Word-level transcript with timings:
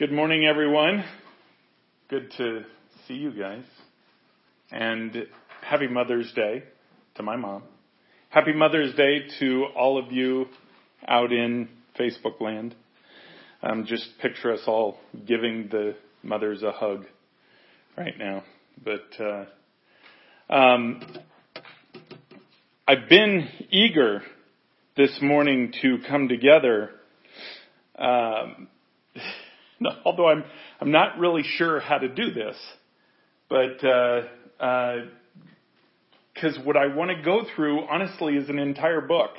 Good 0.00 0.12
morning, 0.12 0.46
everyone. 0.46 1.04
Good 2.08 2.32
to 2.38 2.64
see 3.06 3.12
you 3.12 3.32
guys. 3.32 3.64
And 4.70 5.26
happy 5.60 5.88
Mother's 5.88 6.32
Day 6.32 6.62
to 7.16 7.22
my 7.22 7.36
mom. 7.36 7.64
Happy 8.30 8.54
Mother's 8.54 8.94
Day 8.94 9.26
to 9.40 9.66
all 9.76 10.02
of 10.02 10.10
you 10.10 10.46
out 11.06 11.34
in 11.34 11.68
Facebook 11.98 12.40
land. 12.40 12.74
Um, 13.62 13.84
just 13.84 14.08
picture 14.22 14.54
us 14.54 14.62
all 14.66 14.96
giving 15.26 15.68
the 15.70 15.96
mothers 16.22 16.62
a 16.62 16.72
hug 16.72 17.04
right 17.94 18.16
now. 18.18 18.42
But 18.82 19.22
uh, 19.22 19.44
um, 20.48 21.02
I've 22.88 23.06
been 23.10 23.50
eager 23.68 24.22
this 24.96 25.18
morning 25.20 25.74
to 25.82 25.98
come 26.08 26.28
together. 26.28 26.88
Um, 27.98 28.68
although 30.04 30.28
I'm 30.28 30.44
I'm 30.80 30.90
not 30.90 31.18
really 31.18 31.42
sure 31.42 31.80
how 31.80 31.98
to 31.98 32.08
do 32.08 32.32
this, 32.32 32.56
but 33.48 33.80
because 33.80 34.26
uh, 34.60 36.60
uh, 36.60 36.64
what 36.64 36.76
I 36.76 36.94
want 36.94 37.10
to 37.10 37.22
go 37.22 37.42
through, 37.54 37.86
honestly, 37.88 38.36
is 38.36 38.48
an 38.48 38.58
entire 38.58 39.00
book, 39.00 39.30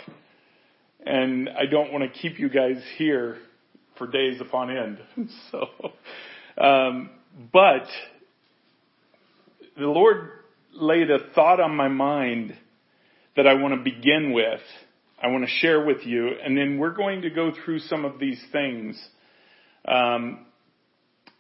and 1.06 1.50
I 1.50 1.66
don't 1.66 1.92
want 1.92 2.12
to 2.12 2.20
keep 2.20 2.40
you 2.40 2.50
guys 2.50 2.82
here 2.98 3.38
for 3.98 4.08
days 4.08 4.42
upon 4.42 4.76
end. 4.76 5.00
so, 5.52 5.68
um, 6.62 7.10
but 7.54 7.86
the 9.78 9.88
Lord 9.88 10.30
laid 10.74 11.12
a 11.12 11.20
thought 11.34 11.60
on 11.60 11.76
my 11.76 11.88
mind 11.88 12.56
that 13.36 13.48
I 13.48 13.56
want 13.56 13.74
to 13.74 13.84
begin 13.84 14.34
with. 14.34 14.62
I 15.22 15.28
want 15.28 15.44
to 15.44 15.50
share 15.50 15.86
with 15.86 16.06
you, 16.06 16.30
and 16.44 16.58
then 16.58 16.80
we're 16.80 16.96
going 16.96 17.22
to 17.22 17.30
go 17.30 17.52
through 17.64 17.80
some 17.80 18.06
of 18.06 18.20
these 18.20 18.42
things. 18.52 19.00
Um, 19.88 20.46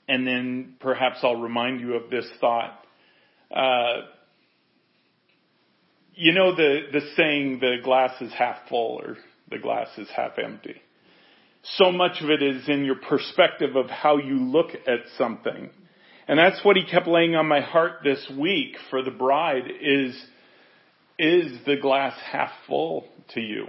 and 0.08 0.28
then 0.28 0.76
perhaps 0.80 1.20
I'll 1.24 1.42
remind 1.42 1.80
you 1.82 1.96
of 1.96 2.10
this 2.10 2.26
thought. 2.40 2.78
Uh, 3.50 4.02
you 6.16 6.34
know 6.34 6.56
the, 6.56 6.82
the 6.92 7.02
saying, 7.16 7.60
the 7.60 7.78
glass 7.84 8.22
is 8.22 8.32
half 8.34 8.58
full 8.70 9.02
or 9.04 9.18
the 9.50 9.58
glass 9.58 9.88
is 9.98 10.08
half 10.16 10.38
empty. 10.38 10.76
So 11.78 11.92
much 11.92 12.22
of 12.22 12.30
it 12.30 12.42
is 12.42 12.68
in 12.68 12.86
your 12.86 12.96
perspective 12.96 13.76
of 13.76 13.90
how 13.90 14.18
you 14.18 14.36
look 14.36 14.70
at 14.88 15.00
something. 15.18 15.70
And 16.28 16.40
that's 16.40 16.64
what 16.64 16.76
he 16.76 16.86
kept 16.86 17.08
laying 17.08 17.36
on 17.36 17.48
my 17.48 17.62
heart 17.62 18.00
this 18.04 18.32
week 18.38 18.78
for 18.90 19.04
the 19.04 19.12
bride 19.12 19.66
is, 19.82 20.16
is 21.20 21.54
the 21.66 21.78
glass 21.78 22.14
half 22.32 22.52
full 22.68 23.06
to 23.34 23.42
you? 23.42 23.68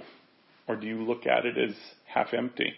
Or 0.69 0.77
do 0.77 0.87
you 0.87 1.03
look 1.03 1.27
at 1.27 1.45
it 1.45 1.59
as 1.59 1.75
half 2.07 2.33
empty? 2.33 2.73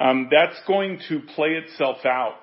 Um, 0.00 0.28
that's 0.30 0.58
going 0.66 0.98
to 1.10 1.20
play 1.34 1.50
itself 1.50 1.98
out 2.06 2.40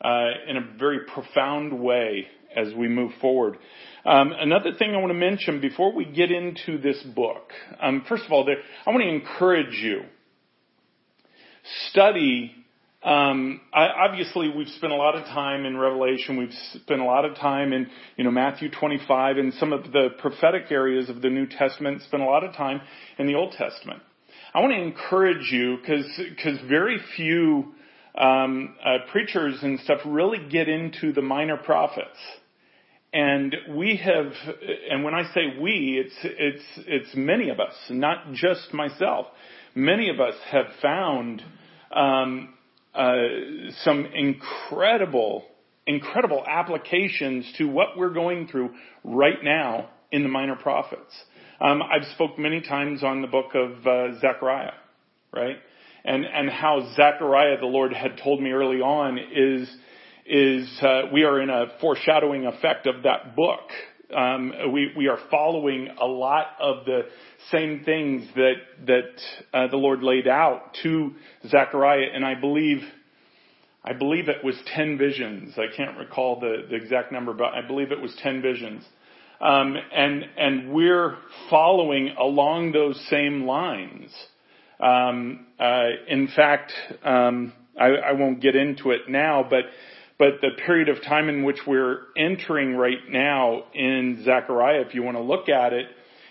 uh, 0.00 0.30
in 0.48 0.56
a 0.56 0.78
very 0.78 1.06
profound 1.14 1.80
way 1.80 2.26
as 2.54 2.74
we 2.74 2.88
move 2.88 3.12
forward. 3.20 3.56
Um, 4.04 4.32
another 4.36 4.72
thing 4.76 4.92
I 4.92 4.98
want 4.98 5.10
to 5.12 5.18
mention 5.18 5.60
before 5.60 5.94
we 5.94 6.04
get 6.04 6.32
into 6.32 6.78
this 6.78 7.00
book, 7.14 7.52
um, 7.80 8.04
first 8.08 8.24
of 8.26 8.32
all, 8.32 8.44
there, 8.44 8.56
I 8.84 8.90
want 8.90 9.02
to 9.04 9.08
encourage 9.08 9.74
you. 9.74 10.02
Study. 11.90 12.52
Um, 13.04 13.60
I, 13.72 13.86
obviously, 13.86 14.48
we've 14.48 14.68
spent 14.68 14.92
a 14.92 14.96
lot 14.96 15.14
of 15.14 15.24
time 15.26 15.64
in 15.64 15.76
Revelation. 15.76 16.36
We've 16.36 16.54
spent 16.74 17.00
a 17.00 17.04
lot 17.04 17.24
of 17.24 17.36
time 17.36 17.72
in, 17.72 17.86
you 18.16 18.24
know, 18.24 18.32
Matthew 18.32 18.70
25 18.70 19.36
and 19.36 19.54
some 19.54 19.72
of 19.72 19.92
the 19.92 20.08
prophetic 20.18 20.64
areas 20.70 21.08
of 21.08 21.22
the 21.22 21.30
New 21.30 21.46
Testament. 21.46 22.02
Spent 22.02 22.24
a 22.24 22.26
lot 22.26 22.42
of 22.42 22.54
time 22.56 22.80
in 23.18 23.28
the 23.28 23.36
Old 23.36 23.52
Testament. 23.52 24.02
I 24.54 24.60
want 24.60 24.72
to 24.72 24.82
encourage 24.82 25.50
you 25.50 25.78
because 25.78 26.04
because 26.16 26.58
very 26.68 26.98
few 27.16 27.72
um, 28.14 28.74
uh, 28.84 29.10
preachers 29.10 29.58
and 29.62 29.80
stuff 29.80 30.00
really 30.04 30.46
get 30.50 30.68
into 30.68 31.12
the 31.12 31.22
minor 31.22 31.56
prophets. 31.56 32.18
And 33.14 33.54
we 33.70 33.96
have, 33.96 34.32
and 34.90 35.04
when 35.04 35.14
I 35.14 35.24
say 35.34 35.58
we, 35.60 36.02
it's, 36.02 36.16
it's, 36.22 36.64
it's 36.86 37.14
many 37.14 37.50
of 37.50 37.60
us, 37.60 37.74
not 37.90 38.32
just 38.32 38.72
myself. 38.72 39.26
Many 39.74 40.08
of 40.08 40.18
us 40.18 40.34
have 40.50 40.66
found, 40.80 41.42
um, 41.94 42.54
uh, 42.94 43.12
some 43.84 44.06
incredible, 44.06 45.44
incredible 45.86 46.42
applications 46.46 47.50
to 47.58 47.64
what 47.68 47.98
we're 47.98 48.14
going 48.14 48.48
through 48.48 48.70
right 49.04 49.42
now 49.42 49.90
in 50.10 50.22
the 50.22 50.28
minor 50.30 50.56
prophets. 50.56 51.12
Um, 51.62 51.82
I've 51.82 52.06
spoke 52.14 52.38
many 52.38 52.60
times 52.60 53.04
on 53.04 53.22
the 53.22 53.28
book 53.28 53.54
of 53.54 53.86
uh, 53.86 54.20
Zechariah, 54.20 54.72
right? 55.32 55.56
and, 56.04 56.24
and 56.24 56.50
how 56.50 56.92
Zechariah, 56.96 57.58
the 57.60 57.66
Lord 57.66 57.92
had 57.92 58.18
told 58.22 58.40
me 58.42 58.50
early 58.50 58.80
on, 58.80 59.18
is, 59.18 59.68
is 60.26 60.68
uh, 60.82 61.02
we 61.12 61.22
are 61.24 61.40
in 61.40 61.50
a 61.50 61.66
foreshadowing 61.80 62.46
effect 62.46 62.86
of 62.86 63.04
that 63.04 63.36
book. 63.36 63.70
Um, 64.14 64.52
we, 64.72 64.92
we 64.96 65.08
are 65.08 65.18
following 65.30 65.88
a 66.00 66.04
lot 66.04 66.48
of 66.60 66.84
the 66.84 67.02
same 67.50 67.82
things 67.84 68.28
that, 68.34 68.54
that 68.86 69.22
uh, 69.54 69.68
the 69.68 69.76
Lord 69.76 70.02
laid 70.02 70.28
out 70.28 70.76
to 70.82 71.12
Zechariah, 71.48 72.08
and 72.12 72.24
I 72.24 72.34
believe, 72.34 72.82
I 73.84 73.92
believe 73.94 74.28
it 74.28 74.44
was 74.44 74.56
10 74.74 74.98
visions. 74.98 75.54
I 75.56 75.74
can't 75.74 75.96
recall 75.96 76.40
the, 76.40 76.66
the 76.68 76.76
exact 76.76 77.12
number, 77.12 77.32
but 77.32 77.54
I 77.54 77.66
believe 77.66 77.92
it 77.92 78.00
was 78.00 78.14
10 78.22 78.42
visions. 78.42 78.84
Um, 79.42 79.76
and, 79.92 80.24
and 80.38 80.72
we're 80.72 81.16
following 81.50 82.14
along 82.16 82.70
those 82.70 82.96
same 83.10 83.44
lines. 83.44 84.14
Um, 84.78 85.46
uh, 85.58 85.88
in 86.08 86.28
fact, 86.28 86.72
um, 87.02 87.52
I, 87.78 87.86
I, 87.86 88.12
won't 88.12 88.40
get 88.40 88.54
into 88.54 88.92
it 88.92 89.08
now, 89.08 89.44
but 89.48 89.64
but 90.18 90.40
the 90.40 90.50
period 90.64 90.88
of 90.88 91.02
time 91.02 91.28
in 91.28 91.44
which 91.44 91.58
we're 91.66 92.02
entering 92.16 92.76
right 92.76 92.98
now 93.08 93.64
in 93.74 94.22
Zechariah, 94.24 94.82
if 94.82 94.94
you 94.94 95.02
want 95.02 95.16
to 95.16 95.22
look 95.22 95.48
at 95.48 95.72
it, 95.72 95.86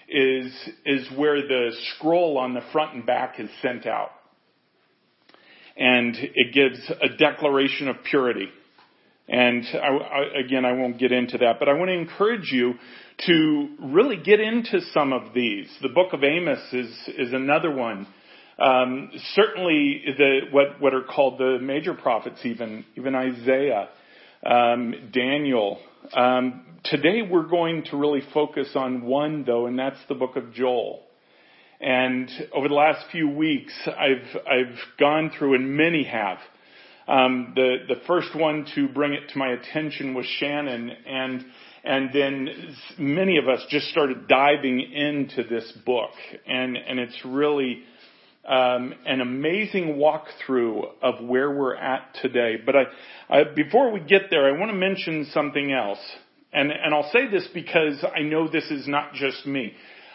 is 0.08 0.54
is 0.86 1.08
where 1.18 1.42
the 1.42 1.72
scroll 1.96 2.38
on 2.38 2.54
the 2.54 2.62
front 2.72 2.94
and 2.94 3.06
back 3.06 3.40
is 3.40 3.50
sent 3.62 3.86
out, 3.86 4.12
and 5.76 6.16
it 6.16 6.54
gives 6.54 6.80
a 7.02 7.10
declaration 7.18 7.90
of 7.90 7.98
purity. 8.04 8.50
And 9.28 9.66
I, 9.74 9.88
I, 9.88 10.40
again, 10.46 10.66
I 10.66 10.74
won't 10.74 11.00
get 11.00 11.12
into 11.12 11.38
that, 11.40 11.58
but 11.60 11.70
I 11.70 11.74
want 11.74 11.90
to 11.90 11.94
encourage 11.94 12.52
you 12.52 12.74
to 13.28 13.70
really 13.80 14.18
get 14.18 14.40
into 14.40 14.82
some 14.94 15.14
of 15.14 15.34
these. 15.34 15.70
The 15.82 15.90
book 15.90 16.14
of 16.14 16.24
Amos 16.24 16.74
is 16.74 16.90
is 17.18 17.34
another 17.34 17.74
one 17.74 18.08
um, 18.62 19.10
certainly, 19.34 20.04
the, 20.18 20.40
what 20.52 20.80
what 20.80 20.94
are 20.94 21.02
called 21.02 21.40
the 21.40 21.58
major 21.60 21.94
prophets, 21.94 22.40
even 22.44 22.86
even 22.96 23.16
Isaiah, 23.16 23.90
um, 24.46 25.10
Daniel. 25.12 25.80
Um, 26.14 26.66
today, 26.84 27.22
we're 27.24 27.48
going 27.48 27.84
to 27.86 27.98
really 27.98 28.22
focus 28.34 28.70
on 28.76 29.04
one, 29.04 29.46
though, 29.46 29.66
and 29.66 29.80
that's 29.80 29.98
the 30.08 30.16
book 30.16 30.36
of 30.36 30.54
Joel. 30.54 31.02
And 31.80 32.30
over 32.54 32.68
the 32.68 32.76
last 32.76 33.10
few 33.12 33.30
weeks, 33.30 33.74
I've 33.88 34.42
I've 34.46 34.78
gone 35.00 35.32
through, 35.38 35.56
and 35.56 35.76
many 35.76 36.04
have. 36.04 36.38
Um, 37.12 37.52
the 37.56 37.78
the 37.90 38.02
first 38.08 38.34
one 38.34 38.66
to 38.76 38.88
bring 38.88 39.12
it 39.12 39.30
to 39.34 39.38
my 39.38 39.50
attention 39.50 40.14
was 40.14 40.26
Shannon, 40.26 40.90
and 41.06 41.46
and 41.84 42.10
then 42.14 42.76
many 42.98 43.38
of 43.38 43.50
us 43.50 43.60
just 43.70 43.88
started 43.90 44.30
diving 44.30 44.80
into 44.80 45.44
this 45.44 45.70
book, 45.86 46.12
and 46.48 46.78
and 46.78 47.00
it's 47.00 47.20
really 47.26 47.84
um, 48.48 48.94
an 49.06 49.20
amazing 49.20 49.96
walkthrough 49.96 50.84
of 51.02 51.22
where 51.28 51.52
we're 51.52 51.76
at 51.76 52.16
today. 52.22 52.56
But 52.66 52.76
I, 52.78 52.84
I, 53.30 53.44
before 53.44 53.92
we 53.92 54.00
get 54.00 54.30
there, 54.30 54.48
I 54.48 54.58
want 54.58 54.72
to 54.72 54.78
mention 54.78 55.28
something 55.34 55.72
else. 55.74 56.00
And, 56.54 56.72
and 56.72 56.94
I'll 56.94 57.12
say 57.12 57.30
this 57.30 57.48
because 57.54 58.04
I 58.16 58.22
know 58.22 58.50
this 58.50 58.70
is 58.72 58.88
not 58.88 59.14
just 59.14 59.46
me. 59.46 59.74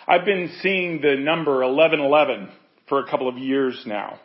I've 0.09 0.25
been 0.25 0.51
seeing 0.61 1.01
the 1.01 1.17
number 1.17 1.61
1111 1.61 2.51
for 2.89 3.01
a 3.01 3.09
couple 3.09 3.29
of 3.29 3.39
years 3.39 3.83
now. 3.87 4.19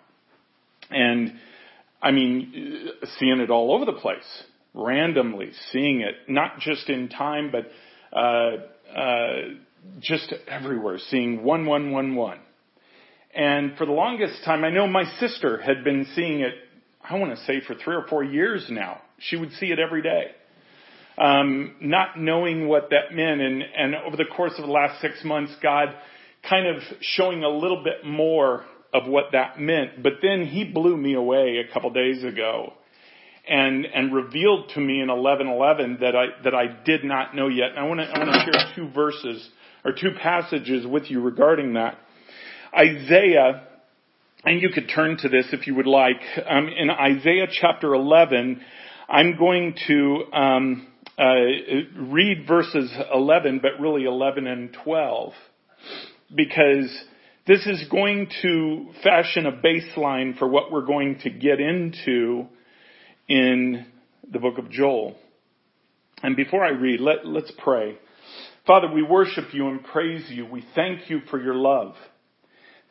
And 0.90 1.40
I 2.02 2.12
mean, 2.12 2.90
seeing 3.20 3.40
it 3.40 3.50
all 3.50 3.74
over 3.74 3.86
the 3.86 3.94
place, 3.94 4.44
randomly 4.74 5.52
seeing 5.72 6.02
it, 6.02 6.16
not 6.28 6.60
just 6.60 6.90
in 6.90 7.10
time, 7.10 7.52
but, 7.52 7.70
uh, 8.18 8.98
uh, 8.98 9.36
just 10.00 10.34
everywhere, 10.48 10.98
seeing 11.10 11.44
1111. 11.44 12.40
And 13.34 13.78
for 13.78 13.86
the 13.86 13.92
longest 13.92 14.44
time, 14.44 14.64
I 14.64 14.70
know 14.70 14.88
my 14.88 15.06
sister 15.20 15.62
had 15.62 15.84
been 15.84 16.06
seeing 16.16 16.42
it, 16.42 16.54
I 17.08 17.18
want 17.18 17.36
to 17.36 17.44
say 17.46 17.62
for 17.66 17.76
three 17.76 17.96
or 17.96 18.06
four 18.08 18.24
years 18.24 18.68
now. 18.70 19.02
She 19.20 19.38
would 19.38 19.52
see 19.54 19.68
it 19.68 19.80
every 19.80 20.02
day. 20.02 20.32
Um, 21.18 21.76
not 21.82 22.20
knowing 22.20 22.68
what 22.68 22.90
that 22.90 23.14
meant. 23.14 23.42
And, 23.42 23.64
and 23.64 23.96
over 23.96 24.18
the 24.18 24.26
course 24.26 24.54
of 24.58 24.66
the 24.66 24.72
last 24.72 25.02
six 25.02 25.24
months, 25.24 25.54
God 25.62 25.90
kind 26.48 26.68
of 26.68 26.82
showing 27.02 27.44
a 27.44 27.50
little 27.50 27.84
bit 27.84 28.06
more 28.06 28.66
of 28.94 29.08
what 29.08 29.32
that 29.32 29.60
meant. 29.60 30.04
But 30.04 30.14
then 30.22 30.46
he 30.46 30.64
blew 30.64 30.98
me 30.98 31.14
away 31.14 31.64
a 31.68 31.74
couple 31.74 31.90
days 31.92 32.24
ago 32.24 32.74
and, 33.48 33.86
and 33.86 34.14
revealed 34.14 34.70
to 34.76 34.80
me 34.80 35.02
in 35.02 35.08
1111 35.08 35.98
that 36.02 36.16
I, 36.16 36.26
that 36.44 36.54
I 36.54 36.68
did 36.84 37.04
not 37.04 37.36
know 37.36 37.48
yet. 37.48 37.70
And 37.70 37.80
I 37.80 37.84
want 37.84 38.00
to, 38.00 38.06
I 38.06 38.20
want 38.20 38.34
to 38.34 38.52
share 38.52 38.76
two 38.76 38.90
verses 38.94 39.50
or 39.84 39.94
two 39.94 40.12
passages 40.22 40.86
with 40.86 41.10
you 41.10 41.22
regarding 41.22 41.74
that. 41.74 41.98
Isaiah 42.78 43.68
and 44.44 44.62
you 44.62 44.70
could 44.70 44.90
turn 44.94 45.18
to 45.18 45.30
this 45.30 45.48
if 45.52 45.68
you 45.68 45.76
would 45.76 45.88
like. 45.88 46.22
Um, 46.50 46.68
in 46.68 46.90
Isaiah 46.90 47.48
chapter 47.52 47.94
11, 47.94 48.62
I'm 49.08 49.38
going 49.38 49.76
to 49.88 50.24
um, 50.34 50.88
uh, 51.18 51.24
read 51.96 52.48
verses 52.48 52.92
11, 53.14 53.60
but 53.62 53.80
really 53.80 54.06
11 54.06 54.48
and 54.48 54.76
12, 54.84 55.34
because 56.36 57.04
this 57.48 57.66
is 57.66 57.88
going 57.90 58.30
to 58.44 58.92
fashion 59.04 59.48
a 59.48 59.52
baseline 59.52 60.38
for 60.38 60.48
what 60.48 60.72
we're 60.72 60.86
going 60.86 61.20
to 61.24 61.30
get 61.32 61.60
into 61.60 62.46
in 63.28 63.86
the 64.32 64.40
book 64.40 64.60
of 64.60 64.70
Joel. 64.70 65.16
And 66.22 66.36
before 66.36 66.64
I 66.64 66.70
read, 66.70 67.00
let, 67.00 67.26
let's 67.26 67.52
pray. 67.58 67.98
Father, 68.68 68.88
we 68.94 69.02
worship 69.02 69.54
you 69.54 69.70
and 69.70 69.84
praise 69.84 70.26
you. 70.30 70.46
We 70.46 70.64
thank 70.76 71.10
you 71.10 71.22
for 71.32 71.42
your 71.42 71.56
love. 71.56 71.96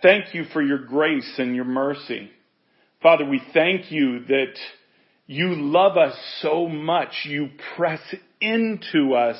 Thank 0.02 0.34
you 0.34 0.44
for 0.52 0.60
your 0.60 0.78
grace 0.78 1.34
and 1.38 1.54
your 1.54 1.64
mercy. 1.64 2.30
Father, 3.02 3.24
we 3.24 3.40
thank 3.54 3.92
you 3.92 4.24
that 4.26 4.54
you 5.26 5.54
love 5.54 5.96
us 5.96 6.16
so 6.40 6.66
much. 6.66 7.10
You 7.24 7.50
press 7.76 8.00
into 8.40 9.14
us 9.14 9.38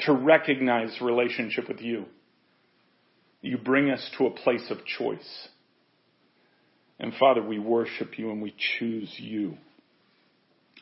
to 0.00 0.14
recognize 0.14 0.96
relationship 1.02 1.68
with 1.68 1.80
you. 1.80 2.06
You 3.42 3.58
bring 3.58 3.90
us 3.90 4.10
to 4.18 4.26
a 4.26 4.30
place 4.30 4.70
of 4.70 4.84
choice. 4.84 5.48
And 6.98 7.14
Father, 7.18 7.42
we 7.42 7.58
worship 7.58 8.18
you 8.18 8.30
and 8.30 8.42
we 8.42 8.54
choose 8.78 9.12
you. 9.18 9.56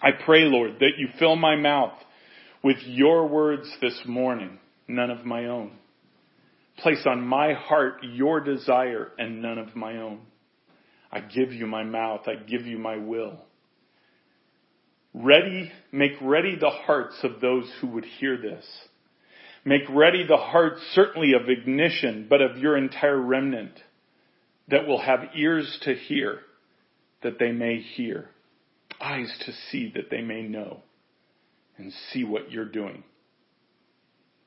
I 0.02 0.10
pray, 0.12 0.43
Lord, 0.43 0.76
that 0.81 0.99
you 0.99 1.08
fill 1.19 1.37
my 1.37 1.56
mouth 1.56 1.94
with 2.62 2.78
your 2.84 3.28
words 3.28 3.70
this 3.81 4.00
morning, 4.06 4.58
none 4.88 5.10
of 5.10 5.25
my 5.25 5.46
own. 5.46 5.72
Place 6.78 7.05
on 7.06 7.20
my 7.20 7.55
heart 7.55 8.00
your 8.02 8.40
desire 8.40 9.11
and 9.19 9.43
none 9.43 9.58
of 9.58 9.75
my 9.75 9.99
own. 9.99 10.20
I 11.11 11.20
give 11.20 11.52
you 11.52 11.66
my 11.66 11.84
mouth. 11.84 12.22
I 12.26 12.34
give 12.34 12.66
you 12.66 12.78
my 12.78 12.96
will. 12.96 13.40
Ready, 15.14 15.72
make 15.90 16.12
ready 16.20 16.56
the 16.56 16.70
hearts 16.70 17.19
of 17.22 17.40
those 17.40 17.70
who 17.81 17.88
would 17.88 18.04
hear 18.04 18.37
this. 18.37 18.64
Make 19.64 19.82
ready 19.90 20.25
the 20.26 20.37
hearts 20.37 20.81
certainly 20.94 21.32
of 21.32 21.49
ignition, 21.49 22.26
but 22.28 22.40
of 22.40 22.58
your 22.58 22.76
entire 22.76 23.20
remnant 23.20 23.72
that 24.69 24.87
will 24.87 25.00
have 25.00 25.31
ears 25.34 25.78
to 25.82 25.94
hear 25.94 26.40
that 27.22 27.38
they 27.38 27.52
may 27.52 27.78
hear, 27.78 28.31
eyes 29.00 29.32
to 29.46 29.52
see 29.70 29.93
that 29.94 30.10
they 30.10 30.22
may 30.22 30.43
know, 30.43 30.82
and 31.76 31.93
see 32.12 32.25
what 32.25 32.50
you're 32.50 32.64
doing. 32.64 33.02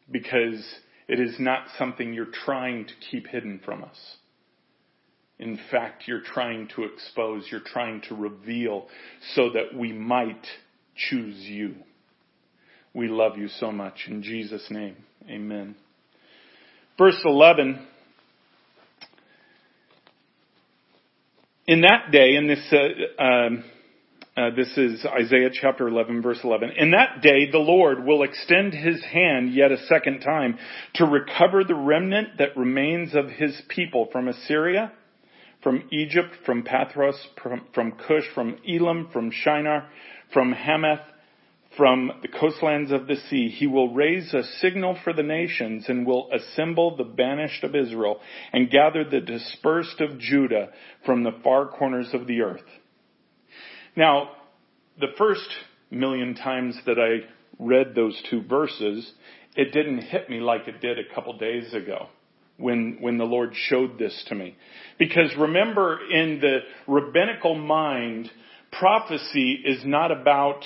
Because 0.09 0.63
it 1.07 1.19
is 1.19 1.35
not 1.39 1.67
something 1.77 2.13
you're 2.13 2.25
trying 2.45 2.85
to 2.85 2.93
keep 3.09 3.27
hidden 3.27 3.61
from 3.65 3.83
us. 3.83 3.97
In 5.39 5.59
fact, 5.71 6.03
you're 6.07 6.21
trying 6.21 6.69
to 6.75 6.83
expose, 6.83 7.47
you're 7.51 7.59
trying 7.59 8.01
to 8.09 8.15
reveal 8.15 8.87
so 9.33 9.49
that 9.49 9.75
we 9.75 9.91
might 9.91 10.45
choose 10.95 11.37
you. 11.39 11.75
We 12.93 13.07
love 13.07 13.37
you 13.37 13.47
so 13.47 13.71
much. 13.71 14.07
In 14.07 14.21
Jesus' 14.21 14.65
name, 14.69 14.97
amen. 15.29 15.75
Verse 16.97 17.19
11. 17.23 17.87
In 21.67 21.81
that 21.81 22.11
day, 22.11 22.35
in 22.35 22.47
this 22.47 22.73
uh, 22.73 23.23
um, 23.23 23.63
uh, 24.35 24.49
this 24.55 24.77
is 24.77 25.05
Isaiah 25.05 25.49
chapter 25.51 25.87
11 25.89 26.21
verse 26.21 26.39
11. 26.43 26.71
In 26.77 26.91
that 26.91 27.21
day 27.21 27.51
the 27.51 27.57
Lord 27.57 28.05
will 28.05 28.23
extend 28.23 28.73
his 28.73 29.03
hand 29.03 29.53
yet 29.53 29.71
a 29.71 29.85
second 29.87 30.21
time 30.21 30.57
to 30.95 31.05
recover 31.05 31.63
the 31.65 31.75
remnant 31.75 32.37
that 32.37 32.55
remains 32.55 33.13
of 33.13 33.27
his 33.29 33.61
people 33.67 34.07
from 34.11 34.29
Assyria, 34.29 34.93
from 35.61 35.83
Egypt, 35.91 36.35
from 36.45 36.63
Pathros, 36.63 37.15
from, 37.43 37.65
from 37.73 37.91
Cush, 37.91 38.23
from 38.33 38.57
Elam, 38.67 39.09
from 39.11 39.31
Shinar, 39.31 39.89
from 40.33 40.53
Hamath, 40.53 41.01
from 41.81 42.11
the 42.21 42.27
coastlands 42.27 42.91
of 42.91 43.07
the 43.07 43.15
sea. 43.27 43.49
He 43.49 43.65
will 43.65 43.91
raise 43.91 44.35
a 44.35 44.43
signal 44.59 44.99
for 45.03 45.13
the 45.13 45.23
nations 45.23 45.85
and 45.87 46.05
will 46.05 46.29
assemble 46.31 46.95
the 46.95 47.03
banished 47.03 47.63
of 47.63 47.75
Israel 47.75 48.19
and 48.53 48.69
gather 48.69 49.03
the 49.03 49.19
dispersed 49.19 49.99
of 49.99 50.19
Judah 50.19 50.69
from 51.07 51.23
the 51.23 51.31
far 51.43 51.65
corners 51.65 52.09
of 52.13 52.27
the 52.27 52.41
earth. 52.41 52.61
Now, 53.95 54.29
the 54.99 55.07
first 55.17 55.49
million 55.89 56.35
times 56.35 56.77
that 56.85 56.99
I 56.99 57.27
read 57.57 57.95
those 57.95 58.21
two 58.29 58.43
verses, 58.43 59.11
it 59.55 59.73
didn't 59.73 60.01
hit 60.03 60.29
me 60.29 60.39
like 60.39 60.67
it 60.67 60.81
did 60.81 60.99
a 60.99 61.15
couple 61.15 61.35
days 61.39 61.73
ago 61.73 62.09
when, 62.57 62.97
when 62.99 63.17
the 63.17 63.23
Lord 63.23 63.53
showed 63.55 63.97
this 63.97 64.23
to 64.27 64.35
me. 64.35 64.55
Because 64.99 65.35
remember, 65.35 65.97
in 66.11 66.41
the 66.41 66.59
rabbinical 66.85 67.55
mind, 67.55 68.29
prophecy 68.71 69.63
is 69.65 69.83
not 69.83 70.11
about 70.11 70.63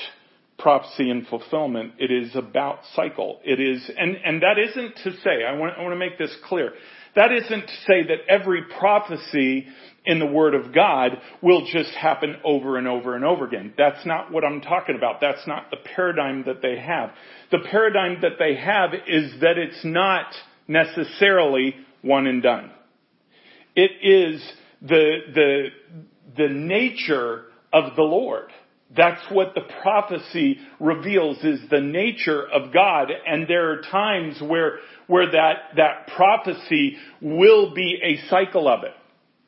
prophecy 0.58 1.10
and 1.10 1.28
fulfillment. 1.28 1.94
It 2.00 2.12
is 2.12 2.36
about 2.36 2.80
cycle. 2.96 3.40
It 3.44 3.60
is, 3.60 3.90
and, 3.98 4.16
and 4.24 4.42
that 4.42 4.58
isn't 4.58 4.96
to 5.04 5.20
say, 5.22 5.44
I 5.48 5.54
want, 5.54 5.78
I 5.78 5.82
want 5.82 5.94
to 5.94 6.00
make 6.00 6.18
this 6.18 6.36
clear. 6.46 6.72
That 7.16 7.32
isn't 7.32 7.68
to 7.68 7.76
say 7.88 8.04
that 8.04 8.28
every 8.28 8.64
prophecy 8.78 9.68
in 10.06 10.20
the 10.20 10.26
Word 10.26 10.54
of 10.54 10.74
God 10.74 11.18
will 11.42 11.66
just 11.66 11.92
happen 11.92 12.36
over 12.44 12.78
and 12.78 12.88
over 12.88 13.16
and 13.16 13.26
over 13.26 13.46
again. 13.46 13.74
That's 13.78 14.06
not 14.06 14.32
what 14.32 14.44
I'm 14.44 14.62
talking 14.62 14.96
about. 14.96 15.22
That's 15.22 15.46
not 15.48 15.72
the 15.72 15.78
paradigm 15.96 16.44
that 16.46 16.62
they 16.62 16.78
have. 16.78 17.12
The 17.52 17.60
paradigm 17.70 18.22
that 18.22 18.34
they 18.38 18.56
have 18.56 18.94
is 19.08 19.40
that 19.42 19.58
it's 19.58 19.84
not 19.84 20.28
necessarily 20.68 21.76
one 22.02 22.28
and 22.28 22.44
done. 22.44 22.72
It 23.76 23.92
is 24.02 24.42
the, 24.82 25.18
the, 25.34 25.68
the 26.38 26.50
nature 26.50 27.46
of 27.74 27.96
the 27.96 28.04
Lord. 28.04 28.52
That's 28.96 29.22
what 29.32 29.56
the 29.56 29.64
prophecy 29.82 30.60
reveals 30.80 31.44
is 31.44 31.60
the 31.70 31.82
nature 31.82 32.48
of 32.48 32.72
God. 32.74 33.12
And 33.26 33.48
there 33.48 33.72
are 33.72 33.82
times 33.82 34.42
where, 34.42 34.80
where 35.08 35.32
that, 35.32 35.76
that 35.78 36.08
prophecy 36.16 36.98
will 37.22 37.74
be 37.74 38.00
a 38.04 38.30
cycle 38.30 38.68
of 38.68 38.84
it. 38.84 38.94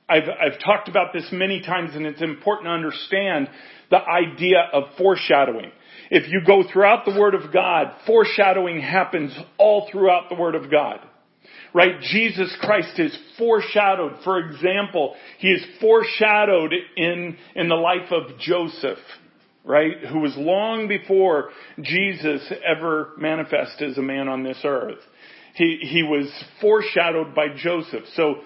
I've, 0.10 0.24
I've 0.24 0.60
talked 0.60 0.88
about 0.88 1.14
this 1.14 1.28
many 1.32 1.62
times 1.62 1.92
and 1.94 2.06
it's 2.06 2.22
important 2.22 2.68
to 2.68 2.72
understand 2.72 3.50
the 3.92 4.00
idea 4.00 4.70
of 4.74 4.84
foreshadowing. 4.98 5.72
If 6.10 6.32
you 6.32 6.42
go 6.46 6.64
throughout 6.72 7.06
the 7.06 7.20
Word 7.20 7.36
of 7.36 7.52
God, 7.54 7.94
foreshadowing 8.06 8.82
happens 8.82 9.38
all 9.58 9.90
throughout 9.92 10.30
the 10.30 10.36
Word 10.36 10.56
of 10.56 10.72
God. 10.72 11.00
Right? 11.74 12.00
Jesus 12.00 12.56
Christ 12.62 12.98
is 12.98 13.18
foreshadowed. 13.38 14.24
For 14.24 14.40
example, 14.40 15.16
He 15.40 15.50
is 15.50 15.64
foreshadowed 15.82 16.74
in, 16.96 17.38
in 17.56 17.68
the 17.68 17.76
life 17.76 18.12
of 18.12 18.40
Joseph, 18.40 19.00
right? 19.68 20.00
Who 20.12 20.20
was 20.20 20.36
long 20.36 20.88
before 20.88 21.50
Jesus 21.82 22.52
ever 22.66 23.12
manifest 23.18 23.82
as 23.82 23.98
a 23.98 24.02
man 24.02 24.28
on 24.28 24.44
this 24.44 24.60
earth. 24.64 25.00
He, 25.54 25.80
he 25.82 26.04
was 26.04 26.32
foreshadowed 26.62 27.36
by 27.36 27.48
Joseph. 27.56 28.06
So 28.16 28.38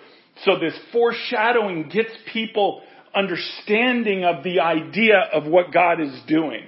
so 0.45 0.57
this 0.59 0.77
foreshadowing 0.91 1.89
gets 1.89 2.11
people 2.33 2.81
understanding 3.13 4.23
of 4.23 4.43
the 4.43 4.61
idea 4.61 5.19
of 5.33 5.45
what 5.45 5.73
God 5.73 5.99
is 6.01 6.19
doing. 6.27 6.63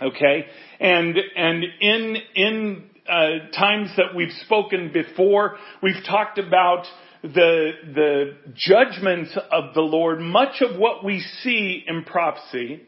Okay? 0.00 0.46
And, 0.80 1.16
and 1.36 1.64
in, 1.80 2.16
in, 2.34 2.84
uh, 3.08 3.50
times 3.54 3.90
that 3.96 4.14
we've 4.14 4.32
spoken 4.44 4.92
before, 4.92 5.56
we've 5.82 6.02
talked 6.08 6.38
about 6.38 6.84
the, 7.22 7.70
the 7.94 8.36
judgments 8.54 9.36
of 9.50 9.74
the 9.74 9.80
Lord, 9.80 10.20
much 10.20 10.62
of 10.62 10.78
what 10.78 11.04
we 11.04 11.20
see 11.42 11.84
in 11.86 12.04
prophecy, 12.04 12.82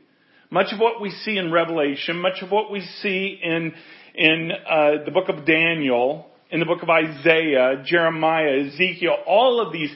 much 0.53 0.71
of 0.71 0.79
what 0.79 1.01
we 1.01 1.11
see 1.11 1.39
in 1.39 1.51
Revelation, 1.51 2.21
much 2.21 2.43
of 2.43 2.51
what 2.51 2.71
we 2.71 2.83
see 3.01 3.41
in, 3.43 3.73
in, 4.15 4.53
uh, 4.53 5.03
the 5.03 5.11
book 5.11 5.31
of 5.31 5.47
Daniel, 5.47 6.27
in 6.51 6.61
the 6.61 6.67
book 6.67 6.83
of 6.83 6.91
Isaiah, 6.91 7.83
Jeremiah, 7.87 8.67
Ezekiel, 8.67 9.17
all 9.27 9.67
of 9.67 9.73
these, 9.73 9.91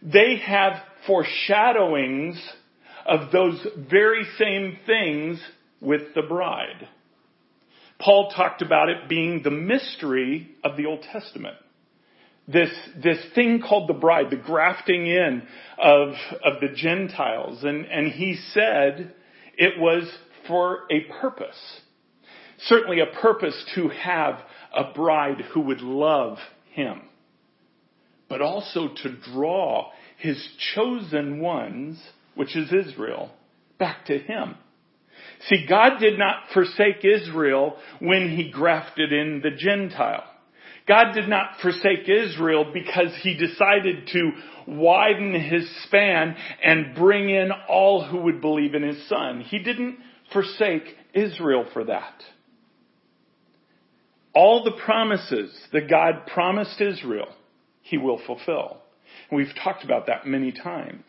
they 0.00 0.36
have 0.36 0.74
foreshadowings 1.08 2.40
of 3.04 3.32
those 3.32 3.66
very 3.90 4.24
same 4.38 4.78
things 4.86 5.40
with 5.80 6.14
the 6.14 6.22
bride. 6.22 6.86
Paul 7.98 8.30
talked 8.30 8.62
about 8.62 8.88
it 8.88 9.08
being 9.08 9.42
the 9.42 9.50
mystery 9.50 10.54
of 10.62 10.76
the 10.76 10.86
Old 10.86 11.02
Testament. 11.02 11.56
This, 12.46 12.70
this 13.02 13.18
thing 13.34 13.60
called 13.60 13.88
the 13.88 13.94
bride, 13.94 14.30
the 14.30 14.36
grafting 14.36 15.08
in 15.08 15.42
of, 15.82 16.10
of 16.44 16.60
the 16.60 16.68
Gentiles. 16.76 17.64
And, 17.64 17.86
and 17.86 18.12
he 18.12 18.36
said 18.52 19.12
it 19.56 19.78
was 19.78 20.10
for 20.46 20.84
a 20.90 21.00
purpose. 21.20 21.80
Certainly 22.60 23.00
a 23.00 23.20
purpose 23.20 23.64
to 23.74 23.88
have 23.88 24.38
a 24.74 24.92
bride 24.94 25.40
who 25.52 25.60
would 25.62 25.80
love 25.80 26.38
him, 26.72 27.02
but 28.28 28.40
also 28.40 28.88
to 29.02 29.16
draw 29.32 29.90
his 30.18 30.42
chosen 30.74 31.40
ones, 31.40 32.00
which 32.34 32.56
is 32.56 32.72
Israel, 32.72 33.30
back 33.78 34.06
to 34.06 34.18
him. 34.18 34.56
See, 35.48 35.66
God 35.68 35.98
did 35.98 36.18
not 36.18 36.44
forsake 36.54 37.04
Israel 37.04 37.76
when 38.00 38.30
he 38.30 38.50
grafted 38.50 39.12
in 39.12 39.40
the 39.42 39.50
Gentile. 39.50 40.24
God 40.86 41.12
did 41.14 41.28
not 41.28 41.60
forsake 41.60 42.08
Israel 42.08 42.70
because 42.72 43.12
he 43.22 43.36
decided 43.36 44.08
to 44.12 44.30
widen 44.68 45.32
his 45.34 45.68
span 45.84 46.36
and 46.62 46.94
bring 46.94 47.28
in 47.28 47.50
all 47.68 48.04
who 48.04 48.22
would 48.22 48.40
believe 48.40 48.74
in 48.74 48.82
his 48.82 49.08
son. 49.08 49.40
He 49.40 49.58
didn't 49.58 49.98
forsake 50.32 50.84
Israel 51.12 51.66
for 51.72 51.84
that. 51.84 52.22
All 54.34 54.64
the 54.64 54.78
promises 54.84 55.50
that 55.72 55.88
God 55.88 56.26
promised 56.26 56.80
Israel, 56.80 57.28
he 57.82 57.96
will 57.96 58.20
fulfill. 58.26 58.78
We've 59.32 59.54
talked 59.64 59.82
about 59.82 60.06
that 60.06 60.26
many 60.26 60.52
times. 60.52 61.04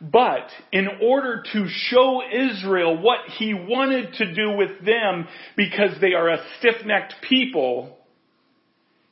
But 0.00 0.48
in 0.72 0.88
order 1.02 1.42
to 1.52 1.66
show 1.68 2.20
Israel 2.30 3.00
what 3.00 3.20
he 3.38 3.54
wanted 3.54 4.12
to 4.14 4.34
do 4.34 4.52
with 4.56 4.84
them 4.84 5.26
because 5.56 6.00
they 6.00 6.12
are 6.12 6.28
a 6.28 6.44
stiff-necked 6.58 7.14
people, 7.28 7.95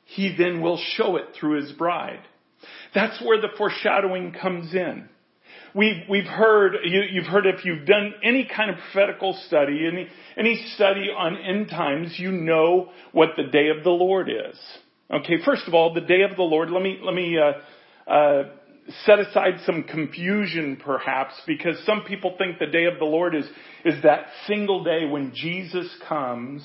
he 0.05 0.33
then 0.37 0.61
will 0.61 0.79
show 0.93 1.17
it 1.17 1.35
through 1.37 1.61
his 1.61 1.71
bride. 1.73 2.21
That's 2.93 3.21
where 3.21 3.41
the 3.41 3.49
foreshadowing 3.57 4.33
comes 4.33 4.73
in. 4.73 5.09
We've, 5.73 6.03
we've 6.09 6.25
heard, 6.25 6.77
you, 6.85 7.21
have 7.21 7.29
heard 7.29 7.45
if 7.45 7.65
you've 7.65 7.85
done 7.85 8.13
any 8.23 8.45
kind 8.45 8.69
of 8.69 8.77
prophetical 8.77 9.37
study, 9.47 9.85
any, 9.85 10.07
any 10.37 10.65
study 10.75 11.07
on 11.15 11.35
end 11.37 11.69
times, 11.69 12.15
you 12.17 12.31
know 12.31 12.91
what 13.11 13.31
the 13.35 13.43
day 13.43 13.67
of 13.67 13.83
the 13.83 13.89
Lord 13.89 14.29
is. 14.29 14.57
Okay, 15.11 15.43
first 15.43 15.67
of 15.67 15.73
all, 15.73 15.93
the 15.93 16.01
day 16.01 16.21
of 16.21 16.37
the 16.37 16.43
Lord, 16.43 16.69
let 16.69 16.81
me, 16.81 16.99
let 17.03 17.13
me, 17.13 17.37
uh, 17.37 18.09
uh, 18.09 18.43
set 19.05 19.19
aside 19.19 19.55
some 19.65 19.83
confusion 19.83 20.79
perhaps 20.83 21.33
because 21.47 21.75
some 21.85 22.03
people 22.03 22.35
think 22.37 22.59
the 22.59 22.67
day 22.67 22.85
of 22.85 22.99
the 22.99 23.05
Lord 23.05 23.35
is, 23.35 23.45
is 23.83 24.01
that 24.03 24.27
single 24.47 24.83
day 24.83 25.05
when 25.05 25.33
Jesus 25.33 25.89
comes 26.07 26.63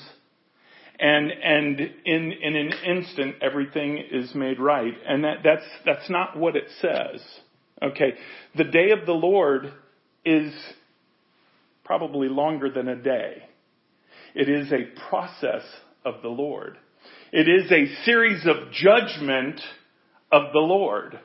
and, 1.01 1.31
and 1.31 1.79
in, 2.05 2.31
in 2.31 2.55
an 2.55 2.73
instant 2.85 3.35
everything 3.41 3.97
is 3.97 4.35
made 4.35 4.59
right. 4.59 4.93
And 5.07 5.23
that, 5.23 5.37
that's, 5.43 5.65
that's 5.85 6.09
not 6.09 6.37
what 6.37 6.55
it 6.55 6.67
says. 6.79 7.21
Okay. 7.81 8.13
The 8.55 8.65
day 8.65 8.91
of 8.91 9.07
the 9.07 9.13
Lord 9.13 9.73
is 10.23 10.53
probably 11.83 12.29
longer 12.29 12.69
than 12.69 12.87
a 12.87 12.95
day. 12.95 13.43
It 14.35 14.47
is 14.47 14.71
a 14.71 15.09
process 15.09 15.63
of 16.05 16.21
the 16.21 16.29
Lord. 16.29 16.77
It 17.33 17.49
is 17.49 17.71
a 17.71 18.03
series 18.05 18.45
of 18.45 18.71
judgment 18.71 19.59
of 20.31 20.53
the 20.53 20.59
Lord. 20.59 21.19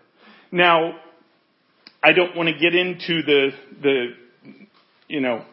Now, 0.51 0.95
I 2.03 2.13
don't 2.13 2.35
want 2.35 2.49
to 2.49 2.59
get 2.59 2.75
into 2.75 3.23
the, 3.23 3.51
the, 3.83 4.07
you 5.09 5.21
know, 5.21 5.45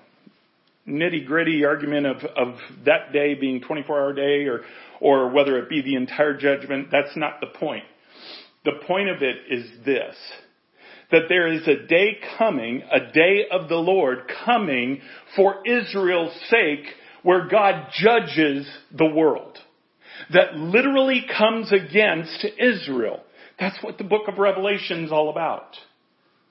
nitty 0.88 1.25
gritty 1.25 1.66
argument 1.66 2.06
of, 2.06 2.18
of 2.36 2.56
that 2.86 3.13
day 3.13 3.36
being 3.36 3.62
24 3.62 4.00
hour 4.00 4.13
day 4.13 4.46
or, 4.46 4.62
or 5.00 5.30
whether 5.30 5.58
it 5.60 5.70
be 5.70 5.82
the 5.82 5.96
entire 5.96 6.36
judgment. 6.36 6.90
That's 6.92 7.16
not 7.16 7.40
the 7.40 7.48
point. 7.48 7.86
The 8.66 8.80
point 8.88 9.10
of 9.10 9.22
it 9.22 9.36
is 9.50 9.66
this. 9.86 10.16
That 11.12 11.24
there 11.30 11.48
is 11.48 11.68
a 11.68 11.86
day 11.86 12.18
coming, 12.38 12.82
a 12.92 13.12
day 13.12 13.46
of 13.52 13.70
the 13.70 13.75
Lord 13.75 14.32
coming 14.46 15.02
for 15.36 15.66
Israel's 15.66 16.34
sake 16.50 16.86
where 17.22 17.48
God 17.48 17.90
judges 17.94 18.68
the 18.92 19.06
world. 19.06 19.58
That 20.34 20.56
literally 20.56 21.25
comes 21.38 21.72
against 21.72 22.46
Israel. 22.58 23.22
That's 23.60 23.82
what 23.84 23.98
the 23.98 24.04
book 24.04 24.28
of 24.28 24.38
Revelation 24.38 25.06
is 25.06 25.12
all 25.12 25.30
about. 25.30 25.75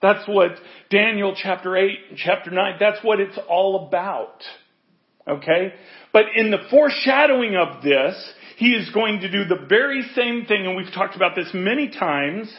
That's 0.02 0.26
what 0.28 0.50
Daniel 0.90 1.34
chapter 1.40 1.76
8 1.76 1.90
and 2.10 2.18
chapter 2.18 2.50
9, 2.50 2.76
that's 2.78 3.02
what 3.02 3.20
it's 3.20 3.38
all 3.48 3.86
about. 3.86 4.42
Okay? 5.26 5.72
But 6.12 6.24
in 6.34 6.50
the 6.50 6.58
foreshadowing 6.70 7.56
of 7.56 7.82
this, 7.82 8.32
he 8.56 8.72
is 8.72 8.90
going 8.90 9.20
to 9.20 9.30
do 9.30 9.44
the 9.44 9.64
very 9.68 10.02
same 10.14 10.44
thing, 10.46 10.66
and 10.66 10.76
we've 10.76 10.92
talked 10.92 11.14
about 11.14 11.36
this 11.36 11.50
many 11.54 11.88
times, 11.88 12.52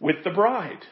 with 0.00 0.16
the 0.22 0.30
bride. 0.30 0.82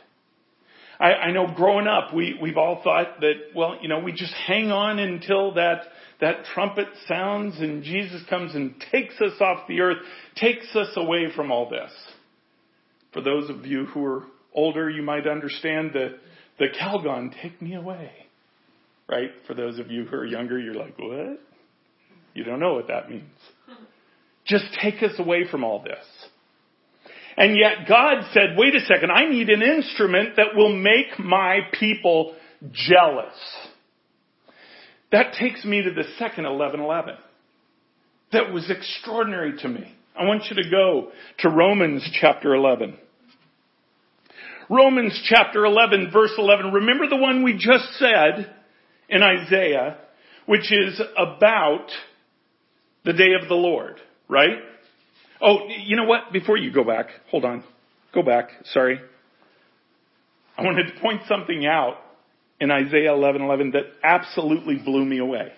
I, 0.99 1.13
I 1.13 1.33
know 1.33 1.53
growing 1.55 1.87
up, 1.87 2.15
we, 2.15 2.39
we've 2.41 2.57
all 2.57 2.81
thought 2.83 3.21
that, 3.21 3.35
well, 3.55 3.77
you 3.81 3.89
know, 3.89 3.99
we 3.99 4.13
just 4.13 4.33
hang 4.33 4.71
on 4.71 4.99
until 4.99 5.55
that, 5.55 5.83
that 6.21 6.45
trumpet 6.55 6.87
sounds 7.07 7.59
and 7.59 7.83
Jesus 7.83 8.23
comes 8.31 8.55
and 8.55 8.75
takes 8.91 9.21
us 9.21 9.41
off 9.41 9.67
the 9.69 9.81
earth, 9.81 9.99
takes 10.37 10.75
us 10.75 10.89
away 10.97 11.27
from 11.35 11.51
all 11.51 11.69
this. 11.69 11.93
For 13.13 13.21
those 13.21 13.51
of 13.51 13.67
you 13.67 13.87
who 13.87 14.05
are 14.05 14.23
older, 14.55 14.89
you 14.89 15.03
might 15.03 15.27
understand 15.27 15.93
the, 15.93 16.19
the 16.59 16.67
Calgon, 16.81 17.33
take 17.43 17.61
me 17.61 17.75
away. 17.75 18.11
Right? 19.09 19.31
For 19.47 19.55
those 19.55 19.79
of 19.79 19.91
you 19.91 20.05
who 20.05 20.17
are 20.17 20.25
younger, 20.25 20.59
you're 20.59 20.75
like, 20.75 20.99
what? 20.99 21.41
You 22.35 22.45
don't 22.45 22.61
know 22.61 22.75
what 22.75 22.89
that 22.89 23.11
means. 23.11 23.25
Just 24.47 24.65
take 24.81 25.03
us 25.03 25.13
away 25.19 25.45
from 25.51 25.65
all 25.65 25.83
this. 25.83 26.05
And 27.37 27.57
yet 27.57 27.89
God 27.89 28.25
said, 28.33 28.57
wait 28.57 28.75
a 28.75 28.81
second, 28.81 29.11
I 29.11 29.29
need 29.29 29.49
an 29.49 29.63
instrument 29.63 30.37
that 30.37 30.55
will 30.55 30.77
make 30.77 31.19
my 31.19 31.61
people 31.79 32.35
jealous. 32.73 33.35
That 35.13 35.35
takes 35.39 35.65
me 35.65 35.83
to 35.83 35.91
the 35.91 36.05
second 36.19 36.45
1111. 36.45 37.15
That 38.33 38.53
was 38.53 38.71
extraordinary 38.71 39.59
to 39.59 39.69
me. 39.69 39.95
I 40.19 40.25
want 40.25 40.45
you 40.51 40.63
to 40.63 40.71
go 40.71 41.11
to 41.41 41.49
Romans 41.49 42.07
chapter 42.21 42.55
11. 42.55 42.99
Romans 44.73 45.21
chapter 45.29 45.67
11 45.67 46.11
verse 46.13 46.33
11. 46.39 46.73
Remember 46.73 47.07
the 47.07 47.17
one 47.17 47.43
we 47.43 47.53
just 47.53 47.93
said 47.99 48.51
in 49.11 49.23
Isaiah, 49.23 49.99
which 50.47 50.73
is 50.73 50.99
about 51.15 51.89
the 53.05 53.13
day 53.13 53.35
of 53.41 53.49
the 53.49 53.55
Lord, 53.55 53.97
right? 54.29 54.57
Oh, 55.43 55.69
you 55.85 55.97
know 55.97 56.05
what? 56.05 56.33
Before 56.33 56.57
you 56.57 56.73
go 56.73 56.85
back, 56.85 57.09
hold 57.31 57.45
on. 57.45 57.65
Go 58.15 58.23
back. 58.23 58.49
Sorry. 58.73 58.99
I 60.57 60.63
wanted 60.63 60.95
to 60.95 61.01
point 61.01 61.23
something 61.29 61.67
out 61.67 61.99
in 62.59 62.71
Isaiah 62.71 63.13
11:11 63.13 63.73
that 63.73 63.85
absolutely 64.03 64.77
blew 64.77 65.05
me 65.05 65.19
away. 65.19 65.53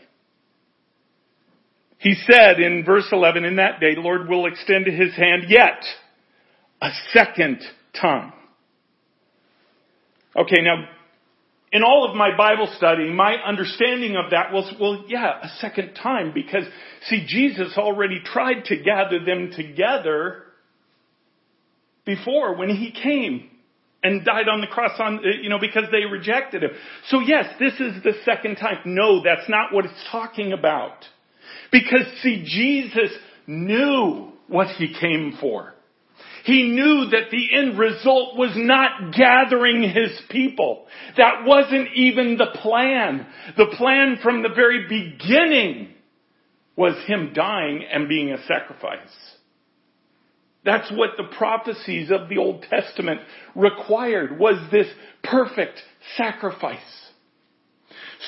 He 1.98 2.14
said 2.14 2.58
in 2.58 2.84
verse 2.84 3.06
11, 3.12 3.44
in 3.44 3.56
that 3.56 3.78
day, 3.78 3.94
the 3.94 4.00
Lord 4.00 4.28
will 4.28 4.46
extend 4.46 4.86
his 4.86 5.14
hand 5.14 5.44
yet 5.48 5.84
a 6.82 6.90
second 7.12 7.62
time. 8.00 8.32
Okay, 10.36 10.62
now, 10.62 10.88
in 11.72 11.82
all 11.82 12.08
of 12.08 12.16
my 12.16 12.36
Bible 12.36 12.72
study, 12.76 13.12
my 13.12 13.34
understanding 13.34 14.16
of 14.16 14.30
that 14.30 14.52
was, 14.52 14.72
well, 14.80 15.04
yeah, 15.08 15.40
a 15.42 15.48
second 15.60 15.94
time, 15.94 16.32
because, 16.32 16.64
see, 17.06 17.24
Jesus 17.26 17.74
already 17.76 18.20
tried 18.24 18.64
to 18.66 18.76
gather 18.76 19.24
them 19.24 19.50
together 19.54 20.42
before 22.04 22.56
when 22.56 22.68
he 22.68 22.92
came 22.92 23.50
and 24.02 24.24
died 24.24 24.48
on 24.48 24.60
the 24.60 24.66
cross 24.66 24.92
on, 24.98 25.18
uh, 25.18 25.22
you 25.40 25.48
know, 25.48 25.58
because 25.58 25.84
they 25.90 26.04
rejected 26.04 26.62
him. 26.62 26.70
So 27.08 27.20
yes, 27.20 27.46
this 27.58 27.72
is 27.74 28.02
the 28.02 28.12
second 28.24 28.56
time. 28.56 28.78
No, 28.84 29.22
that's 29.22 29.48
not 29.48 29.72
what 29.72 29.86
it's 29.86 30.04
talking 30.12 30.52
about. 30.52 31.04
Because 31.72 32.04
see, 32.22 32.44
Jesus 32.44 33.10
knew 33.46 34.32
what 34.46 34.68
he 34.76 34.94
came 35.00 35.38
for. 35.40 35.74
He 36.44 36.68
knew 36.68 37.06
that 37.10 37.30
the 37.30 37.56
end 37.56 37.78
result 37.78 38.36
was 38.36 38.52
not 38.54 39.14
gathering 39.14 39.82
his 39.82 40.10
people. 40.28 40.86
That 41.16 41.44
wasn't 41.46 41.88
even 41.94 42.36
the 42.36 42.58
plan. 42.60 43.26
The 43.56 43.74
plan 43.76 44.18
from 44.22 44.42
the 44.42 44.50
very 44.54 44.86
beginning 44.86 45.94
was 46.76 46.96
him 47.06 47.32
dying 47.34 47.84
and 47.90 48.10
being 48.10 48.30
a 48.30 48.44
sacrifice. 48.46 49.08
That's 50.66 50.90
what 50.92 51.10
the 51.16 51.34
prophecies 51.36 52.10
of 52.10 52.28
the 52.28 52.38
Old 52.38 52.66
Testament 52.68 53.20
required 53.54 54.38
was 54.38 54.56
this 54.70 54.88
perfect 55.22 55.80
sacrifice. 56.16 56.78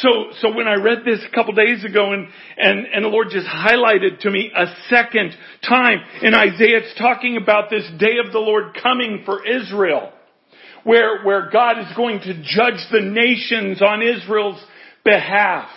So, 0.00 0.09
so 0.41 0.55
when 0.55 0.69
I 0.69 0.75
read 0.75 1.05
this 1.05 1.21
a 1.26 1.35
couple 1.35 1.55
days 1.55 1.85
ago 1.85 2.12
and, 2.12 2.29
and, 2.59 2.87
and 2.87 3.05
the 3.05 3.09
Lord 3.09 3.29
just 3.31 3.47
highlighted 3.47 4.21
to 4.21 4.31
me 4.31 4.50
a 4.55 4.67
second 4.91 5.33
time 5.67 6.00
in 6.23 6.35
Isaiah, 6.35 6.79
it's 6.79 6.99
talking 6.99 7.38
about 7.38 7.71
this 7.71 7.88
day 7.99 8.19
of 8.25 8.33
the 8.33 8.38
Lord 8.38 8.76
coming 8.83 9.23
for 9.25 9.47
Israel, 9.47 10.12
where, 10.85 11.23
where 11.25 11.50
God 11.50 11.79
is 11.79 11.97
going 11.97 12.21
to 12.21 12.35
judge 12.43 12.85
the 12.93 13.00
nations 13.00 13.81
on 13.81 14.03
Israel's 14.03 14.62
behalf 15.05 15.71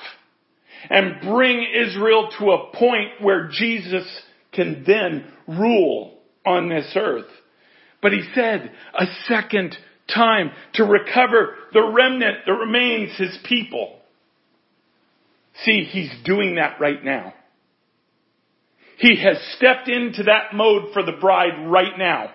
and 0.90 1.22
bring 1.22 1.66
Israel 1.74 2.30
to 2.40 2.52
a 2.52 2.76
point 2.76 3.22
where 3.22 3.48
Jesus 3.48 4.06
can 4.52 4.84
then 4.86 5.32
rule 5.48 6.20
on 6.46 6.68
this 6.68 6.92
earth. 6.96 7.30
But 8.02 8.12
he 8.12 8.24
said 8.34 8.72
a 8.98 9.06
second 9.28 9.78
time 10.14 10.52
to 10.74 10.84
recover 10.84 11.56
the 11.74 11.92
remnant 11.94 12.38
that 12.46 12.54
remains 12.54 13.18
his 13.18 13.38
people. 13.48 13.99
See, 15.63 15.84
he's 15.84 16.12
doing 16.24 16.56
that 16.56 16.80
right 16.80 17.04
now. 17.04 17.34
He 18.98 19.22
has 19.24 19.38
stepped 19.56 19.88
into 19.88 20.24
that 20.24 20.54
mode 20.54 20.94
for 20.94 21.04
the 21.04 21.18
bride 21.20 21.68
right 21.68 21.98
now. 21.98 22.32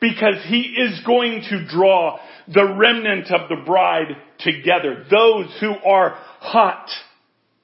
Because 0.00 0.42
he 0.46 0.60
is 0.60 1.00
going 1.06 1.42
to 1.50 1.66
draw 1.68 2.18
the 2.52 2.74
remnant 2.74 3.30
of 3.30 3.48
the 3.48 3.62
bride 3.66 4.16
together. 4.38 5.04
Those 5.10 5.54
who 5.60 5.74
are 5.86 6.16
hot 6.40 6.88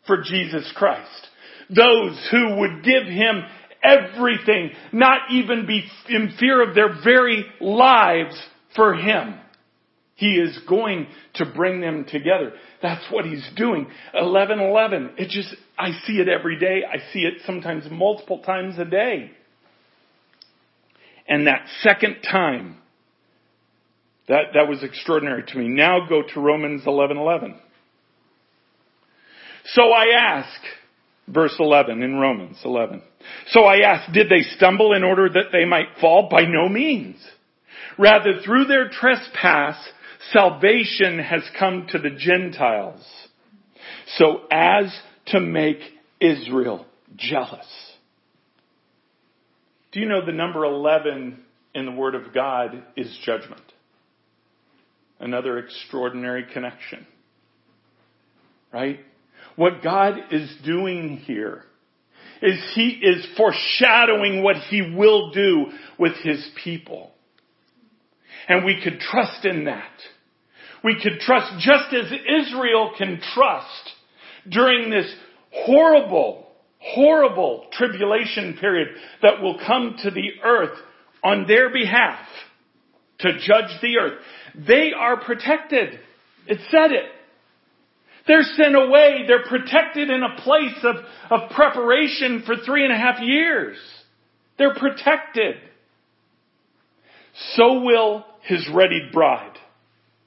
for 0.06 0.22
Jesus 0.22 0.70
Christ. 0.76 1.28
Those 1.68 2.28
who 2.30 2.56
would 2.58 2.84
give 2.84 3.04
him 3.04 3.42
everything, 3.86 4.70
not 4.92 5.30
even 5.30 5.66
be 5.66 5.84
in 6.08 6.34
fear 6.38 6.68
of 6.68 6.74
their 6.74 6.94
very 7.02 7.44
lives 7.60 8.36
for 8.74 8.94
Him. 8.94 9.36
He 10.16 10.32
is 10.36 10.58
going 10.66 11.08
to 11.34 11.44
bring 11.44 11.80
them 11.80 12.06
together. 12.08 12.52
That's 12.82 13.04
what 13.10 13.26
He's 13.26 13.46
doing. 13.54 13.86
1111. 14.12 15.12
It 15.18 15.28
just, 15.28 15.54
I 15.78 15.92
see 16.06 16.14
it 16.14 16.28
every 16.28 16.58
day. 16.58 16.82
I 16.90 17.12
see 17.12 17.20
it 17.20 17.42
sometimes 17.44 17.84
multiple 17.90 18.40
times 18.40 18.78
a 18.78 18.86
day. 18.86 19.30
And 21.28 21.46
that 21.46 21.66
second 21.82 22.22
time, 22.22 22.78
that, 24.28 24.54
that 24.54 24.68
was 24.68 24.82
extraordinary 24.82 25.44
to 25.44 25.58
me. 25.58 25.68
Now 25.68 26.06
go 26.08 26.22
to 26.22 26.40
Romans 26.40 26.82
11:11. 26.86 27.58
So 29.66 29.90
I 29.90 30.06
ask, 30.16 30.60
verse 31.28 31.54
11 31.58 32.02
in 32.02 32.16
Romans 32.16 32.58
11. 32.64 33.02
So 33.48 33.64
I 33.64 33.80
ask, 33.80 34.12
did 34.12 34.28
they 34.28 34.42
stumble 34.56 34.94
in 34.94 35.02
order 35.02 35.28
that 35.28 35.50
they 35.52 35.64
might 35.64 35.98
fall? 36.00 36.28
By 36.30 36.42
no 36.42 36.68
means. 36.68 37.16
Rather, 37.98 38.40
through 38.44 38.66
their 38.66 38.88
trespass, 38.88 39.76
salvation 40.32 41.18
has 41.18 41.42
come 41.58 41.86
to 41.90 41.98
the 41.98 42.10
Gentiles, 42.10 43.04
so 44.16 44.42
as 44.50 44.96
to 45.26 45.40
make 45.40 45.78
Israel 46.20 46.86
jealous. 47.16 47.66
Do 49.92 50.00
you 50.00 50.08
know 50.08 50.24
the 50.24 50.32
number 50.32 50.64
11 50.64 51.38
in 51.74 51.86
the 51.86 51.92
Word 51.92 52.14
of 52.14 52.34
God 52.34 52.82
is 52.96 53.18
judgment? 53.24 53.62
Another 55.18 55.58
extraordinary 55.58 56.44
connection. 56.52 57.06
Right? 58.72 59.00
What 59.56 59.82
God 59.82 60.18
is 60.30 60.54
doing 60.64 61.16
here 61.18 61.64
is 62.42 62.60
He 62.74 62.88
is 63.02 63.26
foreshadowing 63.36 64.42
what 64.42 64.56
He 64.68 64.82
will 64.94 65.30
do 65.30 65.66
with 65.98 66.12
His 66.22 66.46
people. 66.62 67.12
And 68.48 68.64
we 68.64 68.80
could 68.82 69.00
trust 69.00 69.44
in 69.44 69.64
that. 69.64 69.90
We 70.86 71.00
could 71.02 71.18
trust 71.18 71.50
just 71.58 71.92
as 71.92 72.12
Israel 72.12 72.92
can 72.96 73.20
trust 73.34 73.90
during 74.48 74.88
this 74.88 75.12
horrible, 75.50 76.46
horrible 76.78 77.66
tribulation 77.72 78.56
period 78.60 78.90
that 79.20 79.42
will 79.42 79.58
come 79.66 79.96
to 80.04 80.12
the 80.12 80.44
earth 80.44 80.78
on 81.24 81.48
their 81.48 81.72
behalf 81.72 82.20
to 83.18 83.32
judge 83.32 83.80
the 83.82 83.98
earth. 84.00 84.22
They 84.64 84.92
are 84.96 85.16
protected. 85.16 85.98
It 86.46 86.60
said 86.70 86.92
it. 86.92 87.10
They're 88.28 88.44
sent 88.44 88.76
away. 88.76 89.24
They're 89.26 89.48
protected 89.48 90.08
in 90.08 90.22
a 90.22 90.40
place 90.40 90.84
of, 90.84 90.96
of 91.32 91.50
preparation 91.50 92.44
for 92.46 92.54
three 92.64 92.84
and 92.84 92.92
a 92.92 92.96
half 92.96 93.20
years. 93.20 93.76
They're 94.56 94.74
protected. 94.74 95.56
So 97.56 97.80
will 97.80 98.24
his 98.42 98.68
readied 98.72 99.10
bride 99.12 99.55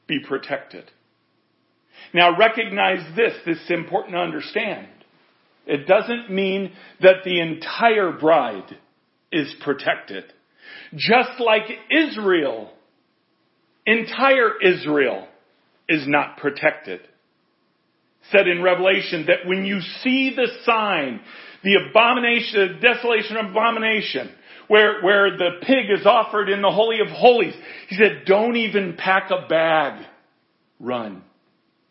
be 0.09 0.19
protected. 0.19 0.83
Now 2.13 2.37
recognize 2.37 3.15
this, 3.15 3.33
this 3.45 3.57
is 3.57 3.71
important 3.71 4.15
to 4.15 4.19
understand. 4.19 4.87
It 5.65 5.87
doesn't 5.87 6.29
mean 6.29 6.73
that 7.01 7.23
the 7.23 7.39
entire 7.39 8.11
bride 8.11 8.75
is 9.31 9.53
protected. 9.61 10.25
Just 10.95 11.39
like 11.39 11.63
Israel, 11.89 12.71
entire 13.85 14.61
Israel 14.61 15.27
is 15.87 16.05
not 16.07 16.37
protected 16.37 17.01
said 18.31 18.47
in 18.47 18.61
Revelation 18.61 19.25
that 19.27 19.47
when 19.47 19.65
you 19.65 19.79
see 20.03 20.33
the 20.35 20.47
sign, 20.65 21.21
the 21.63 21.77
abomination, 21.89 22.79
the 22.81 22.87
desolation 22.87 23.37
abomination, 23.37 24.31
where, 24.69 25.01
where 25.01 25.35
the 25.35 25.59
pig 25.61 25.89
is 25.89 26.05
offered 26.05 26.47
in 26.47 26.61
the 26.61 26.71
Holy 26.71 27.01
of 27.01 27.07
Holies, 27.07 27.55
he 27.89 27.95
said, 27.97 28.23
don't 28.25 28.55
even 28.55 28.95
pack 28.97 29.31
a 29.31 29.47
bag. 29.47 30.05
Run. 30.79 31.23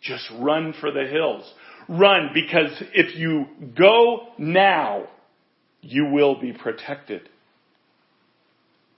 Just 0.00 0.26
run 0.38 0.72
for 0.80 0.90
the 0.90 1.04
hills. 1.04 1.52
Run 1.88 2.30
because 2.32 2.70
if 2.94 3.16
you 3.16 3.46
go 3.76 4.28
now, 4.38 5.08
you 5.82 6.06
will 6.06 6.40
be 6.40 6.52
protected. 6.52 7.28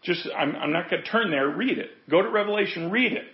Just, 0.03 0.29
I'm, 0.37 0.55
I'm 0.57 0.73
not 0.73 0.91
going 0.91 1.03
to 1.03 1.09
turn 1.09 1.31
there. 1.31 1.49
Read 1.49 1.79
it. 1.79 1.89
Go 2.09 2.23
to 2.23 2.29
Revelation. 2.29 2.91
Read 2.91 3.13
it. 3.13 3.25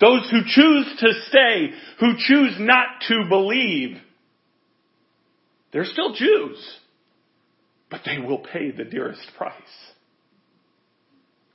Those 0.00 0.28
who 0.30 0.40
choose 0.46 0.86
to 0.98 1.12
stay, 1.28 1.70
who 2.00 2.14
choose 2.18 2.56
not 2.58 2.86
to 3.08 3.26
believe, 3.28 3.96
they're 5.72 5.84
still 5.84 6.14
Jews, 6.14 6.78
but 7.90 8.02
they 8.06 8.18
will 8.18 8.38
pay 8.38 8.70
the 8.70 8.84
dearest 8.84 9.26
price. 9.36 9.54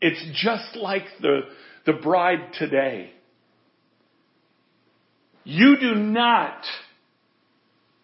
It's 0.02 0.24
just 0.44 0.76
like 0.76 1.06
the, 1.22 1.42
the 1.86 1.94
bride 1.94 2.54
today. 2.60 3.12
You 5.44 5.78
do 5.80 5.96
not, 5.96 6.62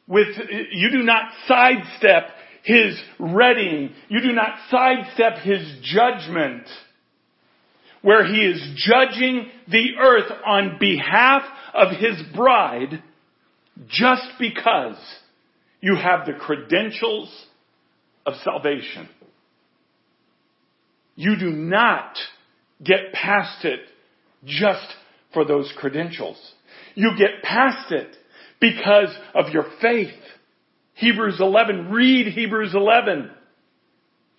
with, 0.08 0.28
you 0.72 0.91
do 0.91 1.04
not 1.04 1.32
sidestep 1.48 2.30
his 2.63 3.00
readying. 3.20 3.91
You 4.08 4.22
do 4.22 4.32
not 4.32 4.56
sidestep 4.70 5.39
his 5.39 5.62
judgment 5.84 6.67
where 8.02 8.26
he 8.26 8.41
is 8.41 8.62
judging 8.78 9.48
the 9.67 9.89
earth 10.00 10.32
on 10.46 10.78
behalf 10.80 11.44
of 11.74 11.89
his 11.98 12.22
bride 12.36 13.04
just 13.88 14.28
because 14.39 14.98
you 15.82 15.96
have 15.96 16.26
the 16.26 16.34
credentials 16.34 17.30
of 18.25 18.34
salvation. 18.43 19.10
You 21.15 21.36
do 21.38 21.51
not 21.51 22.15
get 22.84 23.13
past 23.13 23.65
it 23.65 23.81
just 24.45 24.86
for 25.34 25.45
those 25.45 25.71
credentials. 25.77 26.38
You 26.95 27.12
get 27.17 27.43
past 27.43 27.91
it 27.91 28.15
because 28.60 29.15
of 29.34 29.53
your 29.53 29.65
faith. 29.81 30.13
Hebrews 30.95 31.38
11, 31.39 31.91
read 31.91 32.27
Hebrews 32.34 32.73
11. 32.73 33.31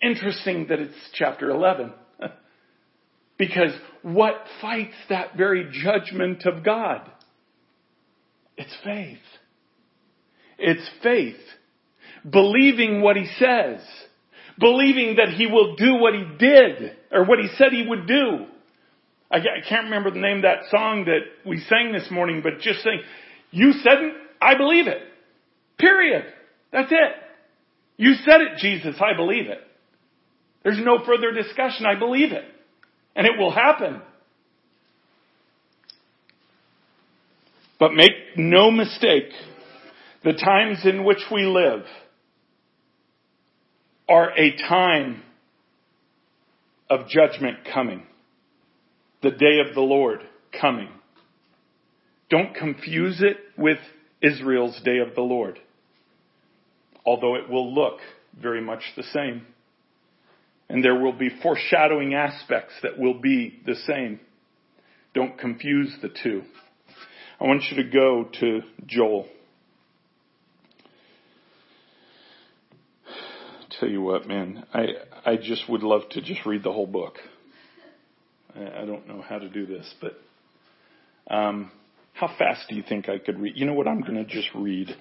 Interesting 0.01 0.67
that 0.69 0.79
it's 0.79 0.95
chapter 1.13 1.49
11. 1.49 1.93
Because 3.35 3.71
what 4.03 4.35
fights 4.61 4.93
that 5.09 5.35
very 5.35 5.67
judgment 5.83 6.45
of 6.45 6.63
God? 6.63 7.09
It's 8.55 8.73
faith. 8.83 9.17
It's 10.59 10.87
faith. 11.01 11.41
Believing 12.29 13.01
what 13.01 13.15
he 13.15 13.27
says. 13.37 13.81
Believing 14.59 15.15
that 15.17 15.29
he 15.29 15.47
will 15.47 15.75
do 15.75 15.95
what 15.95 16.13
he 16.13 16.23
did, 16.37 16.95
or 17.11 17.25
what 17.25 17.39
he 17.39 17.47
said 17.57 17.71
he 17.71 17.85
would 17.87 18.07
do. 18.07 18.45
I 19.31 19.39
can't 19.67 19.85
remember 19.85 20.11
the 20.11 20.19
name 20.19 20.37
of 20.37 20.43
that 20.43 20.69
song 20.69 21.05
that 21.05 21.21
we 21.43 21.57
sang 21.57 21.91
this 21.91 22.11
morning, 22.11 22.41
but 22.43 22.59
just 22.59 22.83
saying, 22.83 23.01
you 23.49 23.71
said 23.71 23.99
it, 23.99 24.13
I 24.39 24.55
believe 24.55 24.87
it. 24.87 25.01
Period. 25.79 26.25
That's 26.71 26.91
it. 26.91 27.15
You 27.97 28.13
said 28.25 28.41
it, 28.41 28.57
Jesus, 28.59 28.95
I 28.99 29.15
believe 29.15 29.47
it. 29.47 29.59
There's 30.63 30.79
no 30.79 31.03
further 31.03 31.31
discussion, 31.31 31.85
I 31.85 31.97
believe 31.97 32.31
it. 32.31 32.43
And 33.15 33.25
it 33.25 33.37
will 33.37 33.51
happen. 33.51 34.01
But 37.79 37.93
make 37.93 38.11
no 38.37 38.69
mistake, 38.69 39.31
the 40.23 40.33
times 40.33 40.85
in 40.85 41.03
which 41.03 41.23
we 41.31 41.45
live 41.45 41.85
are 44.07 44.31
a 44.37 44.55
time 44.57 45.21
of 46.89 47.07
judgment 47.07 47.59
coming. 47.73 48.03
The 49.21 49.31
day 49.31 49.59
of 49.67 49.73
the 49.73 49.81
Lord 49.81 50.21
coming. 50.59 50.89
Don't 52.29 52.53
confuse 52.55 53.21
it 53.21 53.37
with 53.57 53.77
Israel's 54.21 54.79
day 54.83 54.99
of 54.99 55.15
the 55.15 55.21
Lord. 55.21 55.59
Although 57.05 57.35
it 57.35 57.49
will 57.49 57.73
look 57.73 57.99
very 58.39 58.61
much 58.61 58.81
the 58.95 59.03
same. 59.03 59.45
And 60.69 60.83
there 60.83 60.99
will 60.99 61.13
be 61.13 61.29
foreshadowing 61.41 62.13
aspects 62.13 62.73
that 62.81 62.97
will 62.97 63.19
be 63.19 63.61
the 63.65 63.75
same. 63.87 64.19
Don't 65.13 65.37
confuse 65.37 65.95
the 66.01 66.09
two. 66.09 66.43
I 67.39 67.45
want 67.45 67.63
you 67.69 67.83
to 67.83 67.89
go 67.89 68.29
to 68.39 68.61
Joel. 68.87 69.27
Tell 73.83 73.91
you 73.91 74.01
what, 74.01 74.25
man, 74.25 74.65
I, 74.73 74.85
I 75.25 75.35
just 75.35 75.69
would 75.69 75.83
love 75.83 76.03
to 76.11 76.21
just 76.21 76.45
read 76.45 76.63
the 76.63 76.71
whole 76.71 76.87
book. 76.87 77.15
I, 78.55 78.83
I 78.83 78.85
don't 78.85 79.05
know 79.09 79.21
how 79.21 79.39
to 79.39 79.49
do 79.49 79.65
this, 79.65 79.93
but 79.99 80.13
um, 81.29 81.69
how 82.13 82.29
fast 82.39 82.69
do 82.69 82.75
you 82.75 82.83
think 82.87 83.09
I 83.09 83.17
could 83.17 83.37
read? 83.37 83.57
You 83.57 83.65
know 83.65 83.73
what? 83.73 83.89
I'm 83.89 83.99
going 83.99 84.15
to 84.15 84.23
just 84.23 84.47
read. 84.55 84.95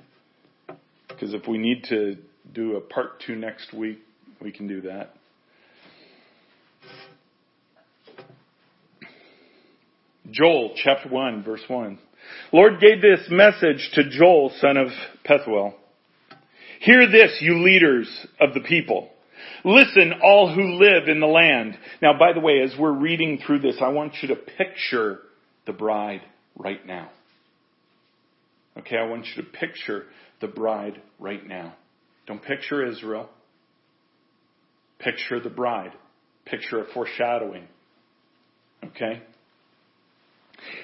Because 1.06 1.32
if 1.32 1.46
we 1.46 1.58
need 1.58 1.84
to 1.90 2.16
do 2.52 2.74
a 2.74 2.80
part 2.80 3.22
two 3.24 3.36
next 3.36 3.72
week, 3.72 4.00
we 4.40 4.50
can 4.50 4.66
do 4.66 4.80
that. 4.80 5.14
Joel 10.28 10.74
chapter 10.74 11.08
1 11.08 11.44
verse 11.44 11.62
1. 11.68 12.00
Lord 12.52 12.80
gave 12.80 13.00
this 13.00 13.28
message 13.30 13.92
to 13.94 14.10
Joel 14.10 14.50
son 14.60 14.76
of 14.76 14.88
Pethuel. 15.24 15.74
Hear 16.82 17.06
this, 17.08 17.38
you 17.40 17.62
leaders 17.62 18.08
of 18.40 18.54
the 18.54 18.60
people. 18.60 19.08
Listen, 19.64 20.14
all 20.22 20.52
who 20.52 20.80
live 20.82 21.08
in 21.08 21.20
the 21.20 21.26
land. 21.26 21.78
Now, 22.00 22.18
by 22.18 22.32
the 22.32 22.40
way, 22.40 22.60
as 22.60 22.74
we're 22.76 22.92
reading 22.92 23.38
through 23.46 23.60
this, 23.60 23.76
I 23.80 23.88
want 23.88 24.14
you 24.20 24.28
to 24.28 24.36
picture 24.36 25.20
the 25.64 25.72
bride 25.72 26.22
right 26.56 26.84
now. 26.84 27.10
Okay, 28.78 28.96
I 28.96 29.06
want 29.06 29.26
you 29.26 29.42
to 29.42 29.48
picture 29.48 30.06
the 30.40 30.48
bride 30.48 31.00
right 31.20 31.46
now. 31.46 31.74
Don't 32.26 32.42
picture 32.42 32.84
Israel. 32.84 33.28
Picture 34.98 35.38
the 35.38 35.50
bride. 35.50 35.92
Picture 36.46 36.80
a 36.80 36.92
foreshadowing. 36.92 37.68
Okay? 38.84 39.22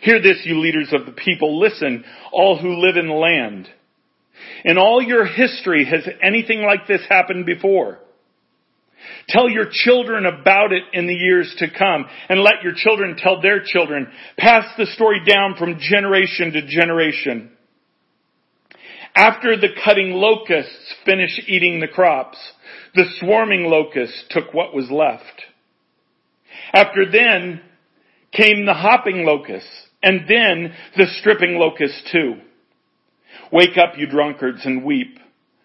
Hear 0.02 0.22
this, 0.22 0.42
you 0.44 0.60
leaders 0.60 0.92
of 0.92 1.06
the 1.06 1.12
people. 1.12 1.58
Listen, 1.58 2.04
all 2.32 2.56
who 2.56 2.76
live 2.86 2.96
in 2.96 3.08
the 3.08 3.14
land. 3.14 3.68
In 4.64 4.78
all 4.78 5.02
your 5.02 5.24
history, 5.24 5.84
has 5.84 6.08
anything 6.22 6.62
like 6.62 6.86
this 6.86 7.02
happened 7.08 7.46
before? 7.46 7.98
Tell 9.28 9.48
your 9.48 9.66
children 9.70 10.26
about 10.26 10.72
it 10.72 10.82
in 10.92 11.06
the 11.06 11.14
years 11.14 11.54
to 11.58 11.66
come 11.70 12.06
and 12.28 12.40
let 12.40 12.62
your 12.62 12.72
children 12.74 13.16
tell 13.16 13.40
their 13.40 13.62
children. 13.64 14.08
Pass 14.36 14.64
the 14.76 14.86
story 14.86 15.20
down 15.24 15.54
from 15.56 15.78
generation 15.78 16.52
to 16.52 16.66
generation. 16.66 17.52
After 19.14 19.56
the 19.56 19.68
cutting 19.84 20.12
locusts 20.12 20.94
finished 21.04 21.42
eating 21.46 21.80
the 21.80 21.88
crops, 21.88 22.38
the 22.94 23.04
swarming 23.18 23.64
locusts 23.64 24.24
took 24.30 24.54
what 24.54 24.74
was 24.74 24.90
left. 24.90 25.42
After 26.72 27.10
then 27.10 27.60
came 28.32 28.66
the 28.66 28.74
hopping 28.74 29.24
locusts 29.24 29.70
and 30.02 30.22
then 30.28 30.74
the 30.96 31.06
stripping 31.18 31.56
locusts 31.58 32.02
too. 32.12 32.34
Wake 33.52 33.76
up, 33.76 33.98
you 33.98 34.06
drunkards, 34.06 34.64
and 34.64 34.84
weep. 34.84 35.18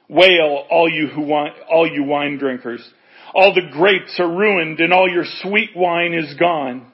Wail, 0.09 0.65
all 0.69 0.89
you 0.89 1.07
who 1.07 1.21
want, 1.21 1.53
all 1.69 1.87
you 1.87 2.03
wine 2.03 2.37
drinkers. 2.37 2.87
All 3.33 3.53
the 3.53 3.69
grapes 3.71 4.19
are 4.19 4.29
ruined 4.29 4.79
and 4.79 4.93
all 4.93 5.09
your 5.09 5.25
sweet 5.41 5.71
wine 5.75 6.13
is 6.13 6.33
gone. 6.39 6.91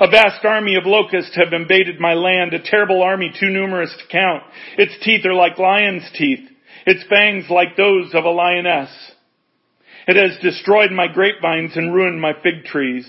A 0.00 0.10
vast 0.10 0.44
army 0.44 0.76
of 0.76 0.86
locusts 0.86 1.36
have 1.36 1.52
invaded 1.52 2.00
my 2.00 2.14
land, 2.14 2.52
a 2.54 2.62
terrible 2.62 3.02
army 3.02 3.32
too 3.38 3.48
numerous 3.50 3.94
to 3.98 4.12
count. 4.12 4.42
Its 4.76 4.94
teeth 5.04 5.24
are 5.24 5.34
like 5.34 5.58
lion's 5.58 6.08
teeth, 6.14 6.48
its 6.86 7.04
fangs 7.08 7.44
like 7.48 7.76
those 7.76 8.12
of 8.14 8.24
a 8.24 8.30
lioness. 8.30 8.90
It 10.06 10.16
has 10.16 10.40
destroyed 10.40 10.90
my 10.90 11.06
grapevines 11.06 11.76
and 11.76 11.94
ruined 11.94 12.20
my 12.20 12.32
fig 12.42 12.64
trees, 12.64 13.06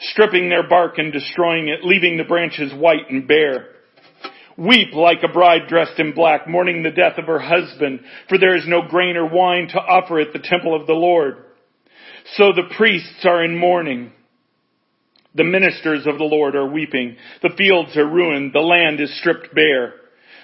stripping 0.00 0.48
their 0.48 0.68
bark 0.68 0.98
and 0.98 1.12
destroying 1.12 1.68
it, 1.68 1.84
leaving 1.84 2.16
the 2.16 2.24
branches 2.24 2.72
white 2.72 3.10
and 3.10 3.28
bare. 3.28 3.68
Weep 4.58 4.92
like 4.92 5.22
a 5.22 5.32
bride 5.32 5.68
dressed 5.68 6.00
in 6.00 6.14
black, 6.14 6.48
mourning 6.48 6.82
the 6.82 6.90
death 6.90 7.16
of 7.16 7.26
her 7.26 7.38
husband, 7.38 8.00
for 8.28 8.38
there 8.38 8.56
is 8.56 8.66
no 8.66 8.82
grain 8.82 9.16
or 9.16 9.24
wine 9.24 9.68
to 9.68 9.78
offer 9.78 10.18
at 10.18 10.32
the 10.32 10.40
temple 10.40 10.74
of 10.74 10.88
the 10.88 10.94
Lord. 10.94 11.36
So 12.34 12.52
the 12.52 12.74
priests 12.76 13.24
are 13.24 13.44
in 13.44 13.56
mourning. 13.56 14.10
The 15.36 15.44
ministers 15.44 16.08
of 16.08 16.18
the 16.18 16.24
Lord 16.24 16.56
are 16.56 16.66
weeping. 16.66 17.16
The 17.40 17.54
fields 17.56 17.96
are 17.96 18.08
ruined. 18.08 18.52
The 18.52 18.58
land 18.58 19.00
is 19.00 19.16
stripped 19.20 19.54
bare. 19.54 19.94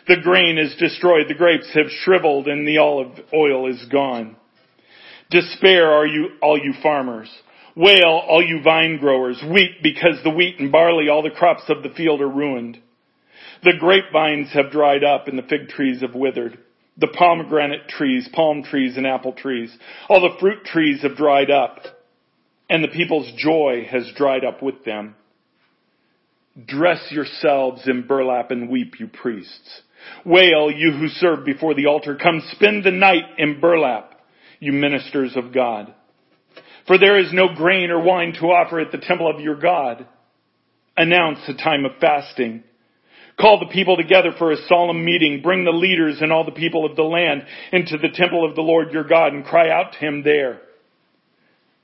The 0.07 0.20
grain 0.22 0.59
is 0.59 0.77
destroyed. 0.79 1.27
The 1.27 1.35
grapes 1.35 1.70
have 1.74 1.90
shriveled 2.05 2.46
and 2.46 2.68
the 2.68 2.79
olive 2.79 3.18
oil 3.35 3.68
is 3.68 3.85
gone. 3.90 4.37
Despair 5.31 5.90
are 5.90 6.07
you, 6.07 6.37
all 6.40 6.57
you 6.57 6.72
farmers. 6.81 7.29
Wail, 7.74 8.22
all 8.29 8.44
you 8.44 8.62
vine 8.62 8.98
growers. 8.98 9.42
Weep 9.53 9.83
because 9.83 10.22
the 10.22 10.31
wheat 10.31 10.61
and 10.61 10.70
barley, 10.70 11.09
all 11.09 11.24
the 11.24 11.31
crops 11.31 11.64
of 11.68 11.83
the 11.83 11.90
field 11.96 12.20
are 12.20 12.29
ruined. 12.29 12.79
The 13.64 13.72
grapevines 13.79 14.53
have 14.53 14.70
dried 14.70 15.05
up 15.05 15.27
and 15.27 15.38
the 15.38 15.42
fig 15.42 15.68
trees 15.68 16.03
have 16.03 16.14
withered. 16.14 16.59
The 16.98 17.09
pomegranate 17.09 17.88
trees, 17.88 18.29
palm 18.33 18.62
trees, 18.62 18.96
and 18.96 19.07
apple 19.07 19.33
trees. 19.33 19.74
All 20.09 20.20
the 20.20 20.38
fruit 20.38 20.64
trees 20.64 21.03
have 21.03 21.16
dried 21.16 21.50
up 21.50 21.81
and 22.68 22.85
the 22.85 22.88
people's 22.88 23.31
joy 23.37 23.87
has 23.90 24.11
dried 24.16 24.44
up 24.44 24.62
with 24.62 24.85
them. 24.85 25.16
Dress 26.66 27.11
yourselves 27.11 27.83
in 27.87 28.07
burlap 28.07 28.50
and 28.50 28.68
weep, 28.68 29.00
you 29.00 29.09
priests. 29.09 29.83
Wail, 30.24 30.70
you 30.70 30.92
who 30.92 31.09
serve 31.09 31.44
before 31.44 31.74
the 31.74 31.87
altar. 31.87 32.16
Come 32.16 32.42
spend 32.53 32.85
the 32.85 32.90
night 32.90 33.24
in 33.38 33.61
burlap, 33.61 34.20
you 34.61 34.72
ministers 34.72 35.37
of 35.37 35.55
God. 35.55 35.92
For 36.87 36.98
there 36.98 37.18
is 37.18 37.33
no 37.33 37.55
grain 37.55 37.90
or 37.90 38.03
wine 38.03 38.35
to 38.35 38.46
offer 38.46 38.79
at 38.79 38.92
the 38.92 38.98
temple 38.98 39.29
of 39.29 39.40
your 39.40 39.57
God. 39.57 40.07
Announce 40.96 41.40
a 41.48 41.55
time 41.55 41.87
of 41.87 41.92
fasting. 41.98 42.62
Call 43.40 43.58
the 43.58 43.72
people 43.72 43.96
together 43.96 44.30
for 44.38 44.52
a 44.52 44.62
solemn 44.68 45.04
meeting. 45.04 45.42
Bring 45.42 45.64
the 45.64 45.70
leaders 45.70 46.18
and 46.20 46.32
all 46.32 46.44
the 46.44 46.52
people 46.52 46.86
of 46.86 46.96
the 46.96 47.02
land 47.02 47.44
into 47.72 47.98
the 47.98 48.14
temple 48.14 48.48
of 48.48 48.54
the 48.54 48.62
Lord 48.62 48.92
your 48.92 49.04
God 49.04 49.32
and 49.32 49.44
cry 49.44 49.70
out 49.70 49.92
to 49.92 49.98
him 49.98 50.22
there. 50.22 50.60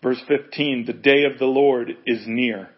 Verse 0.03 0.21
15, 0.29 0.87
the 0.87 0.93
day 0.93 1.25
of 1.25 1.39
the 1.39 1.47
Lord 1.47 1.91
is 2.07 2.23
near. 2.27 2.71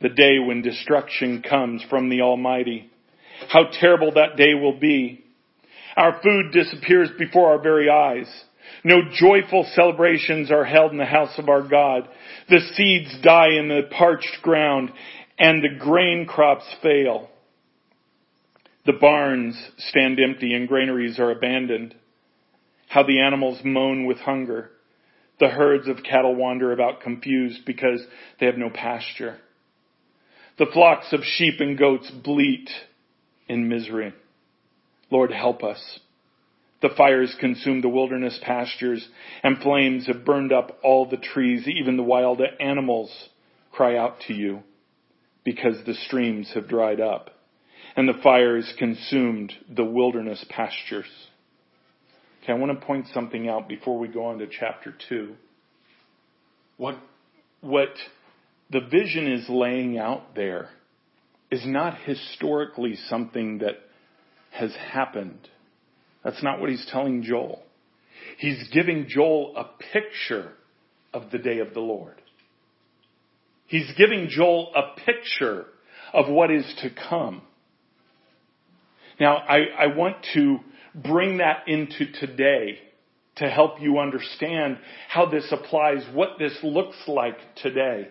The 0.00 0.08
day 0.08 0.38
when 0.38 0.62
destruction 0.62 1.42
comes 1.48 1.82
from 1.88 2.08
the 2.08 2.22
Almighty. 2.22 2.90
How 3.48 3.66
terrible 3.80 4.12
that 4.14 4.36
day 4.36 4.54
will 4.54 4.78
be. 4.78 5.24
Our 5.96 6.20
food 6.22 6.52
disappears 6.52 7.10
before 7.18 7.52
our 7.52 7.62
very 7.62 7.88
eyes. 7.88 8.26
No 8.84 8.96
joyful 9.12 9.68
celebrations 9.74 10.50
are 10.50 10.64
held 10.64 10.92
in 10.92 10.98
the 10.98 11.04
house 11.04 11.38
of 11.38 11.48
our 11.48 11.66
God. 11.66 12.08
The 12.48 12.60
seeds 12.74 13.22
die 13.22 13.52
in 13.58 13.68
the 13.68 13.82
parched 13.90 14.38
ground 14.42 14.90
and 15.38 15.62
the 15.62 15.78
grain 15.78 16.26
crops 16.26 16.64
fail. 16.82 17.28
The 18.90 18.98
barns 18.98 19.70
stand 19.78 20.18
empty 20.18 20.52
and 20.52 20.66
granaries 20.66 21.20
are 21.20 21.30
abandoned. 21.30 21.94
How 22.88 23.04
the 23.04 23.20
animals 23.20 23.60
moan 23.62 24.04
with 24.04 24.18
hunger. 24.18 24.72
The 25.38 25.46
herds 25.46 25.86
of 25.86 26.02
cattle 26.02 26.34
wander 26.34 26.72
about 26.72 27.00
confused 27.00 27.60
because 27.64 28.04
they 28.40 28.46
have 28.46 28.58
no 28.58 28.68
pasture. 28.68 29.38
The 30.58 30.66
flocks 30.66 31.12
of 31.12 31.20
sheep 31.22 31.60
and 31.60 31.78
goats 31.78 32.10
bleat 32.10 32.68
in 33.46 33.68
misery. 33.68 34.12
Lord, 35.08 35.30
help 35.30 35.62
us. 35.62 36.00
The 36.82 36.90
fires 36.96 37.36
consume 37.38 37.82
the 37.82 37.88
wilderness 37.88 38.40
pastures 38.42 39.08
and 39.44 39.58
flames 39.58 40.08
have 40.08 40.24
burned 40.24 40.52
up 40.52 40.80
all 40.82 41.08
the 41.08 41.16
trees. 41.16 41.68
Even 41.68 41.96
the 41.96 42.02
wild 42.02 42.42
animals 42.58 43.28
cry 43.70 43.96
out 43.96 44.16
to 44.26 44.34
you 44.34 44.64
because 45.44 45.76
the 45.86 45.94
streams 45.94 46.50
have 46.54 46.66
dried 46.66 47.00
up 47.00 47.30
and 47.96 48.08
the 48.08 48.20
fires 48.22 48.72
consumed 48.78 49.52
the 49.74 49.84
wilderness 49.84 50.44
pastures. 50.48 51.06
Okay, 52.42 52.52
I 52.52 52.56
want 52.56 52.78
to 52.78 52.86
point 52.86 53.06
something 53.12 53.48
out 53.48 53.68
before 53.68 53.98
we 53.98 54.08
go 54.08 54.26
on 54.26 54.38
to 54.38 54.46
chapter 54.46 54.94
2. 55.08 55.34
What, 56.76 56.96
what 57.60 57.90
the 58.70 58.80
vision 58.80 59.30
is 59.30 59.48
laying 59.48 59.98
out 59.98 60.34
there 60.34 60.70
is 61.50 61.62
not 61.66 61.98
historically 62.04 62.96
something 63.08 63.58
that 63.58 63.74
has 64.50 64.74
happened. 64.74 65.48
That's 66.24 66.42
not 66.42 66.60
what 66.60 66.70
he's 66.70 66.86
telling 66.90 67.22
Joel. 67.22 67.62
He's 68.38 68.68
giving 68.72 69.06
Joel 69.08 69.54
a 69.56 69.64
picture 69.92 70.52
of 71.12 71.30
the 71.30 71.38
day 71.38 71.58
of 71.58 71.74
the 71.74 71.80
Lord. 71.80 72.20
He's 73.66 73.90
giving 73.96 74.28
Joel 74.28 74.72
a 74.74 75.00
picture 75.00 75.66
of 76.12 76.28
what 76.28 76.50
is 76.50 76.64
to 76.82 76.90
come. 77.08 77.42
Now, 79.20 79.36
I, 79.36 79.66
I 79.78 79.86
want 79.88 80.16
to 80.34 80.60
bring 80.94 81.38
that 81.38 81.68
into 81.68 82.10
today 82.10 82.78
to 83.36 83.48
help 83.48 83.80
you 83.80 83.98
understand 83.98 84.78
how 85.08 85.26
this 85.26 85.46
applies, 85.52 86.02
what 86.12 86.30
this 86.38 86.58
looks 86.62 86.96
like 87.06 87.36
today. 87.56 88.08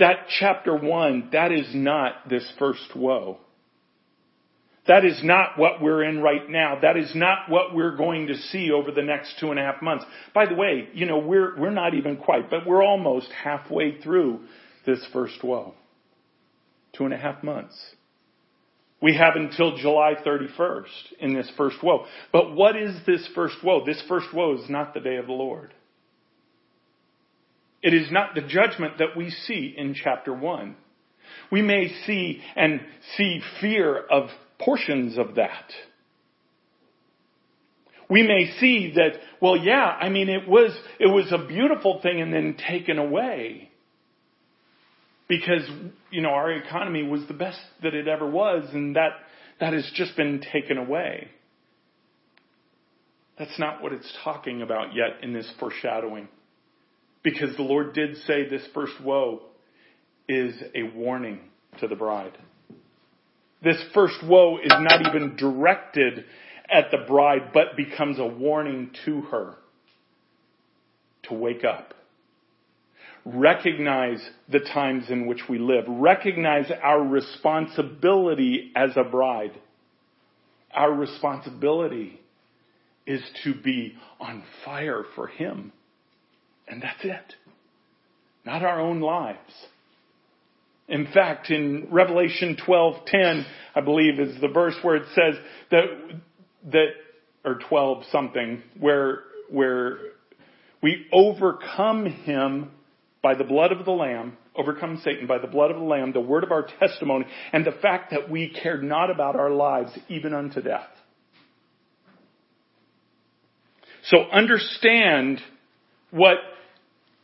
That 0.00 0.26
chapter 0.40 0.76
one, 0.76 1.30
that 1.32 1.52
is 1.52 1.68
not 1.74 2.28
this 2.28 2.50
first 2.58 2.94
woe. 2.96 3.38
That 4.88 5.04
is 5.04 5.20
not 5.22 5.58
what 5.58 5.80
we're 5.80 6.02
in 6.02 6.20
right 6.20 6.48
now. 6.48 6.80
That 6.80 6.96
is 6.96 7.12
not 7.14 7.48
what 7.48 7.74
we're 7.74 7.96
going 7.96 8.26
to 8.28 8.36
see 8.36 8.72
over 8.72 8.90
the 8.90 9.02
next 9.02 9.38
two 9.38 9.50
and 9.50 9.60
a 9.60 9.62
half 9.62 9.80
months. 9.82 10.04
By 10.34 10.46
the 10.46 10.54
way, 10.54 10.88
you 10.94 11.06
know, 11.06 11.18
we're, 11.18 11.56
we're 11.58 11.70
not 11.70 11.94
even 11.94 12.16
quite, 12.16 12.50
but 12.50 12.66
we're 12.66 12.82
almost 12.82 13.28
halfway 13.30 14.00
through 14.00 14.40
this 14.86 15.06
first 15.12 15.44
woe. 15.44 15.74
Two 16.96 17.04
and 17.04 17.14
a 17.14 17.18
half 17.18 17.44
months. 17.44 17.76
We 19.02 19.16
have 19.16 19.34
until 19.34 19.76
July 19.76 20.14
31st 20.24 20.84
in 21.20 21.34
this 21.34 21.50
first 21.56 21.82
woe. 21.82 22.04
But 22.32 22.54
what 22.54 22.76
is 22.76 22.94
this 23.06 23.26
first 23.34 23.56
woe? 23.64 23.82
This 23.84 24.02
first 24.06 24.26
woe 24.34 24.56
is 24.56 24.68
not 24.68 24.92
the 24.92 25.00
day 25.00 25.16
of 25.16 25.26
the 25.26 25.32
Lord. 25.32 25.72
It 27.82 27.94
is 27.94 28.10
not 28.10 28.34
the 28.34 28.42
judgment 28.42 28.98
that 28.98 29.16
we 29.16 29.30
see 29.30 29.74
in 29.76 29.94
chapter 29.94 30.34
1. 30.34 30.76
We 31.50 31.62
may 31.62 31.88
see 32.06 32.42
and 32.56 32.80
see 33.16 33.40
fear 33.60 33.96
of 33.96 34.28
portions 34.58 35.16
of 35.16 35.36
that. 35.36 35.72
We 38.10 38.22
may 38.22 38.50
see 38.58 38.92
that, 38.96 39.12
well, 39.40 39.56
yeah, 39.56 39.84
I 39.84 40.10
mean, 40.10 40.28
it 40.28 40.46
was, 40.46 40.76
it 40.98 41.06
was 41.06 41.32
a 41.32 41.46
beautiful 41.46 42.00
thing 42.02 42.20
and 42.20 42.34
then 42.34 42.56
taken 42.68 42.98
away 42.98 43.69
because, 45.30 45.62
you 46.10 46.22
know, 46.22 46.30
our 46.30 46.50
economy 46.50 47.04
was 47.04 47.24
the 47.28 47.34
best 47.34 47.60
that 47.84 47.94
it 47.94 48.08
ever 48.08 48.28
was 48.28 48.68
and 48.74 48.96
that, 48.96 49.12
that 49.60 49.72
has 49.72 49.88
just 49.94 50.16
been 50.16 50.42
taken 50.52 50.76
away. 50.76 51.28
That's 53.38 53.56
not 53.56 53.80
what 53.80 53.92
it's 53.92 54.12
talking 54.24 54.60
about 54.60 54.88
yet 54.92 55.22
in 55.22 55.32
this 55.32 55.48
foreshadowing. 55.60 56.26
Because 57.22 57.54
the 57.54 57.62
Lord 57.62 57.94
did 57.94 58.16
say 58.26 58.48
this 58.48 58.66
first 58.74 58.94
woe 59.00 59.42
is 60.28 60.52
a 60.74 60.82
warning 60.96 61.38
to 61.78 61.86
the 61.86 61.94
bride. 61.94 62.36
This 63.62 63.80
first 63.94 64.16
woe 64.26 64.58
is 64.58 64.72
not 64.80 65.06
even 65.06 65.36
directed 65.36 66.24
at 66.68 66.90
the 66.90 67.04
bride, 67.06 67.52
but 67.54 67.76
becomes 67.76 68.18
a 68.18 68.26
warning 68.26 68.90
to 69.04 69.20
her 69.20 69.54
to 71.28 71.34
wake 71.34 71.62
up. 71.62 71.94
Recognize 73.24 74.20
the 74.50 74.60
times 74.60 75.04
in 75.10 75.26
which 75.26 75.42
we 75.48 75.58
live. 75.58 75.84
Recognize 75.88 76.70
our 76.82 77.02
responsibility 77.02 78.72
as 78.74 78.90
a 78.96 79.04
bride. 79.04 79.52
Our 80.72 80.92
responsibility 80.92 82.20
is 83.06 83.22
to 83.44 83.54
be 83.54 83.94
on 84.20 84.42
fire 84.64 85.04
for 85.14 85.26
Him. 85.26 85.72
And 86.66 86.82
that's 86.82 87.04
it. 87.04 87.34
Not 88.46 88.62
our 88.62 88.80
own 88.80 89.00
lives. 89.00 89.52
In 90.88 91.06
fact, 91.12 91.50
in 91.50 91.88
Revelation 91.90 92.56
12:10, 92.56 93.44
I 93.74 93.80
believe 93.80 94.18
is 94.18 94.40
the 94.40 94.48
verse 94.48 94.74
where 94.82 94.96
it 94.96 95.06
says 95.14 95.36
that 95.70 95.84
that 96.72 96.88
or 97.44 97.58
12 97.68 98.04
something 98.10 98.62
where 98.78 99.22
where 99.50 99.98
we 100.82 101.06
overcome 101.12 102.06
him 102.06 102.70
by 103.22 103.34
the 103.34 103.44
blood 103.44 103.72
of 103.72 103.84
the 103.84 103.90
lamb, 103.90 104.36
overcome 104.56 105.00
Satan 105.04 105.26
by 105.26 105.38
the 105.38 105.46
blood 105.46 105.70
of 105.70 105.76
the 105.76 105.84
lamb, 105.84 106.12
the 106.12 106.20
word 106.20 106.42
of 106.42 106.52
our 106.52 106.66
testimony, 106.78 107.26
and 107.52 107.64
the 107.64 107.72
fact 107.82 108.10
that 108.12 108.30
we 108.30 108.48
cared 108.62 108.82
not 108.82 109.10
about 109.10 109.36
our 109.36 109.50
lives 109.50 109.92
even 110.08 110.32
unto 110.32 110.62
death. 110.62 110.88
So 114.04 114.22
understand 114.32 115.40
what 116.10 116.36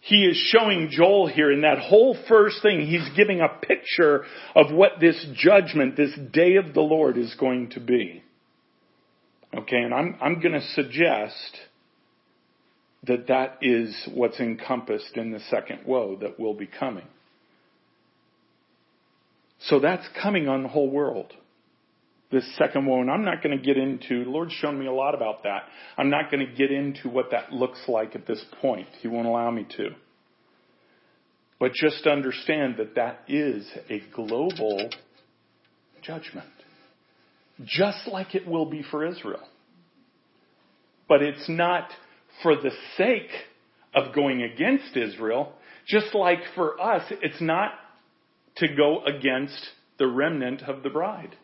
he 0.00 0.24
is 0.24 0.36
showing 0.36 0.88
Joel 0.90 1.26
here 1.26 1.50
in 1.50 1.62
that 1.62 1.78
whole 1.78 2.16
first 2.28 2.62
thing. 2.62 2.86
He's 2.86 3.08
giving 3.16 3.40
a 3.40 3.48
picture 3.48 4.24
of 4.54 4.72
what 4.72 5.00
this 5.00 5.26
judgment, 5.34 5.96
this 5.96 6.16
day 6.32 6.56
of 6.56 6.74
the 6.74 6.82
Lord 6.82 7.16
is 7.16 7.34
going 7.34 7.70
to 7.70 7.80
be. 7.80 8.22
Okay, 9.56 9.78
and 9.78 9.94
I'm, 9.94 10.16
I'm 10.20 10.40
going 10.40 10.52
to 10.52 10.60
suggest 10.60 11.56
that 13.06 13.28
that 13.28 13.58
is 13.62 13.94
what's 14.12 14.40
encompassed 14.40 15.16
in 15.16 15.30
the 15.30 15.40
second 15.50 15.80
woe 15.86 16.16
that 16.20 16.38
will 16.38 16.54
be 16.54 16.66
coming. 16.66 17.06
So 19.60 19.80
that's 19.80 20.06
coming 20.22 20.48
on 20.48 20.62
the 20.62 20.68
whole 20.68 20.90
world 20.90 21.32
this 22.30 22.44
second 22.56 22.86
woe. 22.86 23.00
And 23.00 23.10
I'm 23.10 23.24
not 23.24 23.42
going 23.42 23.56
to 23.56 23.64
get 23.64 23.76
into, 23.76 24.24
the 24.24 24.30
Lord's 24.30 24.52
shown 24.52 24.78
me 24.78 24.86
a 24.86 24.92
lot 24.92 25.14
about 25.14 25.44
that. 25.44 25.64
I'm 25.96 26.10
not 26.10 26.30
going 26.30 26.44
to 26.46 26.52
get 26.52 26.70
into 26.70 27.08
what 27.08 27.30
that 27.30 27.52
looks 27.52 27.80
like 27.88 28.14
at 28.14 28.26
this 28.26 28.44
point. 28.60 28.88
He 29.00 29.08
won't 29.08 29.26
allow 29.26 29.50
me 29.50 29.66
to. 29.76 29.90
But 31.58 31.72
just 31.72 32.06
understand 32.06 32.76
that 32.78 32.96
that 32.96 33.20
is 33.28 33.66
a 33.88 34.02
global 34.14 34.90
judgment. 36.02 36.48
Just 37.64 38.06
like 38.08 38.34
it 38.34 38.46
will 38.46 38.66
be 38.66 38.82
for 38.90 39.06
Israel. 39.06 39.46
But 41.08 41.22
it's 41.22 41.48
not 41.48 41.88
for 42.42 42.56
the 42.56 42.70
sake 42.96 43.30
of 43.94 44.14
going 44.14 44.42
against 44.42 44.96
Israel, 44.96 45.52
just 45.86 46.14
like 46.14 46.40
for 46.54 46.80
us, 46.80 47.04
it's 47.22 47.40
not 47.40 47.72
to 48.56 48.68
go 48.74 49.04
against 49.04 49.68
the 49.98 50.06
remnant 50.06 50.62
of 50.62 50.82
the 50.82 50.90
bride. 50.90 51.36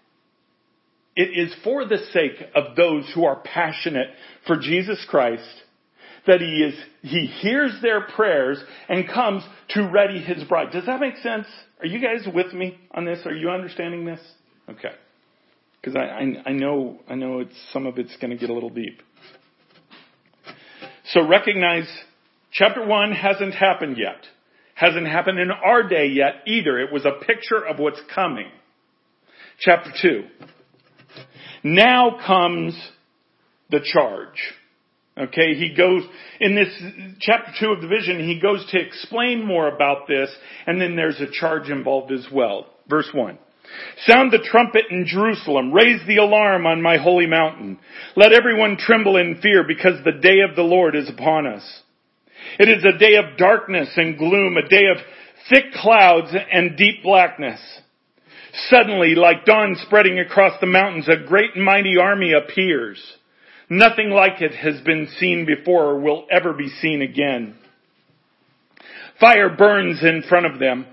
It 1.14 1.30
is 1.38 1.54
for 1.62 1.84
the 1.84 1.98
sake 2.12 2.42
of 2.54 2.74
those 2.76 3.10
who 3.14 3.24
are 3.24 3.40
passionate 3.40 4.08
for 4.46 4.56
Jesus 4.58 5.04
Christ 5.08 5.48
that 6.26 6.40
he 6.40 6.62
is, 6.62 6.74
he 7.02 7.26
hears 7.26 7.72
their 7.82 8.02
prayers 8.02 8.62
and 8.88 9.08
comes 9.08 9.42
to 9.70 9.88
ready 9.88 10.20
his 10.20 10.44
bride. 10.44 10.70
Does 10.72 10.86
that 10.86 11.00
make 11.00 11.16
sense? 11.16 11.46
Are 11.80 11.86
you 11.86 12.00
guys 12.00 12.26
with 12.32 12.52
me 12.52 12.78
on 12.92 13.04
this? 13.04 13.20
Are 13.26 13.34
you 13.34 13.50
understanding 13.50 14.04
this? 14.04 14.20
Okay. 14.68 14.92
Because 15.80 15.96
I, 15.96 16.04
I, 16.04 16.42
I 16.46 16.52
know, 16.52 17.00
I 17.08 17.16
know 17.16 17.40
it's, 17.40 17.56
some 17.72 17.86
of 17.86 17.98
it's 17.98 18.16
going 18.18 18.30
to 18.30 18.36
get 18.36 18.50
a 18.50 18.54
little 18.54 18.70
deep. 18.70 19.02
So 21.12 21.26
recognize 21.26 21.86
chapter 22.52 22.86
one 22.86 23.12
hasn't 23.12 23.54
happened 23.54 23.96
yet. 23.98 24.26
Hasn't 24.74 25.06
happened 25.06 25.38
in 25.38 25.50
our 25.50 25.86
day 25.86 26.06
yet 26.06 26.42
either. 26.46 26.78
It 26.80 26.92
was 26.92 27.04
a 27.04 27.24
picture 27.24 27.64
of 27.64 27.78
what's 27.78 28.00
coming. 28.14 28.48
Chapter 29.58 29.90
two. 30.00 30.24
Now 31.62 32.18
comes 32.26 32.74
the 33.70 33.80
charge. 33.84 34.54
Okay, 35.16 35.54
he 35.54 35.74
goes, 35.76 36.02
in 36.40 36.54
this 36.54 36.68
chapter 37.20 37.52
2 37.60 37.66
of 37.66 37.82
the 37.82 37.86
vision, 37.86 38.18
he 38.26 38.40
goes 38.40 38.64
to 38.70 38.80
explain 38.80 39.44
more 39.44 39.68
about 39.68 40.08
this, 40.08 40.34
and 40.66 40.80
then 40.80 40.96
there's 40.96 41.20
a 41.20 41.30
charge 41.30 41.68
involved 41.68 42.10
as 42.10 42.26
well. 42.32 42.66
Verse 42.88 43.10
1. 43.12 43.38
Sound 44.06 44.32
the 44.32 44.46
trumpet 44.50 44.84
in 44.90 45.06
Jerusalem. 45.06 45.72
Raise 45.72 46.00
the 46.06 46.16
alarm 46.16 46.66
on 46.66 46.82
my 46.82 46.96
holy 46.96 47.26
mountain. 47.26 47.78
Let 48.16 48.32
everyone 48.32 48.76
tremble 48.76 49.16
in 49.16 49.40
fear 49.40 49.64
because 49.66 50.04
the 50.04 50.20
day 50.20 50.40
of 50.48 50.56
the 50.56 50.62
Lord 50.62 50.96
is 50.96 51.08
upon 51.08 51.46
us. 51.46 51.82
It 52.58 52.68
is 52.68 52.84
a 52.84 52.98
day 52.98 53.14
of 53.14 53.38
darkness 53.38 53.88
and 53.96 54.18
gloom, 54.18 54.56
a 54.56 54.68
day 54.68 54.86
of 54.90 54.98
thick 55.48 55.72
clouds 55.74 56.34
and 56.52 56.76
deep 56.76 57.02
blackness. 57.02 57.60
Suddenly, 58.68 59.14
like 59.14 59.44
dawn 59.44 59.76
spreading 59.86 60.18
across 60.18 60.60
the 60.60 60.66
mountains, 60.66 61.08
a 61.08 61.26
great 61.26 61.54
and 61.54 61.64
mighty 61.64 61.96
army 61.96 62.32
appears. 62.32 63.00
Nothing 63.70 64.10
like 64.10 64.42
it 64.42 64.54
has 64.54 64.80
been 64.82 65.08
seen 65.18 65.46
before 65.46 65.84
or 65.84 66.00
will 66.00 66.26
ever 66.30 66.52
be 66.52 66.68
seen 66.68 67.00
again. 67.00 67.54
Fire 69.18 69.56
burns 69.56 70.02
in 70.02 70.22
front 70.28 70.46
of 70.46 70.58
them, 70.58 70.84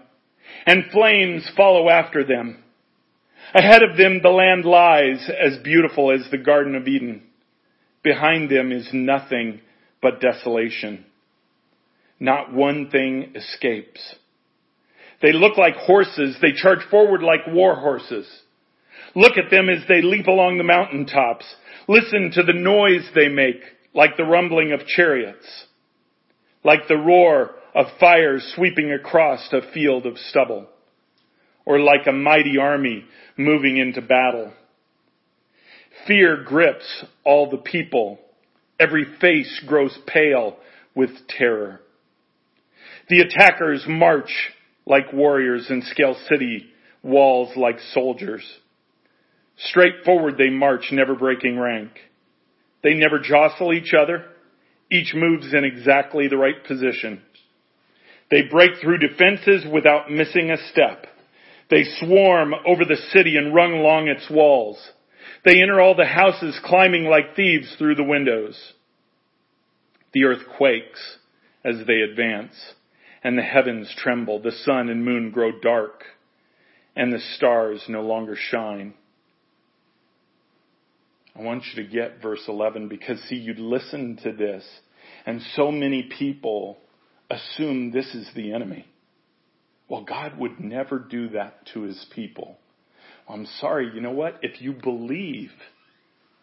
and 0.69 0.83
flames 0.91 1.49
follow 1.57 1.89
after 1.89 2.23
them. 2.23 2.63
Ahead 3.55 3.81
of 3.81 3.97
them 3.97 4.19
the 4.21 4.29
land 4.29 4.65
lies 4.65 5.27
as 5.27 5.57
beautiful 5.63 6.11
as 6.11 6.29
the 6.29 6.37
Garden 6.37 6.75
of 6.75 6.87
Eden. 6.87 7.23
Behind 8.03 8.51
them 8.51 8.71
is 8.71 8.87
nothing 8.93 9.61
but 9.99 10.21
desolation. 10.21 11.05
Not 12.19 12.53
one 12.53 12.91
thing 12.91 13.33
escapes. 13.33 14.13
They 15.23 15.33
look 15.33 15.57
like 15.57 15.73
horses. 15.73 16.37
They 16.39 16.51
charge 16.51 16.87
forward 16.91 17.23
like 17.23 17.47
war 17.47 17.73
horses. 17.73 18.29
Look 19.15 19.39
at 19.39 19.49
them 19.49 19.69
as 19.69 19.87
they 19.87 20.03
leap 20.03 20.27
along 20.27 20.59
the 20.59 20.63
mountaintops. 20.63 21.45
Listen 21.87 22.29
to 22.35 22.43
the 22.43 22.53
noise 22.53 23.09
they 23.15 23.27
make, 23.27 23.63
like 23.95 24.17
the 24.17 24.23
rumbling 24.23 24.71
of 24.73 24.85
chariots, 24.85 25.47
like 26.63 26.87
the 26.87 26.95
roar 26.95 27.55
of 27.79 27.85
fire 27.97 28.39
sweeping 28.55 28.91
across 28.91 29.47
a 29.53 29.61
field 29.73 30.05
of 30.05 30.17
stubble, 30.17 30.67
or 31.65 31.79
like 31.79 32.07
a 32.07 32.11
mighty 32.11 32.57
army 32.57 33.05
moving 33.37 33.77
into 33.77 34.01
battle. 34.01 34.51
Fear 36.05 36.43
grips 36.43 37.05
all 37.23 37.49
the 37.49 37.57
people. 37.57 38.19
Every 38.77 39.05
face 39.21 39.63
grows 39.65 39.97
pale 40.05 40.57
with 40.93 41.11
terror. 41.29 41.79
The 43.07 43.21
attackers 43.21 43.85
march 43.87 44.51
like 44.85 45.13
warriors 45.13 45.67
and 45.69 45.81
scale 45.85 46.17
city 46.29 46.65
walls 47.01 47.55
like 47.55 47.79
soldiers. 47.93 48.43
Straight 49.55 50.03
forward 50.03 50.37
they 50.37 50.49
march, 50.49 50.89
never 50.91 51.15
breaking 51.15 51.57
rank. 51.57 51.91
They 52.83 52.93
never 52.93 53.19
jostle 53.19 53.71
each 53.71 53.93
other. 53.93 54.25
Each 54.91 55.13
moves 55.15 55.53
in 55.53 55.63
exactly 55.63 56.27
the 56.27 56.37
right 56.37 56.61
position. 56.67 57.21
They 58.31 58.43
break 58.43 58.71
through 58.81 58.99
defenses 58.99 59.65
without 59.71 60.11
missing 60.11 60.51
a 60.51 60.57
step. 60.71 61.07
They 61.69 61.83
swarm 61.99 62.53
over 62.65 62.85
the 62.85 62.97
city 63.11 63.37
and 63.37 63.53
run 63.53 63.71
along 63.71 64.07
its 64.07 64.29
walls. 64.29 64.77
They 65.45 65.61
enter 65.61 65.79
all 65.79 65.95
the 65.95 66.05
houses 66.05 66.59
climbing 66.63 67.05
like 67.05 67.35
thieves 67.35 67.75
through 67.77 67.95
the 67.95 68.03
windows. 68.03 68.73
The 70.13 70.25
earth 70.25 70.43
quakes 70.57 71.17
as 71.63 71.85
they 71.85 72.01
advance 72.01 72.53
and 73.23 73.37
the 73.37 73.43
heavens 73.43 73.93
tremble. 73.97 74.41
The 74.41 74.51
sun 74.51 74.89
and 74.89 75.05
moon 75.05 75.31
grow 75.31 75.51
dark 75.59 76.03
and 76.95 77.13
the 77.13 77.19
stars 77.35 77.83
no 77.87 78.01
longer 78.01 78.35
shine. 78.35 78.93
I 81.35 81.41
want 81.41 81.63
you 81.73 81.83
to 81.83 81.89
get 81.89 82.21
verse 82.21 82.43
11 82.47 82.89
because 82.89 83.19
see, 83.23 83.35
you'd 83.35 83.59
listen 83.59 84.17
to 84.23 84.31
this 84.31 84.65
and 85.25 85.41
so 85.55 85.71
many 85.71 86.03
people 86.03 86.77
assume 87.29 87.91
this 87.91 88.13
is 88.15 88.29
the 88.35 88.53
enemy. 88.53 88.85
Well, 89.87 90.03
God 90.03 90.37
would 90.37 90.59
never 90.59 90.99
do 90.99 91.29
that 91.29 91.65
to 91.73 91.81
his 91.81 92.05
people. 92.13 92.57
I'm 93.27 93.45
sorry, 93.59 93.91
you 93.93 94.01
know 94.01 94.11
what? 94.11 94.39
If 94.41 94.61
you 94.61 94.73
believe 94.73 95.51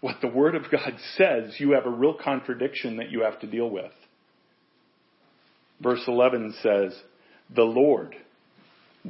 what 0.01 0.16
the 0.20 0.29
Word 0.29 0.55
of 0.55 0.70
God 0.70 0.94
says, 1.16 1.55
you 1.59 1.72
have 1.72 1.87
a 1.87 1.90
real 1.90 2.14
contradiction 2.14 2.99
that 2.99 3.11
you 3.11 3.22
have 3.22 3.40
to 3.40 3.46
deal 3.46 3.70
with. 3.70 3.92
Verse 5.81 6.03
11 6.07 6.55
says, 6.62 6.96
The 7.55 7.62
Lord, 7.62 8.14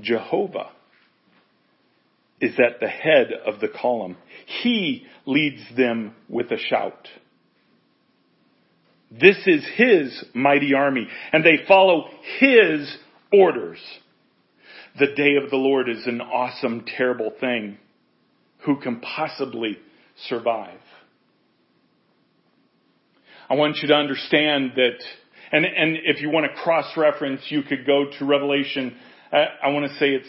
Jehovah, 0.00 0.70
is 2.40 2.54
at 2.58 2.80
the 2.80 2.88
head 2.88 3.28
of 3.46 3.60
the 3.60 3.68
column. 3.68 4.16
He 4.62 5.06
leads 5.24 5.62
them 5.76 6.14
with 6.28 6.50
a 6.50 6.58
shout. 6.58 7.08
This 9.10 9.36
is 9.46 9.64
his 9.76 10.24
mighty 10.34 10.74
army, 10.74 11.06
and 11.32 11.44
they 11.44 11.64
follow 11.68 12.08
his 12.38 12.96
orders. 13.32 13.78
The 14.98 15.08
day 15.14 15.36
of 15.42 15.50
the 15.50 15.56
Lord 15.56 15.88
is 15.88 16.06
an 16.06 16.20
awesome, 16.20 16.84
terrible 16.96 17.32
thing. 17.38 17.78
Who 18.64 18.80
can 18.80 19.00
possibly 19.00 19.78
survive? 20.28 20.80
I 23.48 23.54
want 23.54 23.76
you 23.80 23.88
to 23.88 23.94
understand 23.94 24.72
that, 24.74 24.98
and, 25.52 25.64
and 25.64 25.98
if 26.04 26.20
you 26.20 26.30
want 26.30 26.46
to 26.46 26.62
cross-reference, 26.62 27.42
you 27.48 27.62
could 27.62 27.86
go 27.86 28.06
to 28.18 28.24
Revelation, 28.24 28.96
I, 29.32 29.44
I 29.64 29.68
want 29.68 29.88
to 29.88 29.96
say 29.98 30.08
it's 30.08 30.28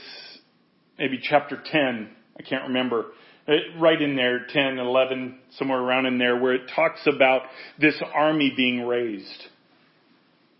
maybe 1.00 1.20
chapter 1.22 1.60
10, 1.63 2.10
I 2.40 2.44
can't 2.44 2.68
remember, 2.68 3.00
uh, 3.00 3.27
Uh, 3.48 3.54
right 3.80 4.02
in 4.02 4.16
there, 4.16 4.46
10, 4.50 4.78
11, 4.78 5.40
somewhere 5.58 5.80
around 5.80 6.06
in 6.06 6.18
there, 6.18 6.38
where 6.38 6.54
it 6.54 6.70
talks 6.76 7.00
about 7.08 7.44
this 7.80 7.96
army 8.14 8.52
being 8.56 8.86
raised. 8.86 9.44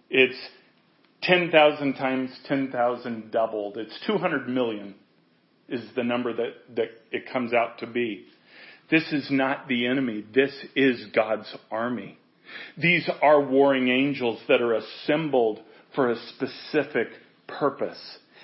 It's 0.10 0.38
10,000 1.24 1.96
times 1.96 2.30
10,000 2.48 3.32
doubled. 3.32 3.78
It's 3.78 3.98
200 4.08 4.48
million 4.48 4.96
is 5.68 5.82
the 5.96 6.04
number 6.04 6.34
that, 6.34 6.54
that 6.76 6.88
it 7.12 7.30
comes 7.32 7.54
out 7.54 7.80
to 7.80 7.88
be. 7.88 8.26
This 8.90 9.12
is 9.12 9.28
not 9.30 9.68
the 9.68 9.86
enemy. 9.88 10.24
This 10.34 10.54
is 10.76 11.08
God's 11.14 11.54
army. 11.70 12.18
These 12.78 13.10
are 13.22 13.42
warring 13.42 13.90
angels 13.90 14.40
that 14.48 14.62
are 14.62 14.76
assembled 14.76 15.60
for 15.94 16.10
a 16.10 16.16
specific 16.30 17.08
purpose. 17.48 18.00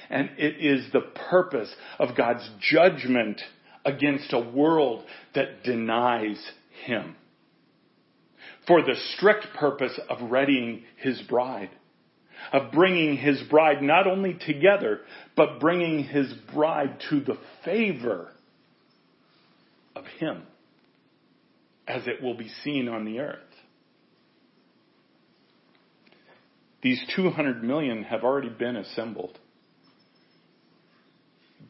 And 0.09 0.31
it 0.37 0.57
is 0.59 0.91
the 0.91 1.07
purpose 1.29 1.73
of 1.97 2.17
God's 2.17 2.47
judgment 2.59 3.39
against 3.85 4.31
a 4.33 4.39
world 4.39 5.03
that 5.35 5.63
denies 5.63 6.41
Him. 6.85 7.15
For 8.67 8.81
the 8.81 8.95
strict 9.15 9.47
purpose 9.57 9.99
of 10.09 10.31
readying 10.31 10.83
His 10.97 11.21
bride. 11.23 11.69
Of 12.51 12.71
bringing 12.71 13.17
His 13.17 13.41
bride 13.49 13.81
not 13.81 14.07
only 14.07 14.33
together, 14.33 15.01
but 15.35 15.59
bringing 15.59 16.03
His 16.03 16.33
bride 16.53 17.01
to 17.09 17.19
the 17.21 17.37
favor 17.65 18.31
of 19.95 20.05
Him. 20.19 20.43
As 21.87 22.07
it 22.07 22.21
will 22.21 22.35
be 22.35 22.49
seen 22.63 22.87
on 22.87 23.05
the 23.05 23.19
earth. 23.19 23.39
These 26.81 27.01
200 27.15 27.63
million 27.63 28.03
have 28.03 28.23
already 28.23 28.49
been 28.49 28.75
assembled. 28.75 29.39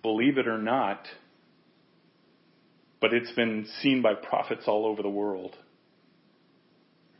Believe 0.01 0.39
it 0.39 0.47
or 0.47 0.57
not, 0.57 1.05
but 3.03 3.13
it's 3.13 3.33
been 3.33 3.67
seen 3.81 4.01
by 4.01 4.13
prophets 4.13 4.63
all 4.65 4.85
over 4.85 5.01
the 5.01 5.09
world. 5.09 5.57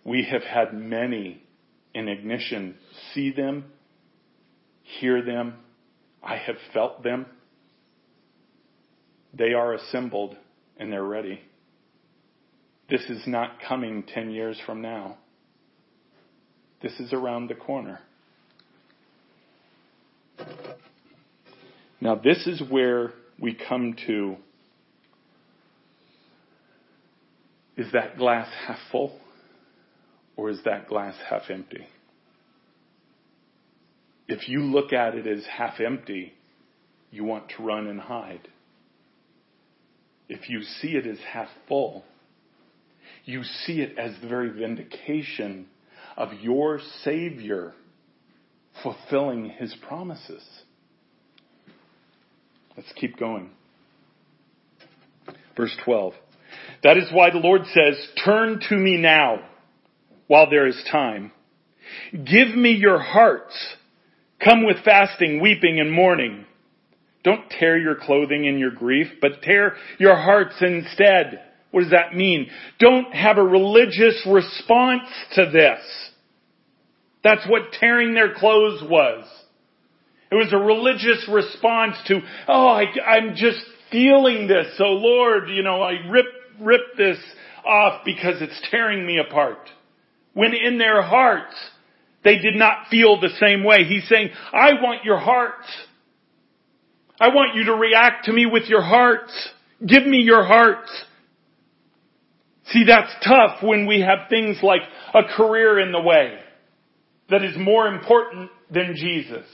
We 0.06 0.26
have 0.32 0.42
had 0.42 0.74
many 0.74 1.44
in 1.94 2.08
ignition 2.08 2.76
see 3.14 3.32
them, 3.32 3.66
hear 4.82 5.22
them. 5.22 5.56
I 6.24 6.38
have 6.38 6.56
felt 6.74 7.04
them. 7.04 7.26
They 9.34 9.52
are 9.52 9.74
assembled 9.74 10.38
and 10.78 10.90
they're 10.90 11.04
ready. 11.04 11.42
This 12.90 13.02
is 13.10 13.28
not 13.28 13.58
coming 13.68 14.04
10 14.04 14.32
years 14.32 14.58
from 14.66 14.82
now. 14.82 15.18
This 16.82 16.98
is 17.02 17.12
around 17.12 17.50
the 17.50 17.56
corner. 17.56 18.00
Now, 22.00 22.16
this 22.16 22.48
is 22.48 22.62
where 22.70 23.12
we 23.38 23.54
come 23.54 23.98
to 24.08 24.38
is 27.78 27.92
that 27.94 28.18
glass 28.18 28.48
half 28.68 28.80
full 28.92 29.20
or 30.36 30.50
is 30.50 30.60
that 30.66 30.88
glass 30.88 31.16
half 31.30 31.44
empty? 31.50 31.86
If 34.28 34.48
you 34.48 34.62
look 34.62 34.94
at 34.94 35.16
it 35.16 35.28
as 35.28 35.46
half 35.46 35.80
empty, 35.80 36.34
you 37.12 37.24
want 37.24 37.50
to 37.58 37.64
run 37.64 37.88
and 37.88 38.00
hide. 38.00 38.48
If 40.30 40.50
you 40.50 40.62
see 40.64 40.90
it 40.90 41.06
as 41.06 41.20
half 41.32 41.50
full, 41.68 42.04
you 43.26 43.44
see 43.44 43.82
it 43.82 43.98
as 43.98 44.14
the 44.22 44.28
very 44.28 44.50
vindication 44.50 45.68
of 46.18 46.34
your 46.42 46.80
Savior 47.04 47.74
fulfilling 48.82 49.50
His 49.50 49.76
promises. 49.88 50.44
Let's 52.76 52.92
keep 52.96 53.18
going. 53.18 53.52
Verse 55.56 55.76
12. 55.86 56.14
That 56.84 56.98
is 56.98 57.06
why 57.12 57.30
the 57.30 57.38
Lord 57.38 57.62
says, 57.68 57.96
turn 58.26 58.60
to 58.70 58.76
me 58.76 58.98
now 58.98 59.40
while 60.28 60.50
there 60.50 60.68
is 60.68 60.82
time. 60.92 61.32
Give 62.12 62.56
me 62.56 62.72
your 62.72 63.00
hearts. 63.00 63.54
Come 64.44 64.66
with 64.66 64.84
fasting, 64.84 65.42
weeping, 65.42 65.80
and 65.80 65.92
mourning. 65.92 66.46
Don't 67.24 67.50
tear 67.50 67.78
your 67.78 67.96
clothing 67.96 68.46
in 68.46 68.60
your 68.60 68.72
grief, 68.72 69.08
but 69.22 69.42
tear 69.42 69.76
your 69.98 70.16
hearts 70.16 70.56
instead. 70.62 71.42
What 71.72 71.82
does 71.82 71.92
that 71.92 72.14
mean? 72.14 72.50
Don't 72.80 73.14
have 73.14 73.38
a 73.38 73.44
religious 73.44 74.28
response 74.30 75.08
to 75.36 75.50
this. 75.52 75.80
That's 77.24 77.48
what 77.48 77.72
tearing 77.80 78.14
their 78.14 78.34
clothes 78.34 78.84
was. 78.84 79.26
It 80.30 80.36
was 80.36 80.52
a 80.52 80.58
religious 80.58 81.26
response 81.32 81.96
to, 82.08 82.20
oh, 82.48 82.68
I, 82.68 83.18
am 83.18 83.36
just 83.36 83.60
feeling 83.92 84.48
this. 84.48 84.78
So 84.78 84.86
Lord, 84.86 85.50
you 85.50 85.64
know, 85.64 85.82
I 85.82 85.94
rip, 86.10 86.26
rip 86.64 86.82
this 86.98 87.18
off 87.66 88.02
because 88.06 88.42
it's 88.42 88.60
tearing 88.72 89.06
me 89.06 89.20
apart. 89.20 89.70
When 90.34 90.54
in 90.54 90.78
their 90.78 91.02
hearts, 91.02 91.56
they 92.24 92.38
did 92.38 92.56
not 92.56 92.88
feel 92.90 93.20
the 93.20 93.30
same 93.40 93.64
way. 93.64 93.84
He's 93.84 94.08
saying, 94.08 94.30
I 94.52 94.74
want 94.82 95.04
your 95.04 95.20
hearts. 95.20 95.68
I 97.20 97.30
want 97.30 97.56
you 97.56 97.66
to 97.66 97.74
react 97.74 98.26
to 98.26 98.34
me 98.34 98.46
with 98.46 98.64
your 98.68 98.82
hearts. 98.82 99.32
Give 99.86 100.06
me 100.06 100.20
your 100.20 100.44
hearts. 100.44 100.90
See, 102.68 102.86
that's 102.88 103.14
tough 103.26 103.62
when 103.62 103.86
we 103.86 104.02
have 104.02 104.30
things 104.30 104.58
like 104.64 104.82
a 105.14 105.24
career 105.36 105.80
in 105.80 105.92
the 105.92 106.02
way 106.02 106.40
that 107.30 107.44
is 107.44 107.56
more 107.58 107.88
important 107.88 108.50
than 108.72 108.96
Jesus. 108.96 109.46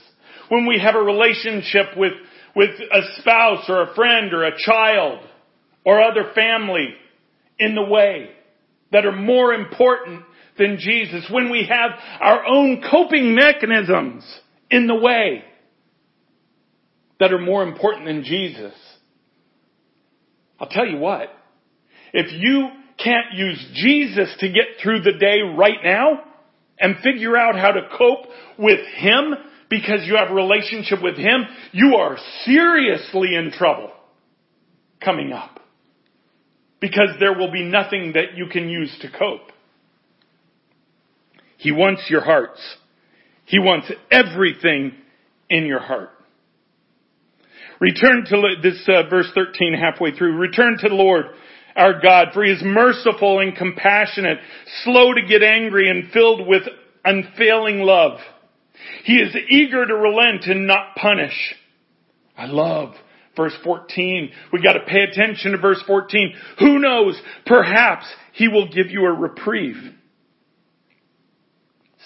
When 0.48 0.66
we 0.66 0.78
have 0.78 0.94
a 0.94 1.02
relationship 1.02 1.96
with, 1.96 2.12
with 2.54 2.70
a 2.70 3.20
spouse 3.20 3.64
or 3.68 3.82
a 3.82 3.94
friend 3.94 4.32
or 4.32 4.44
a 4.44 4.56
child 4.58 5.20
or 5.84 6.02
other 6.02 6.32
family 6.34 6.88
in 7.58 7.74
the 7.74 7.84
way 7.84 8.30
that 8.92 9.06
are 9.06 9.16
more 9.16 9.52
important 9.52 10.22
than 10.58 10.78
Jesus. 10.78 11.26
When 11.30 11.50
we 11.50 11.68
have 11.68 11.90
our 12.20 12.44
own 12.46 12.82
coping 12.90 13.34
mechanisms 13.34 14.24
in 14.70 14.86
the 14.86 14.94
way 14.94 15.44
that 17.18 17.32
are 17.32 17.38
more 17.38 17.62
important 17.62 18.06
than 18.06 18.24
Jesus. 18.24 18.74
I'll 20.58 20.68
tell 20.68 20.86
you 20.86 20.98
what, 20.98 21.28
if 22.12 22.32
you 22.32 22.68
can't 23.02 23.34
use 23.34 23.64
Jesus 23.74 24.34
to 24.40 24.48
get 24.48 24.82
through 24.82 25.02
the 25.02 25.12
day 25.18 25.40
right 25.40 25.78
now, 25.82 26.24
and 26.80 26.96
figure 27.04 27.36
out 27.36 27.56
how 27.56 27.70
to 27.70 27.88
cope 27.96 28.26
with 28.58 28.80
Him 28.96 29.34
because 29.68 30.00
you 30.04 30.16
have 30.16 30.30
a 30.30 30.34
relationship 30.34 31.02
with 31.02 31.16
Him, 31.16 31.44
you 31.72 31.96
are 31.96 32.16
seriously 32.44 33.34
in 33.34 33.52
trouble 33.52 33.92
coming 35.04 35.32
up. 35.32 35.59
Because 36.80 37.10
there 37.18 37.36
will 37.36 37.52
be 37.52 37.62
nothing 37.62 38.12
that 38.14 38.36
you 38.36 38.46
can 38.46 38.68
use 38.68 38.96
to 39.02 39.10
cope. 39.10 39.52
He 41.58 41.72
wants 41.72 42.02
your 42.08 42.22
hearts. 42.22 42.60
He 43.44 43.58
wants 43.58 43.90
everything 44.10 44.92
in 45.50 45.66
your 45.66 45.80
heart. 45.80 46.10
Return 47.80 48.24
to 48.28 48.54
this 48.62 48.88
uh, 48.88 49.08
verse 49.08 49.30
13 49.34 49.74
halfway 49.74 50.12
through. 50.12 50.36
Return 50.36 50.76
to 50.80 50.88
the 50.88 50.94
Lord 50.94 51.26
our 51.76 52.00
God, 52.00 52.28
for 52.32 52.44
he 52.44 52.50
is 52.50 52.62
merciful 52.62 53.40
and 53.40 53.56
compassionate, 53.56 54.38
slow 54.84 55.14
to 55.14 55.22
get 55.26 55.42
angry 55.42 55.88
and 55.88 56.10
filled 56.12 56.46
with 56.46 56.62
unfailing 57.04 57.80
love. 57.80 58.18
He 59.04 59.14
is 59.14 59.34
eager 59.48 59.86
to 59.86 59.94
relent 59.94 60.44
and 60.46 60.66
not 60.66 60.94
punish. 60.96 61.54
I 62.36 62.46
love 62.46 62.94
verse 63.40 63.56
14. 63.64 64.30
We 64.52 64.62
gotta 64.62 64.80
pay 64.86 65.00
attention 65.02 65.52
to 65.52 65.58
verse 65.58 65.82
14. 65.86 66.34
Who 66.58 66.78
knows? 66.78 67.20
Perhaps 67.46 68.06
he 68.32 68.48
will 68.48 68.68
give 68.68 68.90
you 68.90 69.06
a 69.06 69.12
reprieve. 69.12 69.94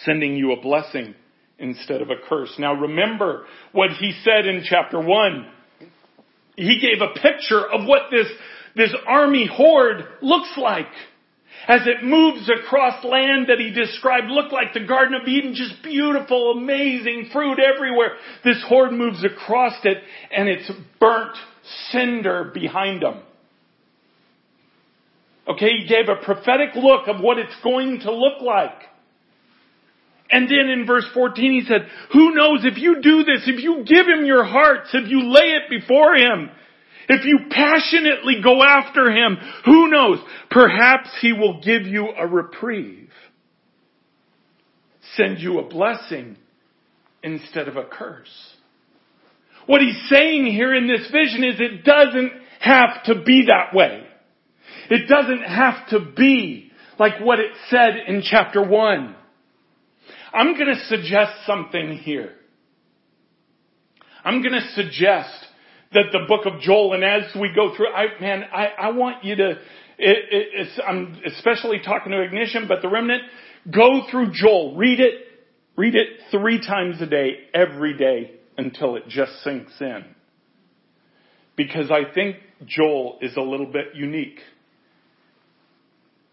Sending 0.05 0.37
you 0.37 0.53
a 0.53 0.61
blessing 0.61 1.15
instead 1.59 2.03
of 2.03 2.11
a 2.11 2.29
curse. 2.29 2.55
Now 2.59 2.75
remember 2.75 3.47
what 3.73 3.91
he 3.91 4.13
said 4.23 4.47
in 4.47 4.63
chapter 4.65 5.01
1. 5.01 5.47
He 6.57 6.79
gave 6.81 7.03
a 7.03 7.19
picture 7.19 7.61
of 7.61 7.87
what 7.87 8.03
this 8.11 8.29
this 8.77 8.95
army 9.07 9.49
horde 9.51 10.05
looks 10.21 10.53
like. 10.57 10.87
As 11.67 11.81
it 11.87 12.05
moves 12.05 12.51
across 12.51 13.03
land 13.05 13.47
that 13.49 13.59
he 13.59 13.71
described 13.71 14.27
looked 14.29 14.53
like 14.53 14.75
the 14.75 14.85
Garden 14.85 15.15
of 15.15 15.27
Eden, 15.27 15.55
just 15.55 15.83
beautiful, 15.83 16.53
amazing 16.53 17.31
fruit 17.33 17.59
everywhere. 17.59 18.17
This 18.45 18.63
horde 18.69 18.93
moves 18.93 19.25
across 19.25 19.75
it 19.85 19.99
and 20.31 20.49
it's 20.49 20.71
burnt 21.01 21.37
cinder 21.91 22.51
behind 22.53 23.03
them. 23.03 23.23
Okay, 25.49 25.71
he 25.81 25.89
gave 25.89 26.09
a 26.09 26.23
prophetic 26.23 26.75
look 26.75 27.09
of 27.09 27.23
what 27.23 27.39
it's 27.39 27.55
going 27.63 28.01
to 28.01 28.13
look 28.13 28.43
like. 28.43 28.83
And 30.31 30.49
then 30.49 30.69
in 30.69 30.87
verse 30.87 31.07
14 31.15 31.53
he 31.53 31.63
said, 31.67 31.87
who 32.13 32.35
knows 32.35 32.61
if 32.65 32.79
you 32.79 33.01
do 33.03 33.25
this, 33.25 33.45
if 33.47 33.63
you 33.63 33.85
give 33.87 34.07
him 34.07 34.25
your 34.25 34.45
hearts, 34.45 34.91
if 34.93 35.09
you 35.09 35.31
lay 35.31 35.53
it 35.53 35.71
before 35.71 36.15
him, 36.15 36.51
if 37.09 37.25
you 37.25 37.39
passionately 37.51 38.41
go 38.43 38.63
after 38.63 39.11
him, 39.11 39.37
who 39.65 39.91
knows, 39.91 40.19
perhaps 40.51 41.11
he 41.21 41.33
will 41.33 41.61
give 41.61 41.83
you 41.83 42.09
a 42.09 42.27
reprieve. 42.27 43.11
Send 45.17 45.39
you 45.39 45.59
a 45.59 45.69
blessing 45.69 46.37
instead 47.23 47.69
of 47.69 47.77
a 47.77 47.85
curse. 47.85 48.55
What 49.67 49.81
he's 49.81 50.09
saying 50.09 50.47
here 50.47 50.75
in 50.75 50.87
this 50.87 51.11
vision 51.11 51.45
is 51.45 51.59
it 51.59 51.85
doesn't 51.85 52.33
have 52.61 53.05
to 53.05 53.23
be 53.23 53.47
that 53.47 53.75
way. 53.75 54.05
It 54.91 55.09
doesn't 55.09 55.43
have 55.43 55.89
to 55.89 56.01
be 56.17 56.71
like 56.99 57.21
what 57.21 57.39
it 57.39 57.53
said 57.71 57.97
in 58.07 58.23
chapter 58.23 58.63
1. 58.63 59.17
I'm 60.33 60.55
going 60.55 60.75
to 60.75 60.85
suggest 60.87 61.33
something 61.47 61.99
here. 62.03 62.33
I'm 64.25 64.43
going 64.43 64.55
to 64.55 64.73
suggest 64.75 65.44
that 65.95 66.13
the 66.13 66.27
book 66.29 66.47
of 66.47 66.61
Joel, 66.61 66.93
and 66.93 67.05
as 67.05 67.23
we 67.35 67.53
go 67.55 67.75
through, 67.75 67.89
I, 67.89 68.21
man, 68.21 68.45
I, 68.53 68.67
I 68.79 68.91
want 68.91 69.25
you 69.25 69.37
to, 69.37 69.51
it, 69.51 69.59
it, 69.99 70.69
I'm 70.87 71.21
especially 71.25 71.81
talking 71.85 72.13
to 72.13 72.21
Ignition, 72.21 72.67
but 72.69 72.83
the 72.83 72.89
remnant, 72.89 73.23
go 73.73 74.03
through 74.11 74.33
Joel, 74.33 74.77
read 74.77 75.01
it, 75.01 75.15
read 75.77 75.95
it 75.95 76.09
three 76.31 76.59
times 76.59 77.01
a 77.01 77.07
day, 77.07 77.39
every 77.55 77.97
day, 77.97 78.33
until 78.59 78.97
it 78.97 79.09
just 79.09 79.33
sinks 79.43 79.73
in. 79.81 80.05
Because 81.57 81.91
I 81.91 82.13
think 82.13 82.37
Joel 82.67 83.19
is 83.23 83.37
a 83.37 83.41
little 83.41 83.67
bit 83.67 83.95
unique 83.95 84.41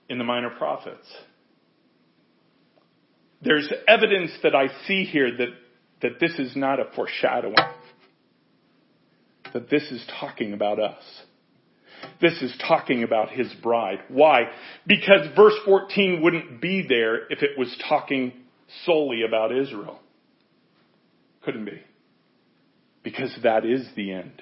in 0.09 0.17
the 0.17 0.23
minor 0.23 0.49
prophets. 0.49 1.07
There's 3.43 3.71
evidence 3.87 4.31
that 4.43 4.55
I 4.55 4.67
see 4.87 5.03
here 5.03 5.35
that, 5.37 5.49
that 6.01 6.19
this 6.19 6.33
is 6.37 6.55
not 6.55 6.79
a 6.79 6.85
foreshadowing. 6.95 7.55
That 9.53 9.69
this 9.69 9.83
is 9.91 10.05
talking 10.19 10.53
about 10.53 10.79
us. 10.79 11.03
This 12.21 12.41
is 12.41 12.53
talking 12.67 13.03
about 13.03 13.29
his 13.29 13.51
bride. 13.61 13.99
Why? 14.07 14.43
Because 14.87 15.27
verse 15.35 15.53
14 15.65 16.21
wouldn't 16.21 16.61
be 16.61 16.85
there 16.87 17.27
if 17.31 17.43
it 17.43 17.57
was 17.57 17.75
talking 17.87 18.33
solely 18.85 19.23
about 19.27 19.55
Israel. 19.55 19.99
Couldn't 21.43 21.65
be. 21.65 21.81
Because 23.03 23.35
that 23.43 23.65
is 23.65 23.87
the 23.95 24.13
end. 24.13 24.41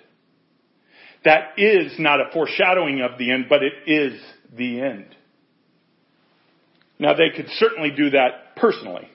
That 1.26 1.58
is 1.58 1.94
not 2.00 2.22
a 2.22 2.32
foreshadowing 2.34 3.02
of 3.02 3.18
the 3.18 3.32
end, 3.32 3.46
but 3.50 3.62
it 3.64 3.74
is 3.88 4.22
the 4.56 4.82
end. 4.82 5.16
Now 6.98 7.14
they 7.14 7.30
could 7.36 7.48
certainly 7.52 7.92
do 7.92 8.12
that 8.12 8.56
personally. 8.56 9.10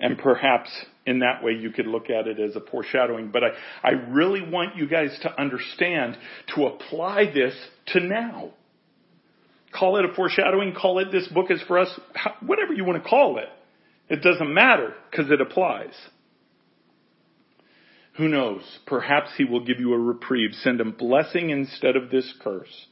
And 0.00 0.16
perhaps 0.18 0.70
in 1.08 1.20
that 1.20 1.42
way 1.42 1.52
you 1.52 1.70
could 1.70 1.86
look 1.86 2.10
at 2.10 2.26
it 2.26 2.38
as 2.38 2.54
a 2.54 2.60
foreshadowing. 2.60 3.30
But 3.32 3.42
I, 3.44 3.48
I 3.82 3.90
really 4.10 4.42
want 4.42 4.76
you 4.76 4.86
guys 4.86 5.18
to 5.22 5.40
understand 5.40 6.16
to 6.54 6.66
apply 6.66 7.32
this 7.32 7.54
to 7.88 8.00
now. 8.00 8.50
Call 9.72 9.98
it 9.98 10.04
a 10.04 10.14
foreshadowing, 10.14 10.74
call 10.74 10.98
it 10.98 11.10
this 11.12 11.28
book 11.28 11.50
is 11.50 11.62
for 11.66 11.78
us, 11.78 11.88
whatever 12.44 12.72
you 12.72 12.84
want 12.84 13.02
to 13.02 13.08
call 13.08 13.38
it. 13.38 13.48
It 14.08 14.22
doesn't 14.22 14.52
matter 14.52 14.94
because 15.10 15.30
it 15.30 15.40
applies. 15.40 15.92
Who 18.16 18.28
knows? 18.28 18.62
Perhaps 18.86 19.30
he 19.36 19.44
will 19.44 19.64
give 19.64 19.78
you 19.78 19.94
a 19.94 19.98
reprieve, 19.98 20.50
send 20.52 20.80
a 20.80 20.84
blessing 20.84 21.50
instead 21.50 21.96
of 21.96 22.10
this 22.10 22.32
curse. 22.42 22.86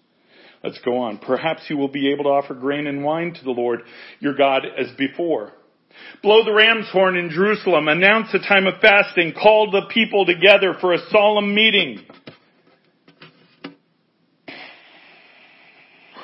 Let's 0.63 0.79
go 0.85 0.99
on. 0.99 1.19
Perhaps 1.19 1.63
you 1.69 1.77
will 1.77 1.89
be 1.89 2.13
able 2.13 2.25
to 2.25 2.31
offer 2.31 2.55
grain 2.55 2.87
and 2.87 3.05
wine 3.05 3.35
to 3.35 3.45
the 3.45 3.51
Lord 3.51 3.81
your 4.21 4.35
God 4.35 4.63
as 4.65 4.89
before. 4.97 5.53
Blow 6.23 6.45
the 6.45 6.53
ram's 6.53 6.89
horn 6.91 7.17
in 7.17 7.31
Jerusalem. 7.31 7.89
Announce 7.89 8.35
a 8.35 8.39
time 8.39 8.67
of 8.67 8.81
fasting. 8.81 9.33
Call 9.33 9.71
the 9.71 9.83
people 9.93 10.27
together 10.27 10.75
for 10.81 10.93
a 10.93 10.99
solemn 11.11 11.55
meeting. 11.55 12.01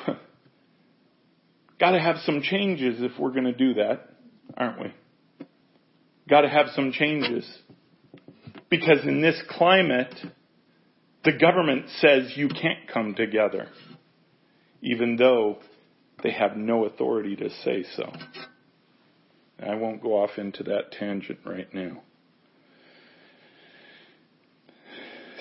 Got 1.79 1.91
to 1.91 1.99
have 1.99 2.17
some 2.25 2.41
changes 2.41 3.01
if 3.01 3.17
we're 3.19 3.31
to 3.45 3.53
do 3.53 3.75
that, 3.75 4.09
aren't 4.57 4.79
we? 4.79 4.93
Got 6.29 6.41
to 6.41 6.49
have 6.49 6.67
some 6.75 6.91
changes. 6.91 7.45
Because 8.69 9.05
in 9.05 9.21
this 9.21 9.41
climate, 9.49 10.15
the 11.23 11.33
government 11.33 11.85
says 11.99 12.33
you 12.35 12.49
can't 12.49 12.87
come 12.91 13.13
together 13.15 13.67
even 14.83 15.15
though 15.15 15.57
they 16.21 16.31
have 16.31 16.57
no 16.57 16.85
authority 16.85 17.35
to 17.37 17.49
say 17.63 17.85
so. 17.95 18.11
I 19.67 19.75
won't 19.75 20.01
go 20.01 20.21
off 20.21 20.37
into 20.37 20.63
that 20.63 20.91
tangent 20.91 21.39
right 21.45 21.71
now. 21.73 22.01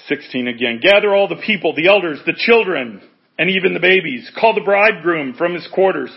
16 0.08 0.48
again. 0.48 0.80
Gather 0.82 1.14
all 1.14 1.28
the 1.28 1.42
people, 1.46 1.74
the 1.74 1.88
elders, 1.88 2.20
the 2.26 2.34
children, 2.36 3.02
and 3.38 3.50
even 3.50 3.74
the 3.74 3.80
babies. 3.80 4.30
Call 4.38 4.54
the 4.54 4.60
bridegroom 4.60 5.34
from 5.34 5.54
his 5.54 5.66
quarters 5.72 6.10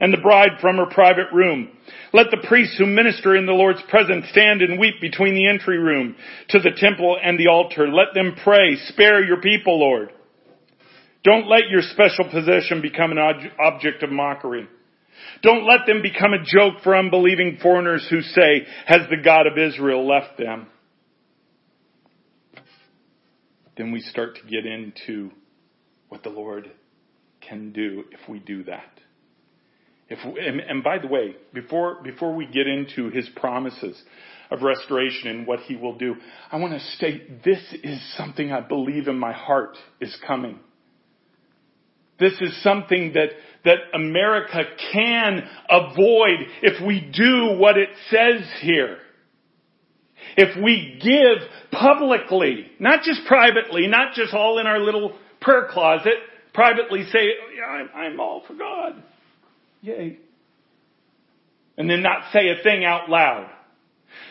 and 0.00 0.12
the 0.12 0.18
bride 0.18 0.58
from 0.60 0.76
her 0.76 0.86
private 0.86 1.32
room. 1.32 1.68
Let 2.12 2.30
the 2.30 2.44
priests 2.48 2.76
who 2.76 2.86
minister 2.86 3.36
in 3.36 3.46
the 3.46 3.52
Lord's 3.52 3.82
presence 3.88 4.26
stand 4.30 4.62
and 4.62 4.78
weep 4.78 5.00
between 5.00 5.34
the 5.34 5.48
entry 5.48 5.78
room 5.78 6.16
to 6.50 6.58
the 6.58 6.72
temple 6.76 7.16
and 7.22 7.38
the 7.38 7.48
altar. 7.48 7.88
Let 7.88 8.14
them 8.14 8.34
pray, 8.42 8.76
spare 8.88 9.24
your 9.24 9.40
people, 9.40 9.78
Lord. 9.78 10.12
Don't 11.24 11.48
let 11.48 11.68
your 11.70 11.82
special 11.82 12.28
possession 12.30 12.82
become 12.82 13.12
an 13.12 13.18
object 13.60 14.02
of 14.02 14.10
mockery. 14.10 14.68
Don't 15.42 15.66
let 15.66 15.86
them 15.86 16.02
become 16.02 16.32
a 16.32 16.44
joke 16.44 16.82
for 16.82 16.96
unbelieving 16.96 17.58
foreigners 17.62 18.06
who 18.10 18.22
say, 18.22 18.66
has 18.86 19.02
the 19.10 19.22
God 19.22 19.46
of 19.46 19.58
Israel 19.58 20.06
left 20.06 20.38
them? 20.38 20.68
Then 23.76 23.92
we 23.92 24.00
start 24.00 24.36
to 24.36 24.42
get 24.42 24.66
into 24.66 25.30
what 26.08 26.22
the 26.22 26.28
Lord 26.28 26.70
can 27.40 27.72
do 27.72 28.04
if 28.12 28.28
we 28.28 28.38
do 28.38 28.64
that. 28.64 29.00
If 30.08 30.18
we, 30.26 30.46
and, 30.46 30.60
and 30.60 30.84
by 30.84 30.98
the 30.98 31.06
way, 31.06 31.36
before, 31.54 32.02
before 32.02 32.34
we 32.34 32.46
get 32.46 32.66
into 32.66 33.08
his 33.08 33.28
promises 33.36 34.00
of 34.50 34.62
restoration 34.62 35.28
and 35.28 35.46
what 35.46 35.60
he 35.60 35.74
will 35.74 35.96
do, 35.96 36.16
I 36.50 36.58
want 36.58 36.74
to 36.74 36.80
state 36.96 37.42
this 37.42 37.62
is 37.82 37.98
something 38.16 38.52
I 38.52 38.60
believe 38.60 39.08
in 39.08 39.18
my 39.18 39.32
heart 39.32 39.76
is 40.00 40.14
coming. 40.26 40.60
This 42.18 42.34
is 42.40 42.62
something 42.62 43.14
that, 43.14 43.30
that 43.64 43.78
America 43.94 44.62
can 44.92 45.42
avoid 45.68 46.46
if 46.62 46.84
we 46.86 47.00
do 47.00 47.58
what 47.58 47.76
it 47.76 47.88
says 48.10 48.46
here. 48.60 48.98
If 50.36 50.62
we 50.62 50.98
give 51.02 51.48
publicly, 51.72 52.66
not 52.78 53.02
just 53.02 53.26
privately, 53.26 53.86
not 53.88 54.14
just 54.14 54.32
all 54.32 54.58
in 54.58 54.66
our 54.66 54.78
little 54.78 55.16
prayer 55.40 55.68
closet, 55.70 56.14
privately 56.54 57.04
say, 57.12 57.26
yeah, 57.56 57.64
I'm, 57.64 57.90
I'm 57.94 58.20
all 58.20 58.42
for 58.46 58.54
God. 58.54 59.02
Yay. 59.82 60.18
And 61.76 61.90
then 61.90 62.02
not 62.02 62.32
say 62.32 62.48
a 62.48 62.62
thing 62.62 62.84
out 62.84 63.08
loud. 63.08 63.50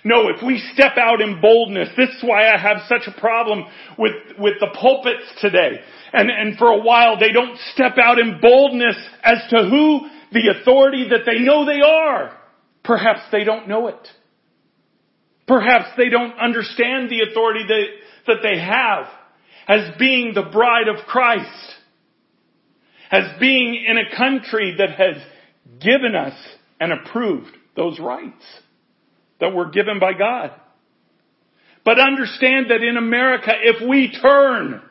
No, 0.03 0.29
if 0.29 0.41
we 0.43 0.57
step 0.73 0.97
out 0.97 1.21
in 1.21 1.41
boldness, 1.41 1.89
this 1.95 2.09
is 2.09 2.23
why 2.23 2.47
I 2.47 2.57
have 2.57 2.77
such 2.88 3.03
a 3.07 3.19
problem 3.19 3.65
with, 3.97 4.13
with 4.39 4.55
the 4.59 4.75
pulpits 4.79 5.25
today. 5.39 5.79
And, 6.11 6.29
and 6.29 6.57
for 6.57 6.67
a 6.67 6.82
while 6.82 7.19
they 7.19 7.32
don't 7.32 7.57
step 7.73 7.97
out 8.01 8.17
in 8.17 8.39
boldness 8.41 8.95
as 9.23 9.38
to 9.51 9.57
who 9.69 10.07
the 10.32 10.55
authority 10.59 11.09
that 11.09 11.25
they 11.25 11.39
know 11.39 11.65
they 11.65 11.82
are. 11.82 12.38
Perhaps 12.84 13.21
they 13.32 13.43
don't 13.43 13.67
know 13.67 13.88
it. 13.88 14.07
Perhaps 15.47 15.89
they 15.97 16.09
don't 16.09 16.38
understand 16.39 17.09
the 17.09 17.29
authority 17.29 17.65
that, 17.67 17.86
that 18.27 18.38
they 18.41 18.59
have 18.59 19.07
as 19.67 19.95
being 19.99 20.34
the 20.34 20.49
bride 20.51 20.88
of 20.88 21.05
Christ. 21.05 21.75
As 23.11 23.39
being 23.39 23.86
in 23.88 23.97
a 23.97 24.15
country 24.17 24.75
that 24.77 24.91
has 24.91 25.21
given 25.79 26.15
us 26.15 26.34
and 26.79 26.93
approved 26.93 27.55
those 27.75 27.99
rights 27.99 28.43
that 29.41 29.53
were 29.53 29.69
given 29.69 29.99
by 29.99 30.13
God. 30.13 30.51
But 31.83 31.99
understand 31.99 32.67
that 32.69 32.81
in 32.83 32.95
America, 32.95 33.51
if 33.51 33.87
we 33.87 34.11
turn, 34.21 34.81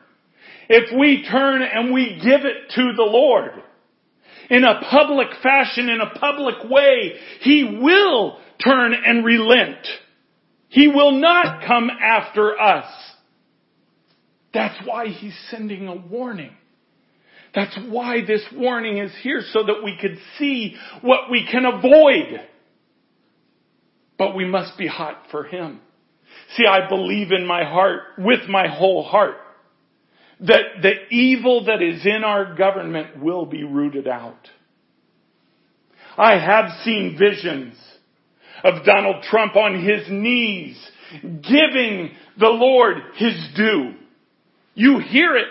if 0.69 0.95
we 0.97 1.25
turn 1.29 1.61
and 1.63 1.91
we 1.91 2.19
give 2.21 2.41
it 2.45 2.69
to 2.75 2.93
the 2.95 3.03
Lord, 3.03 3.51
in 4.49 4.65
a 4.65 4.81
public 4.89 5.29
fashion, 5.41 5.89
in 5.89 6.01
a 6.01 6.19
public 6.19 6.69
way, 6.69 7.13
He 7.39 7.79
will 7.81 8.37
turn 8.63 8.93
and 8.93 9.25
relent. 9.25 9.87
He 10.67 10.89
will 10.89 11.13
not 11.13 11.65
come 11.65 11.89
after 11.89 12.59
us. 12.59 12.91
That's 14.53 14.85
why 14.85 15.07
He's 15.07 15.37
sending 15.49 15.87
a 15.87 15.95
warning. 15.95 16.51
That's 17.55 17.77
why 17.89 18.25
this 18.25 18.43
warning 18.53 18.97
is 18.97 19.11
here 19.23 19.41
so 19.51 19.63
that 19.63 19.83
we 19.83 19.97
could 19.99 20.17
see 20.37 20.75
what 21.01 21.29
we 21.29 21.47
can 21.49 21.65
avoid 21.65 22.41
but 24.21 24.35
we 24.35 24.45
must 24.45 24.77
be 24.77 24.85
hot 24.85 25.17
for 25.31 25.45
Him. 25.45 25.81
See, 26.55 26.67
I 26.67 26.87
believe 26.87 27.31
in 27.31 27.43
my 27.47 27.63
heart, 27.63 28.01
with 28.19 28.47
my 28.47 28.67
whole 28.67 29.03
heart, 29.03 29.37
that 30.41 30.83
the 30.83 31.07
evil 31.09 31.65
that 31.65 31.81
is 31.81 32.05
in 32.05 32.23
our 32.23 32.53
government 32.53 33.19
will 33.19 33.47
be 33.47 33.63
rooted 33.63 34.07
out. 34.07 34.47
I 36.15 36.33
have 36.33 36.83
seen 36.83 37.17
visions 37.17 37.73
of 38.63 38.85
Donald 38.85 39.23
Trump 39.23 39.55
on 39.55 39.83
his 39.83 40.07
knees, 40.07 40.77
giving 41.23 42.11
the 42.39 42.49
Lord 42.49 42.97
his 43.15 43.33
due. 43.55 43.95
You 44.75 44.99
hear 44.99 45.35
it 45.35 45.47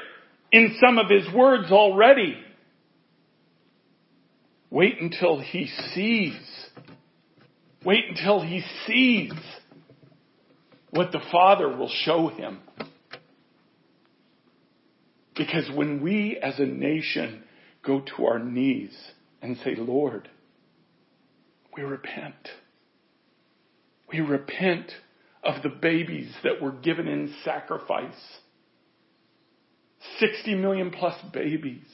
in 0.53 0.77
some 0.81 0.97
of 0.97 1.11
his 1.11 1.27
words 1.35 1.73
already. 1.73 2.39
Wait 4.71 5.01
until 5.01 5.41
he 5.41 5.67
sees. 5.93 6.39
Wait 7.85 8.05
until 8.09 8.41
he 8.41 8.63
sees 8.87 9.33
what 10.91 11.13
the 11.13 11.21
Father 11.33 11.69
will 11.69 11.89
show 11.89 12.29
him. 12.29 12.61
Because 15.35 15.71
when 15.75 16.03
we 16.03 16.39
as 16.43 16.59
a 16.59 16.67
nation 16.67 17.43
go 17.83 18.01
to 18.01 18.27
our 18.27 18.39
knees 18.39 18.95
and 19.41 19.57
say, 19.65 19.75
Lord, 19.75 20.29
we 21.75 21.83
repent. 21.83 22.51
We 24.13 24.21
repent 24.21 24.93
of 25.43 25.63
the 25.63 25.71
babies 25.71 26.31
that 26.45 26.61
were 26.61 26.73
given 26.73 27.09
in 27.09 27.35
sacrifice. 27.45 28.13
60 30.19 30.57
million 30.57 30.91
plus 30.91 31.15
babies. 31.33 31.87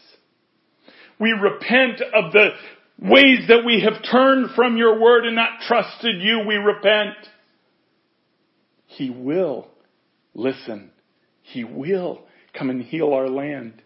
We 1.20 1.30
repent 1.30 2.00
of 2.00 2.32
the 2.32 2.50
ways 2.98 3.40
that 3.48 3.64
we 3.64 3.82
have 3.82 4.02
turned 4.10 4.50
from 4.54 4.76
your 4.76 5.00
word 5.00 5.26
and 5.26 5.36
not 5.36 5.60
trusted 5.66 6.20
you. 6.20 6.44
We 6.46 6.56
repent. 6.56 7.16
He 8.86 9.10
will 9.10 9.68
listen. 10.34 10.90
He 11.42 11.64
will 11.64 12.22
come 12.56 12.70
and 12.70 12.82
heal 12.82 13.12
our 13.12 13.28
land. 13.28 13.82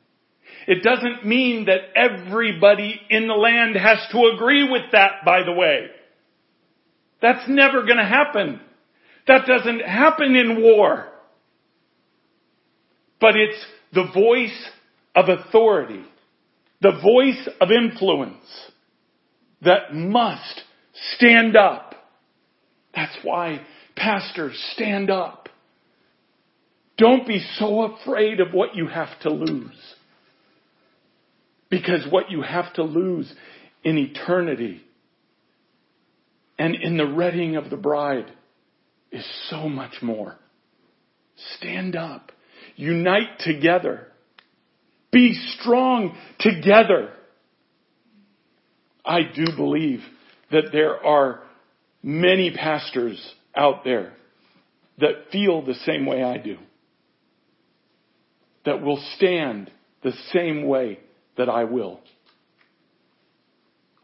It 0.67 0.83
doesn't 0.83 1.27
mean 1.27 1.67
that 1.67 1.81
everybody 1.97 3.01
in 3.09 3.27
the 3.27 3.35
land 3.35 3.77
has 3.77 3.99
to 4.13 4.33
agree 4.35 4.69
with 4.69 4.93
that, 4.93 5.25
by 5.25 5.43
the 5.43 5.53
way. 5.53 5.89
That's 7.21 7.49
never 7.49 7.85
gonna 7.85 8.07
happen. 8.07 8.61
That 9.27 9.47
doesn't 9.47 9.81
happen 9.81 10.35
in 10.35 10.63
war. 10.63 11.07
But 13.21 13.37
it's 13.37 13.65
the 13.93 14.11
voice 14.15 14.71
of 15.15 15.29
authority, 15.29 16.05
the 16.81 16.93
voice 17.03 17.49
of 17.61 17.71
influence 17.71 18.70
that 19.63 19.95
must 19.95 20.63
stand 21.17 21.57
up. 21.57 21.95
That's 22.95 23.17
why 23.23 23.61
pastors 23.97 24.59
stand 24.75 25.11
up. 25.11 25.49
Don't 26.97 27.27
be 27.27 27.45
so 27.59 27.83
afraid 27.83 28.41
of 28.41 28.53
what 28.53 28.75
you 28.75 28.87
have 28.87 29.09
to 29.23 29.31
lose. 29.31 29.95
Because 31.71 32.07
what 32.11 32.31
you 32.31 32.43
have 32.43 32.73
to 32.75 32.83
lose 32.83 33.33
in 33.85 33.97
eternity 33.97 34.83
and 36.59 36.75
in 36.75 36.99
the 36.99 37.07
readying 37.07 37.57
of 37.57 37.71
the 37.71 37.77
bride 37.77 38.31
is 39.11 39.27
so 39.49 39.69
much 39.69 40.03
more. 40.03 40.37
Stand 41.57 41.97
up. 41.97 42.33
Unite 42.77 43.39
together. 43.41 44.09
Be 45.11 45.35
strong 45.59 46.17
together. 46.39 47.13
I 49.11 49.23
do 49.25 49.45
believe 49.57 50.05
that 50.53 50.67
there 50.71 51.05
are 51.05 51.43
many 52.01 52.53
pastors 52.53 53.21
out 53.57 53.83
there 53.83 54.13
that 54.99 55.31
feel 55.33 55.67
the 55.67 55.75
same 55.85 56.07
way 56.07 56.23
I 56.23 56.39
do. 56.39 56.57
That 58.65 58.83
will 58.83 59.03
stand 59.17 59.69
the 60.05 60.13
same 60.33 60.65
way 60.65 61.01
that 61.37 61.49
I 61.49 61.65
will. 61.65 61.99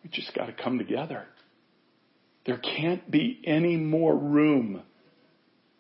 We 0.03 0.11
just 0.11 0.35
got 0.35 0.47
to 0.47 0.53
come 0.53 0.77
together. 0.79 1.23
There 2.45 2.59
can't 2.59 3.09
be 3.09 3.41
any 3.47 3.77
more 3.77 4.17
room 4.17 4.83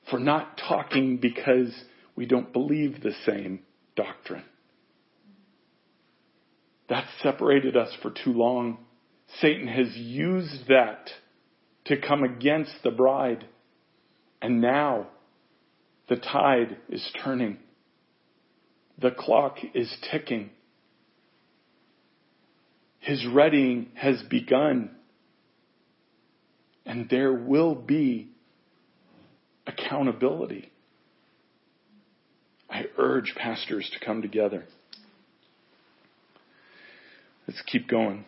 for 0.08 0.20
not 0.20 0.56
talking 0.68 1.16
because 1.16 1.74
we 2.14 2.26
don't 2.26 2.52
believe 2.52 3.02
the 3.02 3.14
same 3.24 3.58
doctrine. 3.96 4.44
That's 6.88 7.08
separated 7.24 7.76
us 7.76 7.92
for 8.02 8.12
too 8.12 8.32
long. 8.32 8.85
Satan 9.40 9.68
has 9.68 9.94
used 9.96 10.68
that 10.68 11.10
to 11.86 12.00
come 12.00 12.22
against 12.22 12.72
the 12.82 12.90
bride. 12.90 13.44
And 14.40 14.60
now 14.60 15.08
the 16.08 16.16
tide 16.16 16.76
is 16.88 17.10
turning. 17.22 17.58
The 18.98 19.10
clock 19.10 19.58
is 19.74 19.94
ticking. 20.10 20.50
His 23.00 23.26
readying 23.26 23.88
has 23.94 24.22
begun. 24.22 24.90
And 26.84 27.08
there 27.10 27.32
will 27.32 27.74
be 27.74 28.28
accountability. 29.66 30.70
I 32.70 32.84
urge 32.98 33.34
pastors 33.36 33.90
to 33.92 34.04
come 34.04 34.22
together. 34.22 34.64
Let's 37.46 37.62
keep 37.66 37.88
going. 37.88 38.24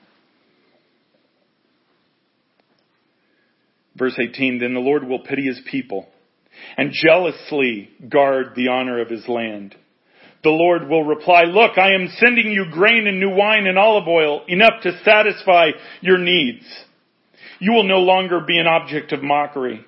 Verse 3.98 4.18
18, 4.18 4.60
then 4.60 4.74
the 4.74 4.80
Lord 4.80 5.06
will 5.06 5.20
pity 5.20 5.46
his 5.46 5.60
people 5.70 6.08
and 6.76 6.92
jealously 6.92 7.90
guard 8.08 8.52
the 8.54 8.68
honor 8.68 9.00
of 9.00 9.08
his 9.08 9.26
land. 9.28 9.74
The 10.44 10.50
Lord 10.50 10.88
will 10.88 11.04
reply, 11.04 11.42
look, 11.44 11.76
I 11.76 11.94
am 11.94 12.08
sending 12.18 12.50
you 12.50 12.66
grain 12.70 13.06
and 13.06 13.18
new 13.18 13.30
wine 13.30 13.66
and 13.66 13.76
olive 13.76 14.06
oil, 14.06 14.44
enough 14.46 14.82
to 14.82 15.00
satisfy 15.04 15.70
your 16.00 16.18
needs. 16.18 16.64
You 17.58 17.72
will 17.72 17.88
no 17.88 17.98
longer 17.98 18.40
be 18.46 18.58
an 18.58 18.68
object 18.68 19.12
of 19.12 19.22
mockery 19.22 19.84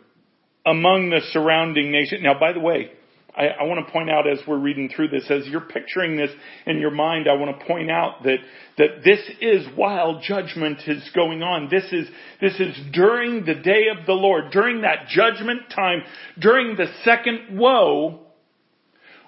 among 0.66 1.10
the 1.10 1.20
surrounding 1.32 1.92
nations. 1.92 2.22
Now, 2.22 2.38
by 2.38 2.52
the 2.52 2.60
way, 2.60 2.90
I, 3.36 3.46
I 3.60 3.62
want 3.64 3.84
to 3.86 3.92
point 3.92 4.10
out 4.10 4.28
as 4.28 4.38
we're 4.46 4.58
reading 4.58 4.90
through 4.94 5.08
this, 5.08 5.30
as 5.30 5.46
you're 5.46 5.60
picturing 5.60 6.16
this 6.16 6.30
in 6.66 6.78
your 6.78 6.90
mind, 6.90 7.28
I 7.28 7.34
want 7.34 7.58
to 7.58 7.66
point 7.66 7.90
out 7.90 8.22
that, 8.24 8.38
that 8.78 9.04
this 9.04 9.20
is 9.40 9.66
while 9.76 10.20
judgment 10.20 10.80
is 10.86 11.08
going 11.14 11.42
on. 11.42 11.68
This 11.70 11.84
is, 11.92 12.08
this 12.40 12.58
is 12.58 12.76
during 12.92 13.44
the 13.44 13.54
day 13.54 13.84
of 13.96 14.06
the 14.06 14.12
Lord, 14.12 14.50
during 14.50 14.82
that 14.82 15.08
judgment 15.08 15.62
time, 15.74 16.02
during 16.38 16.76
the 16.76 16.86
second 17.04 17.58
woe, 17.58 18.20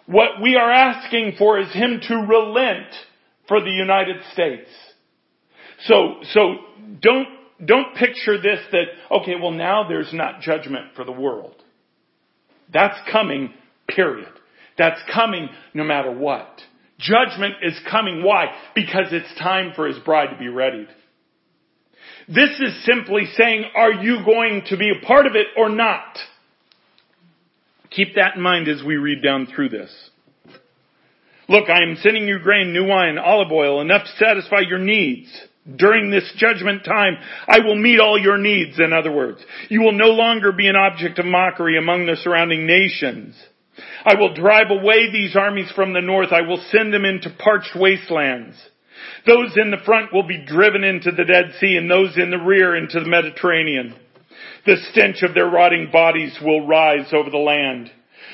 what 0.07 0.43
we 0.43 0.57
are 0.57 0.71
asking 0.71 1.35
for 1.39 1.61
is 1.61 1.73
Him 1.73 2.01
to 2.09 2.17
relent 2.17 2.89
for 3.47 3.61
the 3.61 3.71
United 3.71 4.17
States. 4.33 4.69
So, 5.85 6.17
so 6.33 6.57
don't, 7.01 7.29
don't 7.65 7.95
picture 7.95 8.41
this 8.41 8.59
that, 8.73 8.87
okay, 9.11 9.35
well 9.41 9.53
now 9.53 9.87
there's 9.89 10.13
not 10.13 10.41
judgment 10.41 10.95
for 10.97 11.05
the 11.05 11.13
world. 11.13 11.55
That's 12.73 12.99
coming 13.11 13.53
Period. 13.95 14.29
That's 14.79 15.01
coming 15.13 15.49
no 15.75 15.85
matter 15.85 16.11
what. 16.11 16.61
Judgment 16.99 17.55
is 17.63 17.79
coming. 17.91 18.23
Why? 18.23 18.47
Because 18.75 19.07
it's 19.11 19.39
time 19.39 19.73
for 19.75 19.87
his 19.87 19.99
bride 19.99 20.31
to 20.31 20.39
be 20.39 20.49
readied. 20.49 20.89
This 22.29 22.51
is 22.61 22.85
simply 22.85 23.27
saying, 23.37 23.65
are 23.75 23.93
you 23.93 24.25
going 24.25 24.63
to 24.69 24.77
be 24.77 24.91
a 24.91 25.05
part 25.05 25.27
of 25.27 25.35
it 25.35 25.49
or 25.57 25.69
not? 25.69 26.19
Keep 27.91 28.15
that 28.15 28.37
in 28.37 28.43
mind 28.43 28.69
as 28.69 28.83
we 28.83 28.97
read 28.97 29.23
down 29.23 29.47
through 29.47 29.71
this. 29.71 30.11
Look, 31.49 31.69
I 31.69 31.83
am 31.83 31.97
sending 32.01 32.27
you 32.27 32.39
grain, 32.39 32.73
new 32.73 32.87
wine, 32.87 33.19
olive 33.19 33.53
oil, 33.53 33.81
enough 33.81 34.05
to 34.05 34.25
satisfy 34.25 34.61
your 34.67 34.79
needs. 34.79 35.29
During 35.77 36.11
this 36.11 36.33
judgment 36.37 36.85
time, 36.85 37.17
I 37.47 37.61
will 37.61 37.77
meet 37.77 38.01
all 38.01 38.19
your 38.19 38.39
needs, 38.39 38.79
in 38.81 38.93
other 38.93 39.13
words. 39.13 39.45
You 39.69 39.83
will 39.83 39.93
no 39.93 40.09
longer 40.09 40.53
be 40.53 40.69
an 40.69 40.77
object 40.77 41.19
of 41.19 41.27
mockery 41.27 41.77
among 41.77 42.07
the 42.07 42.17
surrounding 42.17 42.67
nations. 42.67 43.35
I 44.05 44.15
will 44.17 44.35
drive 44.35 44.71
away 44.71 45.11
these 45.11 45.37
armies 45.37 45.71
from 45.73 45.93
the 45.93 46.01
north. 46.01 46.33
I 46.33 46.43
will 46.43 46.63
send 46.71 46.93
them 46.93 47.05
into 47.05 47.31
parched 47.31 47.75
wastelands. 47.75 48.57
Those 49.27 49.57
in 49.57 49.71
the 49.71 49.83
front 49.85 50.13
will 50.13 50.27
be 50.27 50.45
driven 50.45 50.85
into 50.85 51.11
the 51.11 51.25
Dead 51.25 51.55
Sea 51.59 51.77
and 51.77 51.91
those 51.91 52.17
in 52.17 52.31
the 52.31 52.39
rear 52.39 52.77
into 52.77 53.01
the 53.01 53.09
Mediterranean. 53.09 53.95
The 54.67 54.77
stench 54.91 55.23
of 55.23 55.35
their 55.35 55.49
rotting 55.49 55.91
bodies 55.93 56.37
will 56.43 56.67
rise 56.67 57.13
over 57.13 57.31
the 57.31 57.39
land. 57.39 57.91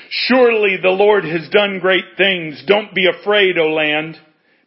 Surely 0.09 0.77
the 0.81 0.89
Lord 0.89 1.23
has 1.23 1.49
done 1.49 1.79
great 1.79 2.17
things. 2.17 2.63
Don't 2.65 2.93
be 2.93 3.07
afraid, 3.07 3.57
O 3.57 3.69
land. 3.69 4.17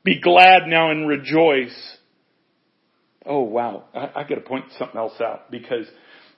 Be 0.05 0.21
glad 0.21 0.67
now 0.67 0.91
and 0.91 1.09
rejoice. 1.09 1.97
Oh 3.25 3.43
wow. 3.43 3.85
I, 3.95 4.11
I 4.17 4.23
gotta 4.25 4.41
point 4.41 4.67
something 4.79 4.97
else 4.97 5.21
out 5.21 5.51
because 5.51 5.87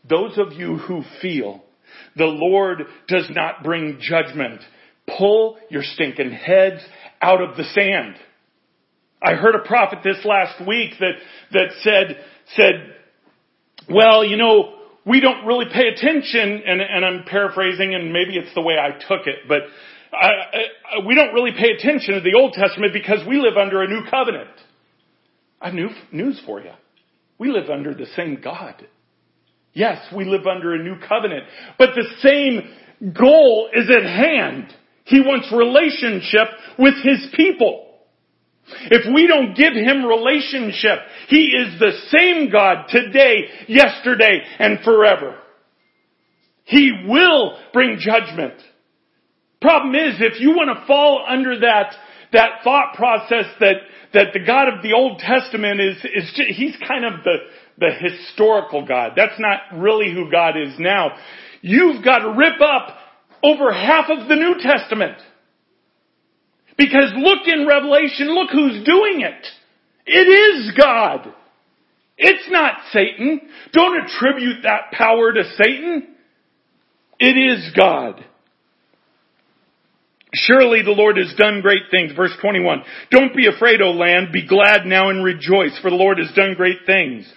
those 0.09 0.37
of 0.39 0.53
you 0.53 0.77
who 0.77 1.03
feel 1.23 1.63
the 2.17 2.27
Lord 2.27 2.83
does 3.09 3.29
not 3.31 3.63
bring 3.63 3.99
judgment. 4.01 4.61
Pull 5.19 5.59
your 5.71 5.83
stinking 5.83 6.31
heads 6.31 6.81
out 7.21 7.43
of 7.43 7.57
the 7.57 7.65
sand. 7.65 8.17
I 9.23 9.35
heard 9.35 9.55
a 9.55 9.67
prophet 9.67 10.01
this 10.05 10.25
last 10.25 10.67
week 10.67 10.95
that, 11.01 11.13
that 11.53 11.69
said, 11.83 12.19
said, 12.57 12.95
well, 13.89 14.25
you 14.25 14.37
know, 14.37 14.75
we 15.07 15.21
don't 15.21 15.47
really 15.47 15.67
pay 15.73 15.89
attention, 15.89 16.63
and, 16.67 16.81
and 16.81 17.05
I'm 17.05 17.25
paraphrasing, 17.25 17.95
and 17.95 18.13
maybe 18.13 18.37
it's 18.37 18.55
the 18.55 18.63
way 18.63 18.75
I 18.75 18.91
took 18.93 19.27
it, 19.27 19.49
but 19.49 19.63
I, 20.13 20.29
I, 20.29 21.07
we 21.07 21.15
don't 21.15 21.35
really 21.35 21.53
pay 21.53 21.73
attention 21.73 22.15
to 22.15 22.21
the 22.21 22.35
Old 22.39 22.53
Testament 22.53 22.93
because 22.93 23.27
we 23.29 23.39
live 23.39 23.57
under 23.57 23.83
a 23.83 23.89
new 23.89 24.03
covenant. 24.11 24.51
I 25.61 25.67
have 25.67 25.75
new, 25.75 25.89
news 26.13 26.41
for 26.47 26.61
you. 26.61 26.73
We 27.39 27.51
live 27.51 27.69
under 27.69 27.95
the 27.95 28.07
same 28.17 28.41
God. 28.43 28.87
Yes, 29.75 29.99
we 30.15 30.25
live 30.25 30.47
under 30.47 30.73
a 30.75 30.83
new 30.83 30.95
covenant, 31.07 31.45
but 31.79 31.91
the 31.95 32.07
same 32.21 33.13
goal 33.13 33.69
is 33.75 33.91
at 33.91 34.05
hand. 34.05 34.73
He 35.05 35.21
wants 35.21 35.53
relationship 35.53 36.49
with 36.79 36.95
His 37.03 37.27
people. 37.35 37.81
If 38.91 39.13
we 39.13 39.27
don't 39.27 39.55
give 39.57 39.75
Him 39.75 40.05
relationship, 40.05 41.01
He 41.29 41.47
is 41.47 41.79
the 41.81 41.93
same 42.17 42.51
God 42.51 42.87
today, 42.89 43.49
yesterday, 43.67 44.43
and 44.61 44.79
forever. 44.85 45.39
He 46.65 46.93
will 47.07 47.59
bring 47.73 47.99
judgment. 47.99 48.55
Problem 49.61 49.95
is, 49.97 50.15
if 50.21 50.41
you 50.41 50.51
want 50.51 50.79
to 50.79 50.87
fall 50.87 51.27
under 51.29 51.59
that, 51.61 51.95
that 52.33 52.63
thought 52.63 52.95
process 52.95 53.47
that, 53.61 53.77
that 54.13 54.29
the 54.33 54.45
God 54.47 54.69
of 54.69 54.83
the 54.83 54.93
Old 54.93 55.19
Testament 55.19 55.81
is, 55.81 55.97
is 56.05 56.33
just, 56.35 56.51
He's 56.51 56.77
kind 56.87 57.05
of 57.05 57.25
the, 57.25 57.37
the 57.79 57.91
historical 57.99 58.87
God. 58.87 59.13
That's 59.17 59.39
not 59.39 59.81
really 59.81 60.13
who 60.13 60.31
God 60.31 60.57
is 60.57 60.75
now. 60.79 61.17
You've 61.63 62.05
got 62.05 62.19
to 62.21 62.35
rip 62.37 62.61
up 62.61 62.97
over 63.43 63.73
half 63.73 64.11
of 64.11 64.29
the 64.29 64.37
New 64.37 64.57
Testament. 64.61 65.19
Because 66.77 67.13
look 67.17 67.47
in 67.47 67.67
Revelation, 67.67 68.35
look 68.35 68.51
who's 68.51 68.85
doing 68.85 69.21
it. 69.21 69.47
It 70.07 70.29
is 70.29 70.73
God. 70.77 71.33
It's 72.17 72.49
not 72.51 72.75
Satan. 72.93 73.41
Don't 73.73 74.05
attribute 74.05 74.63
that 74.63 74.93
power 74.93 75.33
to 75.33 75.43
Satan. 75.63 76.15
It 77.19 77.37
is 77.37 77.73
God. 77.77 78.25
Surely 80.35 80.83
the 80.83 80.91
Lord 80.91 81.17
has 81.17 81.33
done 81.39 81.61
great 81.61 81.91
things. 81.91 82.13
Verse 82.13 82.33
21. 82.41 82.83
Don't 83.11 83.37
be 83.37 83.47
afraid, 83.47 83.81
O 83.81 83.93
land. 83.93 84.33
Be 84.33 84.47
glad 84.47 84.85
now 84.85 85.11
and 85.11 85.25
rejoice, 85.25 85.79
for 85.81 85.91
the 85.91 85.97
Lord 85.97 86.19
has 86.19 86.33
done 86.35 86.55
great 86.57 86.79
things. 86.87 87.33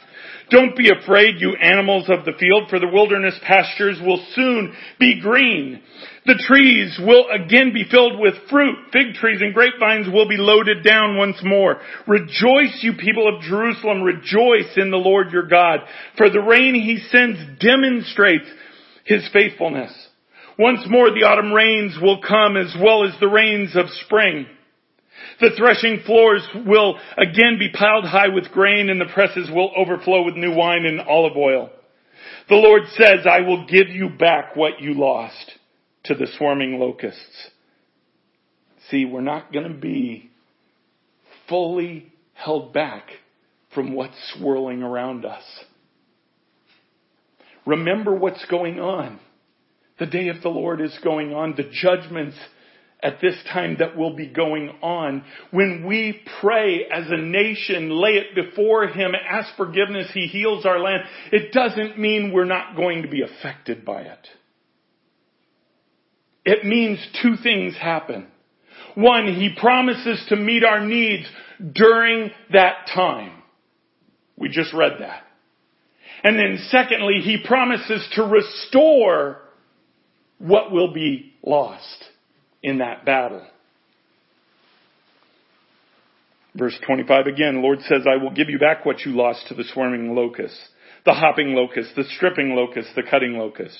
Don't 0.50 0.78
be 0.78 0.90
afraid, 0.90 1.42
you 1.42 1.56
animals 1.56 2.10
of 2.10 2.24
the 2.24 2.32
field, 2.40 2.70
for 2.70 2.80
the 2.80 2.88
wilderness 2.88 3.38
pastures 3.46 4.00
will 4.02 4.26
soon 4.34 4.74
be 4.98 5.20
green. 5.20 5.82
The 6.26 6.42
trees 6.48 6.98
will 7.02 7.26
again 7.30 7.74
be 7.74 7.86
filled 7.90 8.20
with 8.20 8.34
fruit. 8.50 8.76
Fig 8.94 9.14
trees 9.16 9.42
and 9.42 9.54
grapevines 9.54 10.08
will 10.08 10.28
be 10.28 10.38
loaded 10.38 10.84
down 10.84 11.18
once 11.18 11.38
more. 11.44 11.82
Rejoice, 12.08 12.80
you 12.82 12.94
people 12.94 13.28
of 13.28 13.42
Jerusalem. 13.42 14.04
Rejoice 14.04 14.72
in 14.78 14.90
the 14.90 14.98
Lord 14.98 15.32
your 15.32 15.48
God. 15.48 15.82
For 16.18 16.30
the 16.30 16.42
rain 16.42 16.76
he 16.76 16.98
sends 17.10 17.40
demonstrates 17.60 18.48
his 19.04 19.28
faithfulness. 19.34 19.92
Once 20.60 20.82
more 20.90 21.12
the 21.12 21.26
autumn 21.28 21.54
rains 21.54 21.98
will 22.02 22.22
come 22.22 22.58
as 22.58 22.76
well 22.82 23.06
as 23.06 23.20
the 23.20 23.28
rains 23.28 23.76
of 23.76 23.90
spring. 24.06 24.48
The 25.40 25.52
threshing 25.56 26.02
floors 26.06 26.48
will 26.66 26.98
again 27.18 27.58
be 27.60 27.70
piled 27.72 28.06
high 28.06 28.30
with 28.30 28.52
grain 28.52 28.90
and 28.90 29.00
the 29.00 29.14
presses 29.14 29.50
will 29.52 29.72
overflow 29.78 30.24
with 30.24 30.36
new 30.36 30.54
wine 30.54 30.86
and 30.86 31.00
olive 31.02 31.38
oil. 31.38 31.70
The 32.50 32.56
Lord 32.56 32.84
says, 32.96 33.28
I 33.30 33.42
will 33.42 33.68
give 33.68 33.90
you 33.90 34.10
back 34.10 34.56
what 34.56 34.82
you 34.82 34.94
lost 34.94 35.52
to 36.06 36.16
the 36.16 36.28
swarming 36.38 36.80
locusts. 36.80 37.50
See, 38.90 39.06
we're 39.06 39.22
not 39.22 39.52
going 39.52 39.68
to 39.68 39.78
be 39.78 40.32
fully 41.50 42.12
held 42.34 42.74
back 42.74 43.10
from 43.76 43.94
what's 43.94 44.16
swirling 44.36 44.82
around 44.82 45.26
us. 45.26 45.44
Remember 47.66 48.16
what's 48.16 48.46
going 48.46 48.80
on. 48.80 49.20
The 50.00 50.06
day 50.06 50.30
of 50.30 50.42
the 50.42 50.50
Lord 50.50 50.80
is 50.80 50.98
going 51.04 51.34
on. 51.34 51.56
The 51.58 51.70
judgments 51.70 52.38
at 53.02 53.22
this 53.22 53.36
time 53.52 53.78
that 53.80 53.96
will 53.96 54.16
be 54.16 54.28
going 54.28 54.70
on. 54.82 55.24
When 55.52 55.86
we 55.86 56.20
pray 56.42 56.86
as 56.92 57.06
a 57.10 57.18
nation, 57.18 57.90
lay 57.90 58.12
it 58.12 58.36
before 58.36 58.88
Him, 58.88 59.12
ask 59.16 59.56
forgiveness, 59.56 60.10
He 60.14 60.28
heals 60.28 60.66
our 60.66 60.80
land, 60.80 61.04
it 61.32 61.52
doesn't 61.52 62.00
mean 62.00 62.32
we're 62.34 62.46
not 62.46 62.76
going 62.76 63.04
to 63.04 63.08
be 63.08 63.22
affected 63.22 63.86
by 63.86 64.02
it. 64.02 64.28
It 66.44 66.66
means 66.66 67.00
two 67.22 67.36
things 67.44 67.76
happen. 67.76 68.28
One, 68.96 69.28
He 69.28 69.56
promises 69.60 70.26
to 70.30 70.36
meet 70.36 70.64
our 70.64 70.84
needs 70.84 71.26
during 71.74 72.32
that 72.52 72.88
time. 72.94 73.44
We 74.38 74.50
just 74.50 74.74
read 74.74 74.94
that. 75.02 75.24
And 76.24 76.38
then 76.38 76.66
secondly, 76.70 77.22
He 77.22 77.44
promises 77.46 78.08
to 78.16 78.24
restore 78.24 79.42
what 80.40 80.72
will 80.72 80.94
be 80.94 81.34
lost 81.44 82.06
in 82.68 82.80
that 82.80 83.06
battle. 83.06 83.46
Verse 86.54 86.78
25 86.86 87.28
again, 87.28 87.56
the 87.56 87.62
Lord 87.62 87.80
says, 87.82 88.02
I 88.06 88.22
will 88.22 88.32
give 88.32 88.50
you 88.50 88.60
back 88.60 88.86
what 88.86 89.02
you 89.02 89.12
lost 89.12 89.48
to 89.48 89.54
the 89.54 89.64
swarming 89.74 90.16
locusts, 90.16 90.60
the 91.06 91.14
hopping 91.14 91.54
locust, 91.54 91.92
the 91.96 92.04
stripping 92.16 92.56
locust, 92.56 92.90
the 92.96 93.04
cutting 93.04 93.34
locust. 93.34 93.78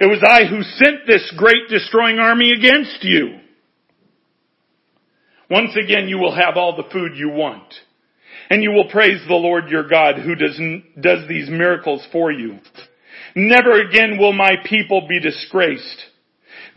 It 0.00 0.06
was 0.06 0.24
I 0.26 0.46
who 0.46 0.62
sent 0.62 1.06
this 1.06 1.32
great 1.36 1.68
destroying 1.68 2.18
army 2.18 2.50
against 2.50 3.04
you. 3.04 3.38
Once 5.50 5.76
again, 5.76 6.08
you 6.08 6.18
will 6.18 6.34
have 6.34 6.56
all 6.56 6.76
the 6.76 6.90
food 6.90 7.12
you 7.14 7.28
want. 7.28 7.72
And 8.50 8.62
you 8.62 8.70
will 8.70 8.88
praise 8.88 9.20
the 9.28 9.34
Lord 9.34 9.68
your 9.68 9.86
God 9.86 10.16
who 10.18 10.34
does, 10.34 10.58
does 11.00 11.28
these 11.28 11.48
miracles 11.50 12.06
for 12.10 12.32
you. 12.32 12.58
Never 13.36 13.80
again 13.80 14.16
will 14.18 14.32
my 14.32 14.52
people 14.64 15.06
be 15.06 15.20
disgraced. 15.20 16.04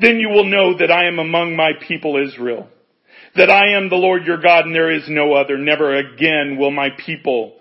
Then 0.01 0.19
you 0.19 0.29
will 0.29 0.45
know 0.45 0.77
that 0.79 0.89
I 0.89 1.07
am 1.07 1.19
among 1.19 1.55
my 1.55 1.73
people 1.87 2.17
Israel. 2.17 2.67
That 3.35 3.51
I 3.51 3.77
am 3.77 3.87
the 3.87 3.95
Lord 3.95 4.25
your 4.25 4.41
God 4.41 4.65
and 4.65 4.73
there 4.73 4.91
is 4.91 5.03
no 5.07 5.33
other. 5.33 5.57
Never 5.59 5.95
again 5.95 6.57
will 6.59 6.71
my 6.71 6.89
people 7.05 7.53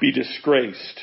be 0.00 0.10
disgraced. 0.10 1.00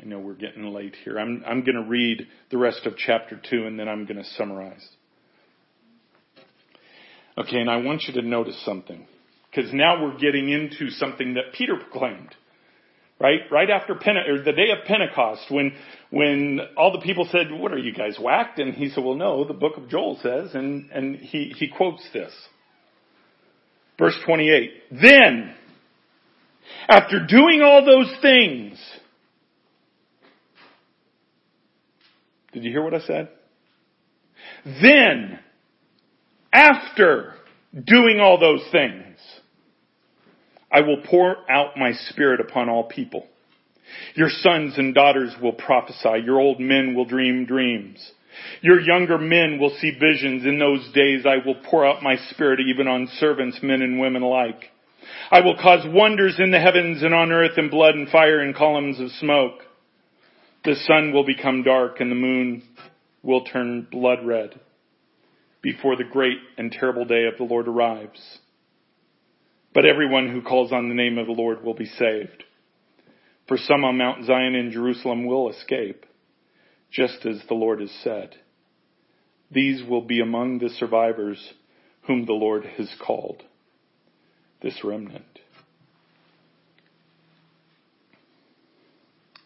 I 0.00 0.04
know 0.04 0.20
we're 0.20 0.34
getting 0.34 0.72
late 0.72 0.94
here. 1.04 1.18
I'm, 1.18 1.42
I'm 1.44 1.64
going 1.64 1.74
to 1.74 1.88
read 1.88 2.28
the 2.50 2.58
rest 2.58 2.86
of 2.86 2.96
chapter 2.96 3.40
2 3.50 3.66
and 3.66 3.78
then 3.78 3.88
I'm 3.88 4.06
going 4.06 4.22
to 4.22 4.30
summarize. 4.36 4.88
Okay, 7.36 7.58
and 7.58 7.68
I 7.68 7.78
want 7.78 8.04
you 8.06 8.14
to 8.14 8.26
notice 8.26 8.62
something. 8.64 9.04
Because 9.50 9.72
now 9.72 10.00
we're 10.02 10.16
getting 10.16 10.48
into 10.48 10.90
something 10.90 11.34
that 11.34 11.54
Peter 11.54 11.74
proclaimed 11.76 12.36
right? 13.20 13.40
Right 13.50 13.70
after 13.70 13.94
Pente- 13.94 14.28
or 14.28 14.42
the 14.42 14.52
day 14.52 14.70
of 14.70 14.84
Pentecost, 14.86 15.50
when 15.50 15.72
when 16.10 16.60
all 16.76 16.92
the 16.92 17.00
people 17.00 17.28
said, 17.30 17.50
"What 17.50 17.72
are 17.72 17.78
you 17.78 17.92
guys 17.92 18.18
whacked?" 18.20 18.58
and 18.58 18.74
he 18.74 18.90
said, 18.90 19.02
"Well, 19.04 19.14
no, 19.14 19.44
the 19.44 19.54
book 19.54 19.76
of 19.76 19.88
Joel 19.88 20.18
says," 20.22 20.54
and 20.54 20.90
and 20.92 21.16
he 21.16 21.54
he 21.56 21.68
quotes 21.68 22.06
this, 22.12 22.32
verse 23.98 24.18
twenty 24.24 24.50
eight. 24.50 24.72
Then, 24.90 25.54
after 26.88 27.24
doing 27.26 27.62
all 27.62 27.84
those 27.84 28.12
things, 28.20 28.78
did 32.52 32.64
you 32.64 32.70
hear 32.70 32.82
what 32.82 32.94
I 32.94 33.00
said? 33.00 33.28
Then, 34.64 35.38
after 36.52 37.34
doing 37.84 38.20
all 38.20 38.38
those 38.38 38.62
things. 38.72 39.05
I 40.70 40.80
will 40.80 41.02
pour 41.08 41.50
out 41.50 41.76
my 41.76 41.92
spirit 41.92 42.40
upon 42.40 42.68
all 42.68 42.84
people. 42.84 43.26
Your 44.14 44.28
sons 44.28 44.74
and 44.78 44.94
daughters 44.94 45.34
will 45.40 45.52
prophesy. 45.52 46.24
Your 46.24 46.40
old 46.40 46.60
men 46.60 46.94
will 46.94 47.04
dream 47.04 47.46
dreams. 47.46 48.12
Your 48.60 48.80
younger 48.80 49.18
men 49.18 49.58
will 49.58 49.74
see 49.80 49.92
visions. 49.98 50.44
In 50.44 50.58
those 50.58 50.90
days 50.92 51.24
I 51.24 51.46
will 51.46 51.56
pour 51.70 51.86
out 51.86 52.02
my 52.02 52.16
spirit 52.30 52.60
even 52.60 52.88
on 52.88 53.08
servants, 53.18 53.60
men 53.62 53.82
and 53.82 54.00
women 54.00 54.22
alike. 54.22 54.64
I 55.30 55.40
will 55.40 55.56
cause 55.56 55.86
wonders 55.86 56.36
in 56.38 56.50
the 56.50 56.60
heavens 56.60 57.02
and 57.02 57.14
on 57.14 57.32
earth 57.32 57.56
and 57.56 57.70
blood 57.70 57.94
and 57.94 58.08
fire 58.08 58.40
and 58.40 58.54
columns 58.54 59.00
of 59.00 59.10
smoke. 59.12 59.60
The 60.64 60.74
sun 60.74 61.12
will 61.12 61.24
become 61.24 61.62
dark 61.62 62.00
and 62.00 62.10
the 62.10 62.16
moon 62.16 62.62
will 63.22 63.44
turn 63.44 63.86
blood 63.90 64.24
red 64.24 64.58
before 65.62 65.96
the 65.96 66.04
great 66.04 66.38
and 66.58 66.70
terrible 66.72 67.04
day 67.04 67.24
of 67.24 67.38
the 67.38 67.44
Lord 67.44 67.68
arrives. 67.68 68.38
But 69.76 69.84
everyone 69.84 70.30
who 70.30 70.40
calls 70.40 70.72
on 70.72 70.88
the 70.88 70.94
name 70.94 71.18
of 71.18 71.26
the 71.26 71.34
Lord 71.34 71.62
will 71.62 71.74
be 71.74 71.84
saved. 71.84 72.44
For 73.46 73.58
some 73.58 73.84
on 73.84 73.98
Mount 73.98 74.24
Zion 74.24 74.54
in 74.54 74.72
Jerusalem 74.72 75.26
will 75.26 75.50
escape, 75.50 76.06
just 76.90 77.26
as 77.26 77.42
the 77.46 77.54
Lord 77.54 77.82
has 77.82 77.90
said. 78.02 78.36
These 79.50 79.86
will 79.86 80.00
be 80.00 80.20
among 80.20 80.60
the 80.60 80.70
survivors 80.70 81.52
whom 82.06 82.24
the 82.24 82.32
Lord 82.32 82.64
has 82.64 82.88
called, 83.06 83.42
this 84.62 84.82
remnant. 84.82 85.40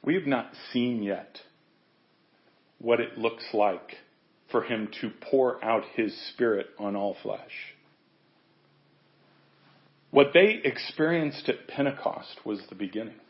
We 0.05 0.15
have 0.15 0.29
not 0.29 0.53
seen 0.73 1.03
yet 1.03 1.41
what 2.79 3.01
it 3.01 3.19
looks 3.19 3.47
like 3.53 3.97
for 4.53 4.63
him 4.63 4.91
to 5.01 5.11
pour 5.29 5.63
out 5.65 5.83
his 5.97 6.17
spirit 6.33 6.69
on 6.79 6.95
all 6.95 7.17
flesh. 7.21 7.75
What 10.11 10.33
they 10.35 10.61
experienced 10.65 11.49
at 11.49 11.69
Pentecost 11.69 12.41
was 12.45 12.61
the 12.69 12.75
beginning. 12.75 13.21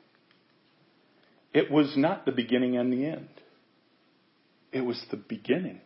It 1.53 1.71
was 1.71 1.95
not 1.97 2.25
the 2.25 2.33
beginning 2.33 2.77
and 2.77 2.93
the 2.93 3.07
end. 3.07 3.29
It 4.73 4.83
was 4.83 5.03
the 5.11 5.17
beginning. 5.17 5.81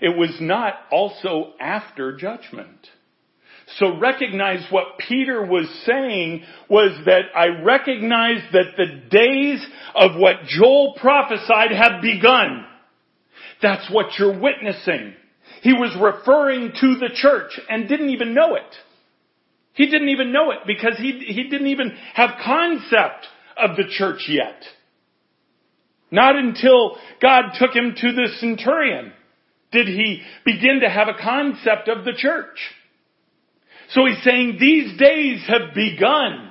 It 0.00 0.16
was 0.16 0.36
not 0.40 0.74
also 0.90 1.52
after 1.60 2.16
judgment. 2.16 2.88
So 3.78 3.98
recognize 3.98 4.64
what 4.70 4.98
Peter 4.98 5.44
was 5.44 5.68
saying 5.86 6.44
was 6.68 6.98
that 7.06 7.26
I 7.34 7.62
recognize 7.62 8.42
that 8.52 8.76
the 8.76 9.08
days 9.08 9.64
of 9.94 10.18
what 10.18 10.44
Joel 10.46 10.94
prophesied 11.00 11.72
have 11.72 12.02
begun. 12.02 12.66
That's 13.60 13.90
what 13.90 14.18
you're 14.18 14.38
witnessing. 14.38 15.14
He 15.62 15.72
was 15.72 15.96
referring 16.00 16.72
to 16.80 16.96
the 16.98 17.10
church 17.14 17.58
and 17.68 17.88
didn't 17.88 18.10
even 18.10 18.34
know 18.34 18.56
it. 18.56 18.76
He 19.74 19.86
didn't 19.86 20.10
even 20.10 20.32
know 20.32 20.50
it 20.50 20.60
because 20.66 20.96
he, 20.98 21.12
he 21.26 21.44
didn't 21.44 21.68
even 21.68 21.96
have 22.14 22.30
concept 22.44 23.26
of 23.56 23.76
the 23.76 23.84
church 23.88 24.26
yet. 24.28 24.62
Not 26.10 26.36
until 26.36 26.96
God 27.22 27.52
took 27.58 27.74
him 27.74 27.94
to 27.96 28.12
the 28.12 28.28
centurion 28.38 29.12
did 29.72 29.86
he 29.86 30.22
begin 30.44 30.80
to 30.82 30.90
have 30.90 31.08
a 31.08 31.20
concept 31.20 31.88
of 31.88 32.04
the 32.04 32.12
church. 32.14 32.58
So 33.90 34.04
he's 34.04 34.22
saying 34.22 34.58
these 34.60 34.98
days 34.98 35.42
have 35.48 35.74
begun. 35.74 36.50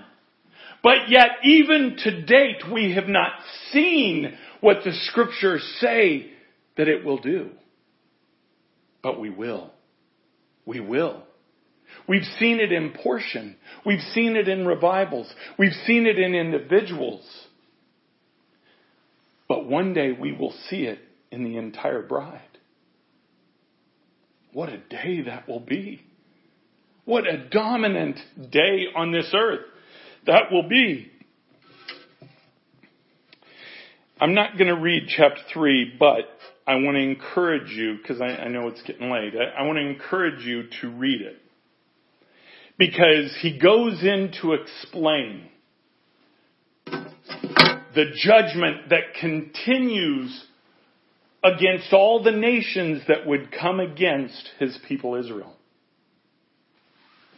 But 0.83 1.09
yet 1.09 1.29
even 1.43 1.97
to 1.99 2.21
date 2.23 2.63
we 2.71 2.93
have 2.95 3.07
not 3.07 3.33
seen 3.71 4.35
what 4.61 4.77
the 4.83 4.93
scriptures 4.93 5.63
say 5.79 6.31
that 6.77 6.87
it 6.87 7.05
will 7.05 7.19
do. 7.19 7.51
But 9.03 9.19
we 9.19 9.29
will. 9.29 9.71
We 10.65 10.79
will. 10.79 11.23
We've 12.11 12.27
seen 12.39 12.59
it 12.59 12.73
in 12.73 12.91
portion. 12.91 13.55
We've 13.85 14.01
seen 14.13 14.35
it 14.35 14.49
in 14.49 14.67
revivals. 14.67 15.33
We've 15.57 15.71
seen 15.85 16.05
it 16.05 16.19
in 16.19 16.35
individuals. 16.35 17.23
But 19.47 19.65
one 19.65 19.93
day 19.93 20.11
we 20.11 20.33
will 20.33 20.53
see 20.69 20.83
it 20.83 20.99
in 21.31 21.45
the 21.45 21.55
entire 21.55 22.01
bride. 22.01 22.41
What 24.51 24.67
a 24.67 24.79
day 24.79 25.21
that 25.21 25.47
will 25.47 25.61
be. 25.61 26.01
What 27.05 27.25
a 27.25 27.47
dominant 27.47 28.19
day 28.51 28.87
on 28.93 29.13
this 29.13 29.33
earth 29.33 29.67
that 30.25 30.51
will 30.51 30.67
be. 30.67 31.09
I'm 34.19 34.33
not 34.33 34.57
going 34.57 34.67
to 34.67 34.81
read 34.81 35.03
chapter 35.07 35.39
3, 35.53 35.93
but 35.97 36.25
I 36.67 36.75
want 36.75 36.97
to 36.97 37.01
encourage 37.01 37.71
you, 37.71 37.99
because 38.01 38.19
I, 38.19 38.25
I, 38.25 38.47
know 38.49 38.67
it's 38.67 38.81
getting 38.81 39.09
late, 39.09 39.31
I, 39.33 39.61
I 39.61 39.65
want 39.65 39.77
to 39.77 39.87
encourage 39.87 40.43
you 40.43 40.63
to 40.81 40.89
read 40.89 41.21
it. 41.21 41.40
Because 42.81 43.37
he 43.41 43.59
goes 43.59 44.01
in 44.01 44.31
to 44.41 44.53
explain 44.53 45.47
the 46.87 48.05
judgment 48.15 48.89
that 48.89 49.13
continues 49.19 50.43
against 51.43 51.93
all 51.93 52.23
the 52.23 52.31
nations 52.31 53.03
that 53.07 53.27
would 53.27 53.51
come 53.51 53.79
against 53.79 54.49
his 54.57 54.75
people 54.87 55.13
Israel. 55.13 55.55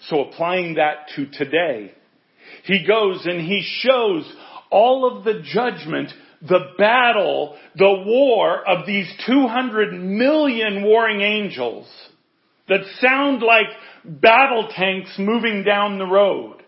So 0.07 0.21
applying 0.21 0.75
that 0.75 1.09
to 1.17 1.25
today, 1.25 1.91
he 2.63 2.87
goes 2.87 3.25
and 3.25 3.41
he 3.41 3.67
shows 3.81 4.33
all 4.71 5.17
of 5.17 5.25
the 5.25 5.41
judgment, 5.43 6.09
the 6.41 6.71
battle, 6.77 7.57
the 7.75 8.03
war 8.05 8.65
of 8.65 8.85
these 8.85 9.11
200 9.27 9.91
million 9.91 10.83
warring 10.83 11.19
angels 11.19 11.89
that 12.69 12.81
sound 12.99 13.41
like 13.41 13.67
battle 14.05 14.69
tanks 14.75 15.15
moving 15.17 15.63
down 15.63 15.97
the 15.97 16.05
road. 16.05 16.63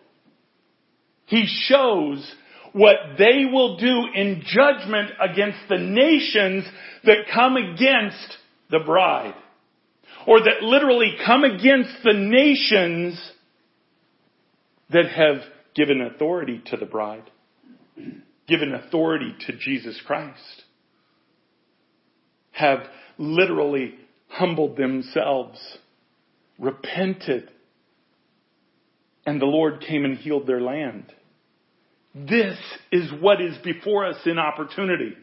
He 1.25 1.45
shows 1.67 2.33
what 2.73 2.95
they 3.17 3.45
will 3.51 3.77
do 3.77 4.05
in 4.13 4.43
judgment 4.45 5.11
against 5.19 5.59
the 5.69 5.77
nations 5.77 6.65
that 7.05 7.25
come 7.33 7.55
against 7.55 8.37
the 8.69 8.79
bride. 8.85 9.35
Or 10.27 10.39
that 10.39 10.61
literally 10.61 11.15
come 11.25 11.43
against 11.43 12.03
the 12.03 12.13
nations 12.13 13.31
that 14.89 15.07
have 15.07 15.37
given 15.75 16.01
authority 16.01 16.61
to 16.67 16.77
the 16.77 16.85
bride. 16.85 17.29
Given 18.47 18.73
authority 18.73 19.35
to 19.47 19.57
Jesus 19.57 19.99
Christ. 20.05 20.63
Have 22.51 22.79
literally 23.17 23.95
humbled 24.27 24.77
themselves. 24.77 25.59
Repented. 26.60 27.51
And 29.26 29.41
the 29.41 29.45
Lord 29.45 29.82
came 29.82 30.06
and 30.06 30.18
healed 30.18 30.47
their 30.47 30.62
land. 30.62 31.12
This 32.14 32.58
is 32.91 33.12
what 33.20 33.41
is 33.41 33.58
before 33.64 34.06
us 34.06 34.18
in 34.26 34.39
opportunity. 34.39 35.14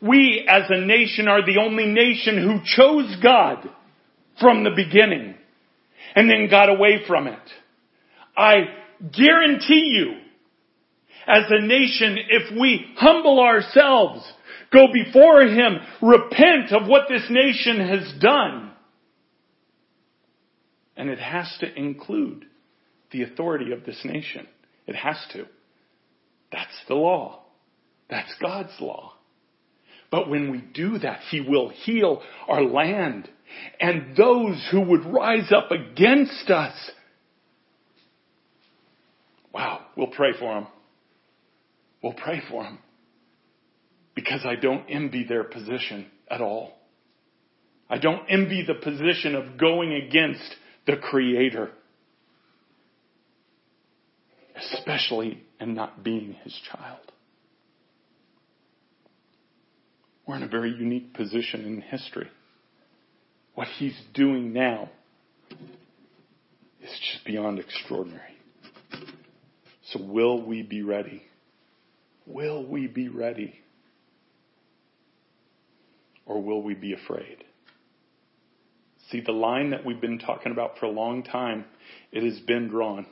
We 0.00 0.46
as 0.48 0.64
a 0.68 0.80
nation 0.80 1.28
are 1.28 1.44
the 1.44 1.60
only 1.60 1.86
nation 1.86 2.38
who 2.38 2.60
chose 2.64 3.16
God 3.22 3.68
from 4.38 4.64
the 4.64 4.70
beginning 4.74 5.34
and 6.14 6.30
then 6.30 6.48
got 6.48 6.68
away 6.68 7.02
from 7.06 7.26
it. 7.26 7.38
I 8.36 8.60
guarantee 9.12 9.90
you, 9.92 10.12
as 11.26 11.44
a 11.50 11.66
nation, 11.66 12.16
if 12.28 12.58
we 12.58 12.86
humble 12.96 13.40
ourselves, 13.40 14.24
go 14.72 14.86
before 14.92 15.42
Him, 15.42 15.78
repent 16.00 16.72
of 16.72 16.88
what 16.88 17.08
this 17.08 17.26
nation 17.28 17.80
has 17.80 18.20
done, 18.20 18.69
and 21.00 21.08
it 21.08 21.18
has 21.18 21.50
to 21.60 21.74
include 21.78 22.44
the 23.10 23.22
authority 23.22 23.72
of 23.72 23.86
this 23.86 23.98
nation. 24.04 24.46
It 24.86 24.94
has 24.94 25.16
to. 25.32 25.46
That's 26.52 26.76
the 26.88 26.94
law. 26.94 27.40
That's 28.10 28.30
God's 28.38 28.78
law. 28.80 29.14
But 30.10 30.28
when 30.28 30.50
we 30.50 30.58
do 30.58 30.98
that, 30.98 31.20
He 31.30 31.40
will 31.40 31.70
heal 31.70 32.20
our 32.46 32.62
land. 32.62 33.30
And 33.80 34.14
those 34.14 34.62
who 34.70 34.82
would 34.82 35.06
rise 35.06 35.50
up 35.50 35.70
against 35.70 36.50
us, 36.50 36.74
wow, 39.54 39.86
we'll 39.96 40.08
pray 40.08 40.32
for 40.38 40.52
them. 40.52 40.66
We'll 42.02 42.12
pray 42.12 42.42
for 42.50 42.62
them. 42.62 42.78
Because 44.14 44.44
I 44.44 44.56
don't 44.56 44.84
envy 44.90 45.24
their 45.24 45.44
position 45.44 46.08
at 46.30 46.42
all. 46.42 46.74
I 47.88 47.96
don't 47.96 48.26
envy 48.28 48.66
the 48.66 48.74
position 48.74 49.34
of 49.34 49.56
going 49.56 49.94
against 49.94 50.56
the 50.86 50.96
Creator 50.96 51.70
especially 54.72 55.42
in 55.58 55.74
not 55.74 56.02
being 56.02 56.34
his 56.44 56.58
child. 56.70 57.00
We're 60.26 60.36
in 60.36 60.42
a 60.42 60.48
very 60.48 60.70
unique 60.70 61.14
position 61.14 61.64
in 61.64 61.80
history. 61.80 62.28
What 63.54 63.68
he's 63.78 63.98
doing 64.14 64.52
now 64.52 64.90
is 66.82 66.90
just 67.12 67.24
beyond 67.24 67.58
extraordinary. 67.58 68.36
So 69.92 70.00
will 70.02 70.46
we 70.46 70.62
be 70.62 70.82
ready? 70.82 71.22
Will 72.26 72.64
we 72.64 72.86
be 72.86 73.08
ready? 73.08 73.54
Or 76.26 76.40
will 76.40 76.62
we 76.62 76.74
be 76.74 76.92
afraid? 76.92 77.44
See, 79.10 79.20
the 79.20 79.32
line 79.32 79.70
that 79.70 79.84
we've 79.84 80.00
been 80.00 80.18
talking 80.18 80.52
about 80.52 80.78
for 80.78 80.86
a 80.86 80.90
long 80.90 81.22
time, 81.22 81.64
it 82.12 82.22
has 82.22 82.38
been 82.40 82.68
drawn 82.68 83.06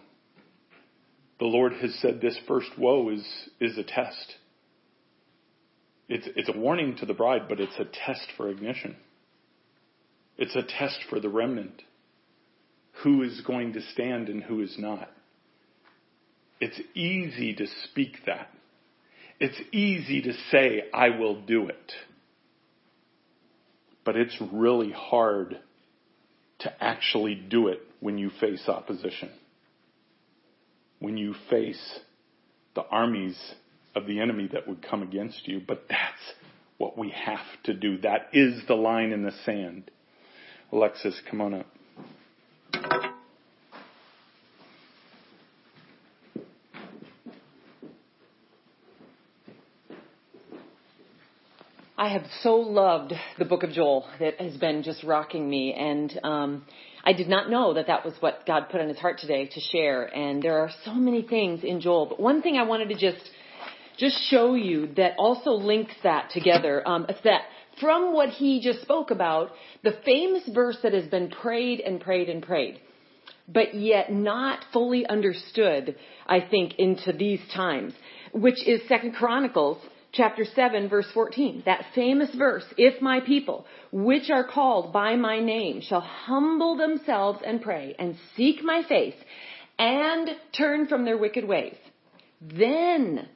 the 1.39 1.47
Lord 1.47 1.73
has 1.75 1.95
said 2.01 2.21
this 2.21 2.39
first 2.49 2.71
woe 2.77 3.11
is, 3.11 3.25
is 3.61 3.79
a 3.79 3.85
test. 3.85 4.35
It's, 6.09 6.27
it's 6.35 6.49
a 6.49 6.59
warning 6.59 6.97
to 6.97 7.07
the 7.07 7.15
bride, 7.15 7.43
but 7.49 7.61
it's 7.61 7.79
a 7.79 7.85
test 7.85 8.27
for 8.37 8.49
ignition. 8.49 8.97
It's 10.37 10.57
a 10.57 10.63
test 10.63 10.99
for 11.09 11.21
the 11.21 11.29
remnant. 11.29 11.83
Who 13.05 13.23
is 13.23 13.41
going 13.47 13.75
to 13.75 13.81
stand 13.93 14.29
and 14.29 14.43
who 14.43 14.63
is 14.63 14.75
not. 14.79 15.11
It's 16.61 16.81
easy 16.95 17.55
to 17.55 17.67
speak 17.85 18.17
that. 18.27 18.49
It's 19.39 19.61
easy 19.73 20.23
to 20.23 20.33
say, 20.51 20.85
I 20.93 21.11
will 21.11 21.41
do 21.43 21.69
it. 21.69 21.93
But 24.05 24.17
it's 24.17 24.37
really 24.53 24.91
hard 24.91 25.59
to 26.61 26.83
actually 26.83 27.35
do 27.35 27.69
it 27.69 27.81
when 28.01 28.19
you 28.19 28.31
face 28.41 28.69
opposition 28.69 29.31
when 31.01 31.17
you 31.17 31.35
face 31.49 32.01
the 32.75 32.85
armies 32.87 33.37
of 33.95 34.07
the 34.07 34.21
enemy 34.21 34.49
that 34.53 34.69
would 34.69 34.83
come 34.83 35.03
against 35.03 35.47
you. 35.47 35.61
But 35.67 35.85
that's 35.89 36.35
what 36.77 36.99
we 36.99 37.11
have 37.11 37.47
to 37.65 37.75
do. 37.75 37.99
That 37.99 38.29
is 38.33 38.63
the 38.67 38.75
line 38.75 39.13
in 39.13 39.23
the 39.23 39.33
sand. 39.45 39.91
Alexis, 40.73 41.21
come 41.31 41.41
on 41.41 41.55
up. 41.55 41.67
I 52.09 52.13
have 52.13 52.25
so 52.43 52.55
loved 52.55 53.13
the 53.39 53.45
book 53.45 53.63
of 53.65 53.71
Joel 53.73 54.09
that 54.19 54.41
has 54.41 54.57
been 54.57 54.83
just 54.83 55.05
rocking 55.05 55.47
me. 55.47 55.75
And 55.75 56.19
um, 56.25 56.65
I 57.05 57.13
did 57.13 57.29
not 57.29 57.51
know 57.51 57.75
that 57.75 57.89
that 57.89 58.03
was 58.03 58.15
what 58.21 58.47
God 58.47 58.71
put 58.71 58.81
on 58.81 58.89
his 58.89 58.97
heart 58.97 59.19
today 59.19 59.45
to 59.45 59.61
share. 59.61 60.05
And 60.05 60.43
there 60.43 60.59
are 60.59 60.71
so 60.87 60.95
many 60.95 61.21
things 61.21 61.65
in 61.65 61.83
Joel. 61.83 62.07
But 62.07 62.19
one 62.19 62.41
thing 62.41 62.57
I 62.57 62.63
wanted 62.63 62.89
to 62.89 62.95
just 62.95 63.23
just 63.99 64.17
show 64.31 64.55
you 64.55 64.87
that 64.97 65.17
also 65.19 65.51
links 65.51 65.93
that 66.03 66.31
together. 66.31 66.83
Um, 66.89 67.07
that 67.25 67.43
from 67.79 68.15
what 68.15 68.31
he 68.31 68.63
just 68.63 68.81
spoke 68.81 69.11
about, 69.11 69.51
the 69.85 69.93
famous 70.07 70.49
verse 70.55 70.79
that 70.83 70.95
has 70.95 71.05
been 71.09 71.29
prayed 71.29 71.81
and 71.81 72.01
prayed 72.01 72.31
and 72.31 72.43
prayed. 72.43 72.81
but 73.49 73.75
yet 73.75 74.13
not 74.13 74.65
fully 74.73 75.07
understood, 75.07 75.97
I 76.27 76.41
think, 76.41 76.75
into 76.79 77.13
these 77.13 77.41
times, 77.55 77.93
which 78.33 78.67
is 78.67 78.81
Second 78.89 79.15
Chronicles 79.15 79.79
chapter 80.19 80.45
7 80.45 80.91
verse 80.91 81.07
14. 81.15 81.63
That 81.65 81.87
famous 81.95 82.29
verse, 82.35 82.65
if 82.77 83.01
my 83.01 83.21
people, 83.21 83.65
which 83.91 84.29
are 84.31 84.45
called 84.45 84.93
by 84.93 85.17
my 85.17 85.39
name, 85.39 85.81
shall 85.81 86.03
humble 86.03 86.77
themselves 86.77 87.39
and 87.47 87.63
pray 87.63 87.95
and 87.99 88.17
seek 88.37 88.63
my 88.63 88.83
face 88.87 89.15
and 89.79 90.29
turn 90.53 90.89
from 90.89 91.05
their 91.05 91.17
wicked 91.17 91.47
ways, 91.47 91.77
then 92.41 93.29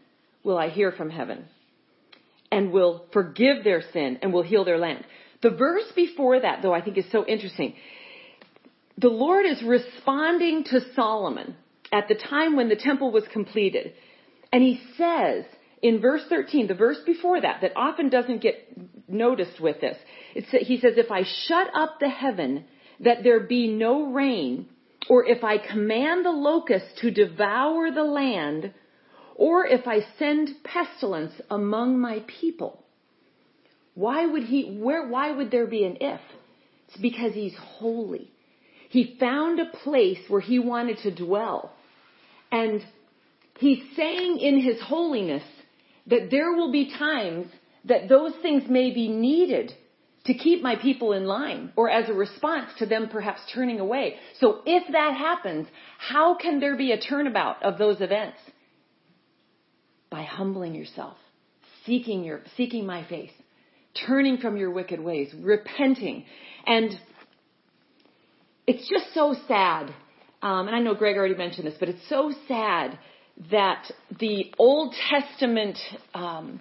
will 0.43 0.59
I 0.59 0.69
hear 0.69 0.91
from 0.93 1.09
heaven 1.09 1.45
and 2.51 2.73
will 2.73 3.07
forgive 3.13 3.65
their 3.65 3.83
sin 3.93 4.19
and 4.21 4.33
will 4.33 4.43
heal 4.43 4.65
their 4.65 4.79
land. 4.79 5.05
The 5.41 5.51
verse 5.51 5.91
before 5.95 6.41
that, 6.41 6.63
though, 6.63 6.75
I 6.75 6.83
think 6.83 6.99
is 6.99 7.11
so 7.13 7.25
interesting. 7.25 7.75
The 8.99 9.09
Lord 9.09 9.47
is 9.47 9.63
responding 9.63 10.65
to 10.65 10.81
Solomon 10.95 11.55
at 11.93 12.09
the 12.09 12.15
time 12.17 12.57
when 12.57 12.69
the 12.69 12.77
temple 12.77 13.13
was 13.13 13.25
completed. 13.33 13.95
And 14.53 14.63
he 14.63 14.81
says 14.99 15.45
in 15.83 16.01
verse 16.01 16.23
13, 16.29 16.69
the 16.69 16.75
verse 16.75 16.99
before 17.05 17.41
that, 17.41 17.61
that 17.61 17.73
often 17.77 18.09
doesn't 18.09 18.41
get 18.41 18.55
noticed 19.09 19.61
with 19.61 19.81
this, 19.81 19.97
he 20.33 20.79
says, 20.79 20.95
If 20.97 21.11
I 21.11 21.25
shut 21.47 21.69
up 21.75 21.99
the 21.99 22.09
heaven 22.09 22.65
that 23.01 23.25
there 23.25 23.41
be 23.41 23.67
no 23.67 24.13
rain, 24.13 24.69
or 25.09 25.27
if 25.27 25.43
I 25.43 25.59
command 25.59 26.25
the 26.25 26.31
locusts 26.31 27.01
to 27.01 27.11
devour 27.11 27.91
the 27.91 28.05
land, 28.05 28.73
or 29.35 29.67
if 29.67 29.89
I 29.89 30.07
send 30.19 30.51
pestilence 30.63 31.33
among 31.51 31.99
my 31.99 32.23
people. 32.41 32.85
Why 33.95 34.25
would 34.25 34.45
he, 34.45 34.79
where, 34.79 35.07
why 35.09 35.33
would 35.33 35.51
there 35.51 35.67
be 35.67 35.85
an 35.85 35.99
if? 36.01 36.21
It's 36.89 36.97
because 36.99 37.35
he's 37.35 37.57
holy. 37.57 38.31
He 38.89 39.17
found 39.19 39.59
a 39.59 39.67
place 39.83 40.19
where 40.29 40.41
he 40.41 40.59
wanted 40.59 40.99
to 40.99 41.11
dwell. 41.15 41.73
And 42.53 42.83
he's 43.59 43.83
saying 43.97 44.39
in 44.39 44.61
his 44.61 44.81
holiness 44.81 45.43
that 46.07 46.31
there 46.31 46.53
will 46.53 46.73
be 46.73 46.93
times 46.99 47.47
that 47.85 48.09
those 48.09 48.33
things 48.43 48.65
may 48.69 48.93
be 48.93 49.09
needed 49.09 49.73
to 50.25 50.35
keep 50.35 50.63
my 50.63 50.77
people 50.77 51.13
in 51.13 51.25
line 51.25 51.73
or 51.75 51.91
as 51.91 52.09
a 52.09 52.13
response 52.13 52.71
to 52.79 52.87
them 52.87 53.09
perhaps 53.11 53.41
turning 53.53 53.81
away. 53.81 54.17
So 54.39 54.61
if 54.65 54.85
that 54.93 55.17
happens, 55.17 55.67
how 55.99 56.37
can 56.37 56.61
there 56.61 56.77
be 56.77 56.93
a 56.93 57.01
turnabout 57.01 57.63
of 57.63 57.79
those 57.79 58.01
events? 58.01 58.39
By 60.11 60.23
humbling 60.23 60.75
yourself, 60.75 61.17
seeking 61.87 62.23
your, 62.23 62.43
seeking 62.57 62.87
my 62.87 63.05
face, 63.09 63.33
turning 64.07 64.39
from 64.39 64.57
your 64.57 64.71
wicked 64.71 65.01
ways, 65.01 65.33
repenting. 65.37 66.25
And 66.67 66.93
it's 68.67 68.89
just 68.89 69.13
so 69.15 69.35
sad. 69.49 69.93
Um, 70.41 70.67
and 70.69 70.77
I 70.77 70.81
know 70.81 70.95
Greg 70.95 71.17
already 71.17 71.35
mentioned 71.35 71.67
this, 71.67 71.77
but 71.81 71.89
it's 71.89 72.09
so 72.09 72.33
sad 72.47 72.99
that 73.51 73.91
the 74.19 74.53
Old 74.59 74.95
Testament, 75.11 75.79
um, 76.15 76.61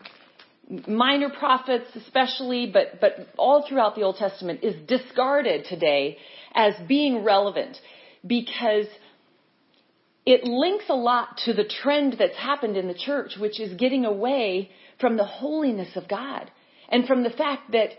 minor 0.88 1.30
prophets 1.30 1.88
especially, 1.96 2.70
but, 2.72 3.00
but 3.02 3.28
all 3.38 3.66
throughout 3.68 3.96
the 3.96 4.04
Old 4.04 4.18
Testament 4.18 4.64
is 4.64 4.76
discarded 4.88 5.66
today 5.66 6.18
as 6.54 6.74
being 6.88 7.24
relevant 7.24 7.78
because 8.26 8.88
it 10.26 10.44
links 10.44 10.86
a 10.90 10.96
lot 10.96 11.38
to 11.46 11.54
the 11.54 11.66
trend 11.66 12.16
that's 12.20 12.38
happened 12.38 12.78
in 12.78 12.88
the 12.88 12.94
church, 12.94 13.34
which 13.40 13.60
is 13.60 13.74
getting 13.76 14.06
away 14.06 14.70
from 15.00 15.18
the 15.18 15.26
holiness 15.26 15.96
of 15.96 16.08
God 16.08 16.50
and 16.90 17.08
from 17.08 17.24
the 17.24 17.32
fact 17.32 17.72
that 17.72 17.90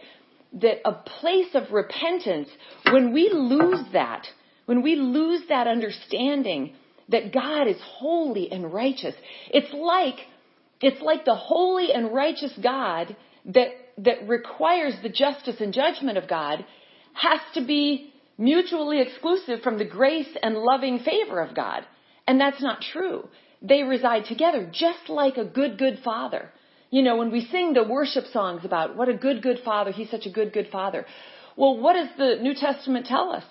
that 0.60 0.86
a 0.86 0.92
place 0.92 1.54
of 1.54 1.72
repentance, 1.72 2.48
when 2.90 3.12
we 3.12 3.30
lose 3.32 3.80
that, 3.94 4.26
when 4.66 4.82
we 4.82 4.96
lose 4.96 5.42
that 5.48 5.66
understanding 5.66 6.74
that 7.08 7.32
God 7.32 7.68
is 7.68 7.76
holy 7.80 8.50
and 8.50 8.72
righteous, 8.72 9.14
it's 9.50 9.72
like 9.72 10.18
it's 10.82 11.00
like 11.00 11.24
the 11.24 11.36
holy 11.36 11.92
and 11.92 12.12
righteous 12.12 12.52
God 12.60 13.16
that, 13.46 13.68
that 13.98 14.28
requires 14.28 14.94
the 15.02 15.08
justice 15.08 15.60
and 15.60 15.72
judgment 15.72 16.18
of 16.18 16.28
God 16.28 16.64
has 17.14 17.40
to 17.54 17.64
be 17.64 18.12
mutually 18.36 19.00
exclusive 19.00 19.60
from 19.62 19.78
the 19.78 19.84
grace 19.84 20.36
and 20.42 20.56
loving 20.56 20.98
favor 20.98 21.40
of 21.40 21.54
God. 21.54 21.86
And 22.26 22.40
that's 22.40 22.60
not 22.60 22.82
true. 22.92 23.28
They 23.62 23.84
reside 23.84 24.24
together 24.24 24.68
just 24.72 25.08
like 25.08 25.36
a 25.36 25.44
good, 25.44 25.78
good 25.78 26.00
father. 26.04 26.50
You 26.90 27.02
know, 27.02 27.16
when 27.16 27.30
we 27.30 27.46
sing 27.46 27.74
the 27.74 27.84
worship 27.84 28.24
songs 28.32 28.64
about 28.64 28.96
what 28.96 29.08
a 29.08 29.14
good, 29.14 29.40
good 29.40 29.60
father, 29.64 29.92
he's 29.92 30.10
such 30.10 30.26
a 30.26 30.30
good, 30.30 30.52
good 30.52 30.68
father. 30.72 31.06
Well, 31.56 31.78
what 31.78 31.92
does 31.94 32.08
the 32.18 32.42
New 32.42 32.54
Testament 32.54 33.06
tell 33.06 33.30
us? 33.30 33.44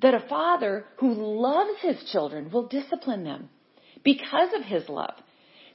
That 0.00 0.14
a 0.14 0.26
father 0.28 0.84
who 0.98 1.12
loves 1.12 1.80
his 1.80 2.10
children 2.10 2.50
will 2.50 2.66
discipline 2.68 3.24
them 3.24 3.48
because 4.04 4.50
of 4.54 4.62
his 4.62 4.88
love. 4.88 5.14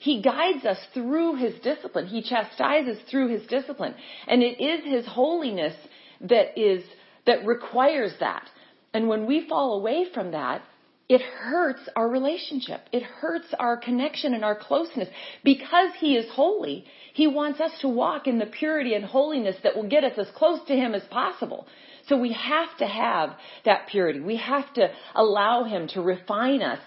He 0.04 0.22
guides 0.22 0.66
us 0.66 0.80
through 0.94 1.36
His 1.36 1.58
discipline. 1.62 2.08
He 2.08 2.22
chastises 2.22 2.98
through 3.10 3.30
His 3.30 3.48
discipline. 3.48 3.96
And 4.28 4.44
it 4.44 4.62
is 4.62 4.84
His 4.84 5.06
holiness 5.06 5.74
that 6.20 6.60
is, 6.60 6.84
that 7.26 7.46
requires 7.46 8.12
that. 8.20 8.50
And 8.94 9.08
when 9.08 9.26
we 9.26 9.48
fall 9.48 9.76
away 9.80 10.08
from 10.14 10.32
that, 10.32 10.62
it 11.08 11.22
hurts 11.22 11.88
our 11.96 12.10
relationship. 12.10 12.82
It 12.92 13.04
hurts 13.04 13.48
our 13.58 13.78
connection 13.78 14.34
and 14.34 14.44
our 14.44 14.58
closeness. 14.60 15.08
Because 15.42 15.92
He 16.02 16.18
is 16.18 16.30
holy, 16.30 16.84
He 17.14 17.28
wants 17.28 17.62
us 17.62 17.72
to 17.80 17.88
walk 17.88 18.28
in 18.28 18.40
the 18.40 18.46
purity 18.46 18.96
and 18.96 19.06
holiness 19.06 19.56
that 19.64 19.74
will 19.74 19.88
get 19.88 20.04
us 20.04 20.18
as 20.18 20.28
close 20.36 20.60
to 20.68 20.76
Him 20.76 20.94
as 20.94 21.04
possible. 21.04 21.66
So 22.08 22.18
we 22.18 22.34
have 22.34 22.78
to 22.80 22.88
have 22.88 23.36
that 23.66 23.88
purity. 23.88 24.20
We 24.20 24.38
have 24.38 24.72
to 24.74 24.90
allow 25.16 25.64
Him 25.64 25.88
to 25.90 26.02
refine 26.02 26.62
us 26.62 26.80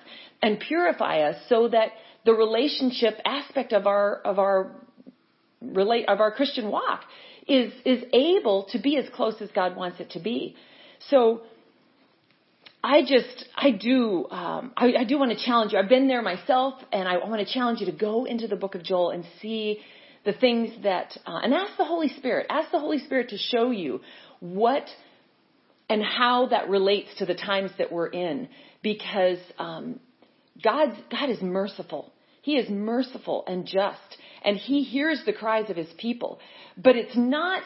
and 0.42 0.60
purify 0.60 1.20
us 1.20 1.36
so 1.48 1.68
that 1.68 1.88
the 2.24 2.34
relationship 2.34 3.18
aspect 3.24 3.72
of 3.72 3.86
our 3.86 4.16
of 4.16 4.38
our 4.38 4.72
relate 5.62 6.08
of 6.08 6.20
our 6.20 6.32
Christian 6.32 6.70
walk 6.70 7.04
is 7.46 7.72
is 7.84 8.04
able 8.12 8.66
to 8.72 8.78
be 8.78 8.96
as 8.98 9.08
close 9.14 9.36
as 9.40 9.50
God 9.52 9.76
wants 9.76 10.00
it 10.00 10.10
to 10.10 10.20
be. 10.20 10.56
So 11.08 11.42
I 12.82 13.02
just 13.02 13.46
I 13.56 13.70
do 13.70 14.26
um, 14.30 14.72
I, 14.76 14.92
I 15.00 15.04
do 15.04 15.18
want 15.18 15.36
to 15.36 15.44
challenge 15.44 15.72
you. 15.72 15.78
I've 15.78 15.88
been 15.88 16.08
there 16.08 16.22
myself, 16.22 16.74
and 16.92 17.08
I 17.08 17.18
want 17.18 17.46
to 17.46 17.52
challenge 17.52 17.80
you 17.80 17.86
to 17.86 17.92
go 17.92 18.24
into 18.24 18.48
the 18.48 18.56
Book 18.56 18.74
of 18.74 18.82
Joel 18.82 19.10
and 19.10 19.24
see 19.40 19.80
the 20.24 20.32
things 20.32 20.70
that 20.82 21.16
uh, 21.26 21.40
and 21.42 21.54
ask 21.54 21.76
the 21.78 21.84
Holy 21.84 22.08
Spirit. 22.08 22.46
Ask 22.50 22.70
the 22.70 22.80
Holy 22.80 22.98
Spirit 22.98 23.30
to 23.30 23.38
show 23.38 23.70
you 23.70 24.00
what 24.40 24.84
and 25.88 26.02
how 26.02 26.46
that 26.48 26.68
relates 26.68 27.08
to 27.18 27.26
the 27.26 27.34
times 27.34 27.70
that 27.78 27.92
we're 27.92 28.08
in, 28.08 28.48
because 28.82 29.38
um, 29.58 30.00
God 30.62 30.96
God 31.10 31.30
is 31.30 31.40
merciful. 31.40 32.12
He 32.42 32.56
is 32.56 32.70
merciful 32.70 33.42
and 33.48 33.66
just, 33.66 34.18
and 34.44 34.56
He 34.56 34.84
hears 34.84 35.20
the 35.26 35.32
cries 35.32 35.68
of 35.68 35.76
His 35.76 35.92
people. 35.98 36.38
But 36.76 36.94
it's 36.94 37.16
not, 37.16 37.64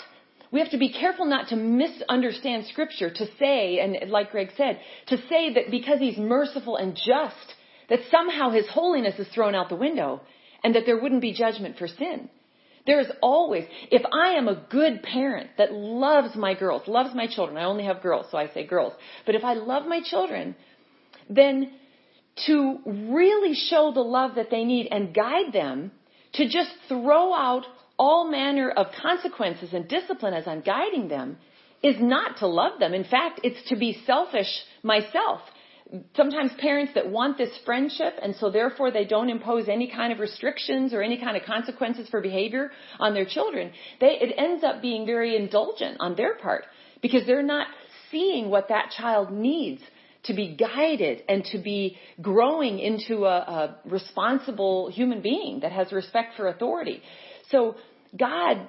we 0.51 0.61
have 0.61 0.71
to 0.71 0.79
be 0.79 0.91
careful 0.91 1.27
not 1.27 1.49
to 1.49 1.57
misunderstand 1.57 2.65
Scripture 2.65 3.11
to 3.11 3.27
say, 3.39 3.79
and 3.81 4.11
like 4.11 4.31
Greg 4.31 4.49
said, 4.57 4.81
to 5.09 5.19
say 5.29 5.53
that 5.53 5.71
because 5.71 5.99
He's 5.99 6.17
merciful 6.17 6.77
and 6.77 6.97
just, 6.97 7.55
that 7.91 8.01
somehow 8.11 8.49
His 8.49 8.67
holiness 8.71 9.19
is 9.19 9.29
thrown 9.29 9.55
out 9.55 9.69
the 9.69 9.77
window 9.77 10.23
and 10.65 10.75
that 10.75 10.85
there 10.87 10.99
wouldn't 10.99 11.21
be 11.21 11.35
judgment 11.35 11.77
for 11.77 11.87
sin. 11.87 12.31
There 12.87 13.01
is 13.01 13.09
always, 13.21 13.65
if 13.91 14.03
I 14.13 14.31
am 14.35 14.49
a 14.49 14.63
good 14.71 15.03
parent 15.03 15.51
that 15.59 15.73
loves 15.73 16.35
my 16.35 16.55
girls, 16.55 16.83
loves 16.87 17.15
my 17.15 17.27
children, 17.27 17.59
I 17.59 17.65
only 17.65 17.85
have 17.85 18.03
girls, 18.03 18.27
so 18.31 18.39
I 18.39 18.49
say 18.49 18.67
girls, 18.67 18.93
but 19.27 19.35
if 19.35 19.45
I 19.45 19.55
love 19.55 19.87
my 19.87 20.01
children, 20.03 20.57
then 21.29 21.73
to 22.47 22.79
really 22.87 23.55
show 23.55 23.93
the 23.93 24.01
love 24.01 24.37
that 24.37 24.51
they 24.51 24.65
need 24.65 24.89
and 24.91 25.15
guide 25.15 25.53
them 25.53 25.93
to 26.35 26.49
just 26.49 26.71
throw 26.89 27.35
out 27.35 27.67
all 27.99 28.31
manner 28.31 28.71
of 28.71 28.87
consequences 29.03 29.75
and 29.75 29.87
discipline 29.87 30.33
as 30.33 30.47
I'm 30.47 30.63
guiding 30.63 31.09
them 31.09 31.37
is 31.83 31.97
not 31.99 32.39
to 32.39 32.47
love 32.47 32.79
them. 32.79 32.95
In 32.95 33.05
fact, 33.05 33.41
it's 33.43 33.69
to 33.69 33.77
be 33.77 34.03
selfish 34.07 34.49
myself. 34.83 35.41
Sometimes 36.17 36.53
parents 36.59 36.93
that 36.95 37.11
want 37.11 37.37
this 37.37 37.51
friendship 37.65 38.15
and 38.23 38.37
so 38.37 38.51
therefore 38.51 38.91
they 38.93 39.05
don't 39.05 39.29
impose 39.29 39.69
any 39.69 39.91
kind 39.91 40.13
of 40.13 40.21
restrictions 40.21 40.95
or 40.95 41.03
any 41.03 41.19
kind 41.19 41.37
of 41.37 41.43
consequences 41.43 42.09
for 42.09 42.21
behavior 42.21 42.71
on 43.01 43.13
their 43.13 43.25
children, 43.25 43.73
they, 44.01 44.19
it 44.21 44.35
ends 44.37 44.63
up 44.63 44.81
being 44.81 45.05
very 45.05 45.37
indulgent 45.37 45.97
on 45.99 46.15
their 46.15 46.37
part 46.37 46.65
because 47.03 47.27
they're 47.27 47.43
not 47.43 47.67
seeing 48.11 48.51
what 48.51 48.69
that 48.69 48.91
child 48.97 49.33
needs 49.33 49.83
to 50.25 50.35
be 50.35 50.55
guided 50.55 51.23
and 51.29 51.45
to 51.47 51.59
be 51.59 51.97
growing 52.21 52.79
into 52.79 53.25
a, 53.25 53.39
a 53.39 53.77
responsible 53.85 54.91
human 54.91 55.23
being 55.23 55.61
that 55.61 55.73
has 55.73 55.93
respect 55.93 56.37
for 56.37 56.49
authority. 56.49 57.03
So 57.51 57.77
God, 58.19 58.69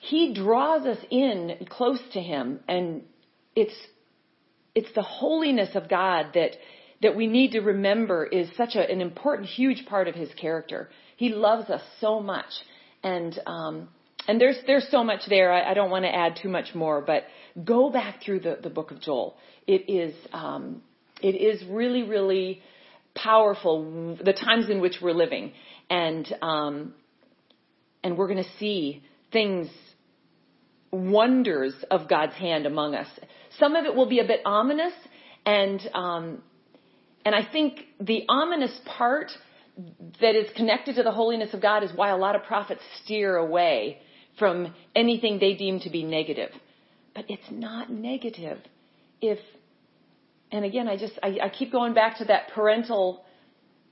He 0.00 0.34
draws 0.34 0.86
us 0.86 0.98
in 1.10 1.66
close 1.68 2.00
to 2.14 2.20
Him 2.20 2.60
and 2.68 3.02
it's, 3.54 3.74
it's 4.74 4.92
the 4.94 5.02
holiness 5.02 5.70
of 5.74 5.88
God 5.88 6.28
that, 6.34 6.52
that 7.02 7.16
we 7.16 7.26
need 7.26 7.52
to 7.52 7.60
remember 7.60 8.24
is 8.24 8.48
such 8.56 8.74
a, 8.74 8.90
an 8.90 9.00
important, 9.00 9.48
huge 9.48 9.86
part 9.86 10.08
of 10.08 10.14
His 10.14 10.32
character. 10.34 10.88
He 11.16 11.30
loves 11.30 11.70
us 11.70 11.82
so 12.00 12.20
much. 12.20 12.50
And, 13.02 13.38
um, 13.46 13.88
and 14.28 14.40
there's, 14.40 14.56
there's 14.66 14.88
so 14.90 15.02
much 15.02 15.20
there. 15.28 15.52
I, 15.52 15.70
I 15.70 15.74
don't 15.74 15.90
want 15.90 16.04
to 16.04 16.14
add 16.14 16.38
too 16.40 16.48
much 16.48 16.74
more, 16.74 17.00
but 17.00 17.24
go 17.62 17.90
back 17.90 18.22
through 18.22 18.40
the, 18.40 18.58
the 18.62 18.70
book 18.70 18.90
of 18.90 19.00
Joel. 19.00 19.36
It 19.66 19.90
is, 19.90 20.14
um, 20.32 20.82
it 21.20 21.34
is 21.34 21.62
really, 21.68 22.02
really 22.02 22.62
powerful 23.14 24.16
the 24.22 24.32
times 24.32 24.70
in 24.70 24.80
which 24.80 24.96
we're 25.02 25.12
living, 25.12 25.52
and 25.90 26.26
um, 26.40 26.94
and 28.02 28.16
we're 28.16 28.28
going 28.28 28.42
to 28.42 28.50
see 28.58 29.02
things, 29.32 29.68
wonders 30.92 31.74
of 31.90 32.08
God's 32.08 32.34
hand 32.34 32.66
among 32.66 32.94
us. 32.94 33.08
Some 33.58 33.74
of 33.74 33.84
it 33.86 33.94
will 33.94 34.08
be 34.08 34.20
a 34.20 34.26
bit 34.26 34.40
ominous, 34.44 34.92
and 35.44 35.80
um, 35.94 36.42
and 37.24 37.34
I 37.34 37.44
think 37.50 37.80
the 38.00 38.24
ominous 38.28 38.78
part 38.84 39.30
that 40.20 40.34
is 40.34 40.46
connected 40.54 40.96
to 40.96 41.02
the 41.02 41.12
holiness 41.12 41.54
of 41.54 41.62
God 41.62 41.82
is 41.82 41.90
why 41.94 42.10
a 42.10 42.16
lot 42.16 42.36
of 42.36 42.44
prophets 42.44 42.82
steer 43.02 43.36
away 43.36 43.98
from 44.38 44.74
anything 44.94 45.38
they 45.38 45.54
deem 45.54 45.80
to 45.80 45.90
be 45.90 46.04
negative. 46.04 46.50
But 47.14 47.26
it's 47.28 47.50
not 47.50 47.90
negative 47.90 48.58
if, 49.20 49.38
and 50.50 50.64
again, 50.64 50.88
I 50.88 50.96
just, 50.96 51.18
I, 51.22 51.38
I 51.44 51.48
keep 51.48 51.72
going 51.72 51.94
back 51.94 52.18
to 52.18 52.24
that 52.26 52.48
parental 52.54 53.24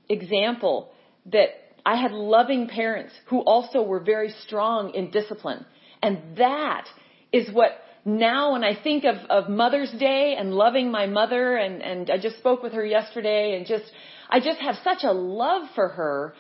example 0.08 0.90
that 1.26 1.48
I 1.84 1.96
had 1.96 2.12
loving 2.12 2.68
parents 2.68 3.12
who 3.26 3.40
also 3.40 3.82
were 3.82 4.00
very 4.00 4.34
strong 4.46 4.94
in 4.94 5.10
discipline. 5.10 5.64
And 6.02 6.36
that 6.36 6.86
is 7.32 7.50
what 7.52 7.72
now 8.04 8.52
when 8.52 8.64
I 8.64 8.80
think 8.80 9.04
of, 9.04 9.16
of 9.28 9.48
Mother's 9.48 9.90
Day 9.92 10.36
and 10.38 10.54
loving 10.54 10.90
my 10.90 11.06
mother 11.06 11.56
and, 11.56 11.82
and 11.82 12.10
I 12.10 12.18
just 12.18 12.38
spoke 12.38 12.62
with 12.62 12.72
her 12.72 12.84
yesterday 12.84 13.56
and 13.56 13.66
just, 13.66 13.84
I 14.28 14.40
just 14.40 14.60
have 14.60 14.76
such 14.82 15.04
a 15.04 15.12
love 15.12 15.68
for 15.74 15.88
her 15.88 16.34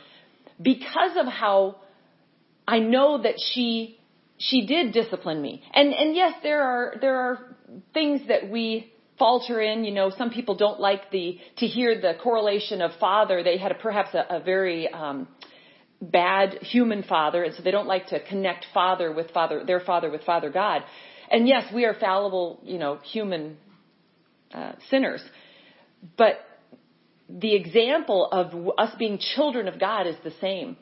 because 0.60 1.16
of 1.16 1.26
how 1.26 1.76
I 2.66 2.78
know 2.78 3.22
that 3.22 3.34
she, 3.52 3.98
she 4.38 4.66
did 4.66 4.92
discipline 4.92 5.42
me. 5.42 5.62
And, 5.74 5.92
and 5.92 6.14
yes, 6.14 6.34
there 6.42 6.62
are, 6.62 6.94
there 7.00 7.16
are 7.16 7.56
things 7.92 8.22
that 8.28 8.48
we 8.48 8.92
falter 9.18 9.60
in. 9.60 9.84
You 9.84 9.92
know, 9.92 10.10
some 10.16 10.30
people 10.30 10.56
don't 10.56 10.80
like 10.80 11.10
the, 11.10 11.38
to 11.58 11.66
hear 11.66 12.00
the 12.00 12.14
correlation 12.22 12.80
of 12.80 12.92
father. 12.98 13.42
They 13.42 13.58
had 13.58 13.72
a, 13.72 13.74
perhaps 13.74 14.14
a, 14.14 14.36
a 14.36 14.40
very, 14.40 14.88
um, 14.88 15.28
bad 16.00 16.54
human 16.62 17.02
father, 17.02 17.42
and 17.42 17.54
so 17.54 17.62
they 17.62 17.70
don't 17.70 17.86
like 17.86 18.08
to 18.08 18.20
connect 18.20 18.66
father 18.72 19.12
with 19.12 19.30
father, 19.32 19.64
their 19.64 19.80
father 19.80 20.10
with 20.10 20.24
Father 20.24 20.50
God. 20.50 20.82
And 21.30 21.46
yes, 21.46 21.64
we 21.72 21.84
are 21.84 21.94
fallible, 21.94 22.60
you 22.64 22.78
know, 22.78 22.98
human 23.04 23.56
uh, 24.52 24.72
sinners. 24.88 25.22
But 26.16 26.40
the 27.28 27.54
example 27.54 28.28
of 28.32 28.52
us 28.78 28.94
being 28.98 29.18
children 29.18 29.68
of 29.68 29.78
God 29.78 30.06
is 30.06 30.16
the 30.24 30.32
same. 30.40 30.76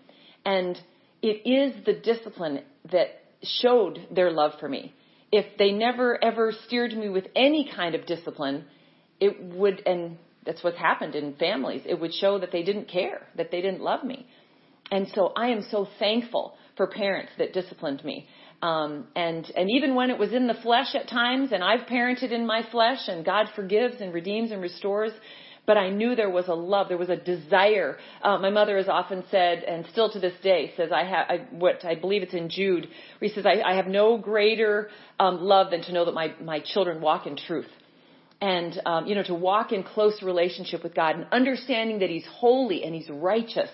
And 0.45 0.81
it 1.21 1.47
is 1.49 1.85
the 1.85 1.93
discipline 1.93 2.63
that 2.91 3.09
showed 3.43 4.07
their 4.11 4.31
love 4.31 4.53
for 4.61 4.69
me. 4.69 4.95
If 5.31 5.59
they 5.59 5.73
never 5.73 6.23
ever 6.25 6.53
steered 6.67 6.93
me 6.93 7.09
with 7.09 7.27
any 7.37 7.71
kind 7.75 7.95
of 7.95 8.07
discipline, 8.07 8.65
it 9.21 9.43
would, 9.43 9.83
and 9.85 10.17
that's 10.47 10.65
what's 10.65 10.79
happened 10.79 11.15
in 11.15 11.35
families, 11.35 11.83
it 11.85 12.01
would 12.01 12.15
show 12.15 12.39
that 12.39 12.53
they 12.53 12.63
didn't 12.63 12.89
care, 12.89 13.27
that 13.37 13.51
they 13.51 13.61
didn't 13.61 13.83
love 13.83 14.05
me. 14.05 14.27
And 14.91 15.09
so 15.15 15.33
I 15.37 15.49
am 15.49 15.63
so 15.71 15.87
thankful 15.99 16.55
for 16.77 16.87
parents 16.87 17.33
that 17.39 17.53
disciplined 17.53 18.05
me. 18.05 18.29
Um, 18.61 19.07
and 19.15 19.51
and 19.57 19.71
even 19.71 19.95
when 19.95 20.11
it 20.11 20.19
was 20.19 20.33
in 20.33 20.47
the 20.47 20.55
flesh 20.55 20.95
at 20.95 21.09
times, 21.09 21.53
and 21.53 21.63
I've 21.63 21.87
parented 21.87 22.33
in 22.33 22.47
my 22.47 22.63
flesh, 22.71 23.07
and 23.07 23.25
God 23.25 23.47
forgives 23.55 24.01
and 24.01 24.13
redeems 24.13 24.51
and 24.51 24.61
restores. 24.61 25.13
But 25.65 25.77
I 25.77 25.91
knew 25.91 26.17
there 26.17 26.31
was 26.31 26.49
a 26.49 26.55
love, 26.55 26.89
there 26.89 26.97
was 26.97 27.11
a 27.11 27.17
desire. 27.17 27.99
Uh, 28.23 28.39
my 28.39 28.49
mother 28.49 28.79
has 28.79 28.89
often 28.89 29.23
said, 29.31 29.65
and 29.65 29.85
still 29.93 30.11
to 30.11 30.19
this 30.19 30.33
day 30.43 30.73
says, 30.79 30.91
I 30.91 31.05
have 31.05 31.27
I, 31.29 31.37
what 31.51 31.85
I 31.85 31.95
believe 31.95 32.23
it's 32.23 32.33
in 32.33 32.49
Jude, 32.49 32.89
where 33.19 33.29
he 33.29 33.35
says, 33.35 33.45
I, 33.45 33.61
I 33.61 33.77
have 33.77 33.87
no 33.87 34.17
greater 34.17 34.89
um, 35.21 35.43
love 35.43 35.71
than 35.71 35.83
to 35.83 35.93
know 35.93 36.07
that 36.07 36.15
my 36.15 36.35
my 36.41 36.61
children 36.61 37.03
walk 37.03 37.27
in 37.27 37.37
truth 37.37 37.69
and 38.41 38.81
um, 38.87 39.07
you 39.07 39.15
know 39.15 39.23
to 39.23 39.35
walk 39.35 39.73
in 39.73 39.83
close 39.83 40.23
relationship 40.23 40.83
with 40.83 40.95
God 40.95 41.17
and 41.17 41.27
understanding 41.33 42.01
that 42.01 42.11
He's 42.11 42.27
holy 42.27 42.83
and 42.85 42.95
He's 42.95 43.11
righteous 43.11 43.71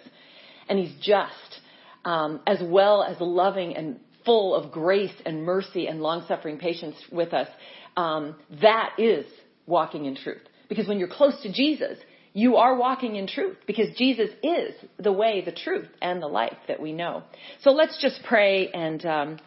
and 0.68 0.78
He's 0.78 0.94
just, 1.00 1.60
um, 2.04 2.40
as 2.46 2.58
well 2.62 3.02
as 3.02 3.20
loving 3.20 3.76
and 3.76 4.00
full 4.24 4.54
of 4.54 4.72
grace 4.72 5.14
and 5.26 5.44
mercy 5.44 5.86
and 5.86 6.00
long 6.00 6.24
suffering 6.26 6.58
patience 6.58 6.96
with 7.12 7.32
us. 7.32 7.48
Um, 7.96 8.36
that 8.62 8.94
is 8.98 9.26
walking 9.66 10.06
in 10.06 10.16
truth. 10.16 10.42
Because 10.68 10.88
when 10.88 10.98
you're 10.98 11.08
close 11.08 11.40
to 11.42 11.52
Jesus, 11.52 11.98
you 12.32 12.56
are 12.56 12.76
walking 12.76 13.16
in 13.16 13.26
truth 13.26 13.58
because 13.66 13.88
Jesus 13.96 14.30
is 14.42 14.74
the 14.98 15.12
way, 15.12 15.42
the 15.44 15.52
truth, 15.52 15.88
and 16.02 16.20
the 16.20 16.26
life 16.26 16.56
that 16.66 16.80
we 16.80 16.92
know. 16.92 17.22
So 17.62 17.70
let's 17.70 18.00
just 18.02 18.20
pray 18.24 18.68
and 18.70 19.04
um, 19.06 19.38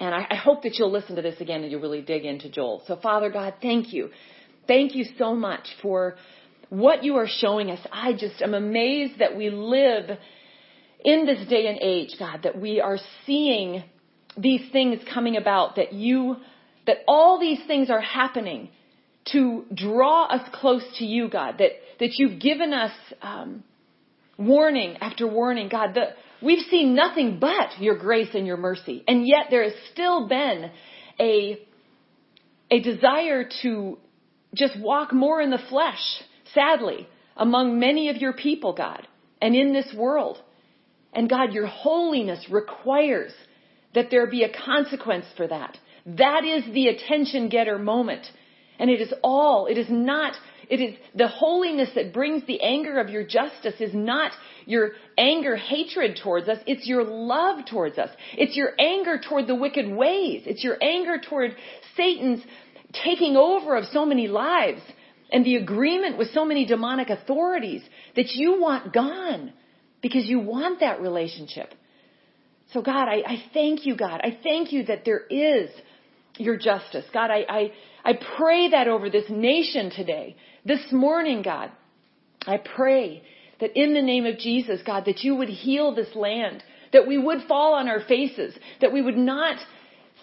and 0.00 0.12
I, 0.12 0.26
I 0.30 0.34
hope 0.34 0.64
that 0.64 0.74
you'll 0.76 0.90
listen 0.90 1.14
to 1.14 1.22
this 1.22 1.40
again 1.40 1.62
and 1.62 1.70
you'll 1.70 1.80
really 1.80 2.02
dig 2.02 2.24
into 2.24 2.50
Joel. 2.50 2.82
So 2.88 2.96
Father 2.96 3.30
God, 3.30 3.54
thank 3.62 3.92
you, 3.92 4.10
thank 4.66 4.96
you 4.96 5.04
so 5.16 5.34
much 5.34 5.68
for 5.80 6.16
what 6.70 7.04
you 7.04 7.16
are 7.16 7.28
showing 7.28 7.70
us. 7.70 7.78
I 7.92 8.14
just 8.14 8.42
am 8.42 8.54
amazed 8.54 9.20
that 9.20 9.36
we 9.36 9.50
live 9.50 10.18
in 11.04 11.26
this 11.26 11.46
day 11.48 11.66
and 11.66 11.78
age, 11.80 12.16
God, 12.18 12.40
that 12.44 12.58
we 12.58 12.80
are 12.80 12.98
seeing 13.26 13.84
these 14.36 14.62
things 14.72 15.00
coming 15.12 15.36
about, 15.36 15.76
that 15.76 15.92
you, 15.92 16.36
that 16.86 16.98
all 17.06 17.38
these 17.38 17.60
things 17.66 17.90
are 17.90 18.00
happening 18.00 18.70
to 19.32 19.64
draw 19.72 20.26
us 20.26 20.48
close 20.52 20.84
to 20.98 21.04
you, 21.04 21.28
God, 21.28 21.56
that, 21.58 21.70
that 22.00 22.10
you've 22.18 22.40
given 22.40 22.72
us, 22.72 22.92
um, 23.22 23.62
warning 24.38 24.96
after 25.00 25.26
warning, 25.26 25.68
God, 25.68 25.94
that 25.94 26.16
we've 26.42 26.66
seen 26.70 26.94
nothing 26.94 27.38
but 27.38 27.80
your 27.80 27.96
grace 27.96 28.34
and 28.34 28.46
your 28.46 28.56
mercy. 28.56 29.04
And 29.06 29.26
yet 29.26 29.46
there 29.50 29.62
has 29.62 29.74
still 29.92 30.28
been 30.28 30.70
a, 31.20 31.60
a 32.70 32.80
desire 32.80 33.48
to 33.62 33.98
just 34.54 34.78
walk 34.80 35.12
more 35.12 35.40
in 35.40 35.50
the 35.50 35.62
flesh, 35.68 36.22
sadly, 36.54 37.08
among 37.36 37.78
many 37.78 38.08
of 38.08 38.16
your 38.16 38.32
people, 38.32 38.72
God, 38.72 39.06
and 39.40 39.54
in 39.54 39.72
this 39.72 39.92
world. 39.96 40.38
And 41.14 41.28
God, 41.28 41.52
your 41.52 41.66
holiness 41.66 42.46
requires 42.50 43.32
that 43.94 44.10
there 44.10 44.26
be 44.26 44.42
a 44.42 44.52
consequence 44.52 45.24
for 45.36 45.46
that. 45.46 45.78
That 46.04 46.44
is 46.44 46.64
the 46.72 46.88
attention 46.88 47.48
getter 47.48 47.78
moment. 47.78 48.26
And 48.78 48.90
it 48.90 49.00
is 49.00 49.14
all, 49.22 49.66
it 49.66 49.78
is 49.78 49.86
not, 49.88 50.34
it 50.68 50.80
is 50.80 50.94
the 51.14 51.28
holiness 51.28 51.90
that 51.94 52.12
brings 52.12 52.44
the 52.46 52.60
anger 52.60 52.98
of 52.98 53.08
your 53.08 53.24
justice 53.24 53.80
is 53.80 53.94
not 53.94 54.32
your 54.66 54.92
anger, 55.16 55.54
hatred 55.54 56.18
towards 56.22 56.48
us. 56.48 56.58
It's 56.66 56.86
your 56.86 57.04
love 57.04 57.64
towards 57.66 57.98
us. 57.98 58.10
It's 58.36 58.56
your 58.56 58.72
anger 58.78 59.20
toward 59.20 59.46
the 59.46 59.54
wicked 59.54 59.88
ways. 59.88 60.42
It's 60.46 60.64
your 60.64 60.76
anger 60.82 61.18
toward 61.18 61.54
Satan's 61.96 62.42
taking 63.04 63.36
over 63.36 63.76
of 63.76 63.84
so 63.86 64.04
many 64.04 64.26
lives 64.26 64.80
and 65.30 65.44
the 65.44 65.56
agreement 65.56 66.18
with 66.18 66.32
so 66.32 66.44
many 66.44 66.66
demonic 66.66 67.10
authorities 67.10 67.82
that 68.16 68.30
you 68.34 68.60
want 68.60 68.92
gone 68.92 69.52
because 70.04 70.26
you 70.26 70.38
want 70.38 70.80
that 70.80 71.00
relationship. 71.00 71.72
So 72.74 72.82
God, 72.82 73.08
I, 73.08 73.22
I 73.26 73.42
thank 73.54 73.86
you, 73.86 73.96
God. 73.96 74.20
I 74.22 74.38
thank 74.42 74.70
you 74.70 74.84
that 74.84 75.06
there 75.06 75.22
is 75.30 75.70
your 76.36 76.58
justice. 76.58 77.06
God, 77.10 77.30
I, 77.30 77.46
I, 77.48 77.72
I 78.04 78.12
pray 78.36 78.68
that 78.68 78.86
over 78.86 79.08
this 79.08 79.24
nation 79.30 79.88
today. 79.88 80.36
This 80.62 80.92
morning, 80.92 81.40
God, 81.40 81.72
I 82.46 82.58
pray 82.58 83.22
that 83.60 83.80
in 83.80 83.94
the 83.94 84.02
name 84.02 84.26
of 84.26 84.36
Jesus, 84.36 84.80
God, 84.84 85.06
that 85.06 85.20
you 85.20 85.36
would 85.36 85.48
heal 85.48 85.94
this 85.94 86.14
land, 86.14 86.62
that 86.92 87.08
we 87.08 87.16
would 87.16 87.48
fall 87.48 87.72
on 87.72 87.88
our 87.88 88.00
faces, 88.06 88.54
that 88.82 88.92
we 88.92 89.00
would 89.00 89.16
not 89.16 89.56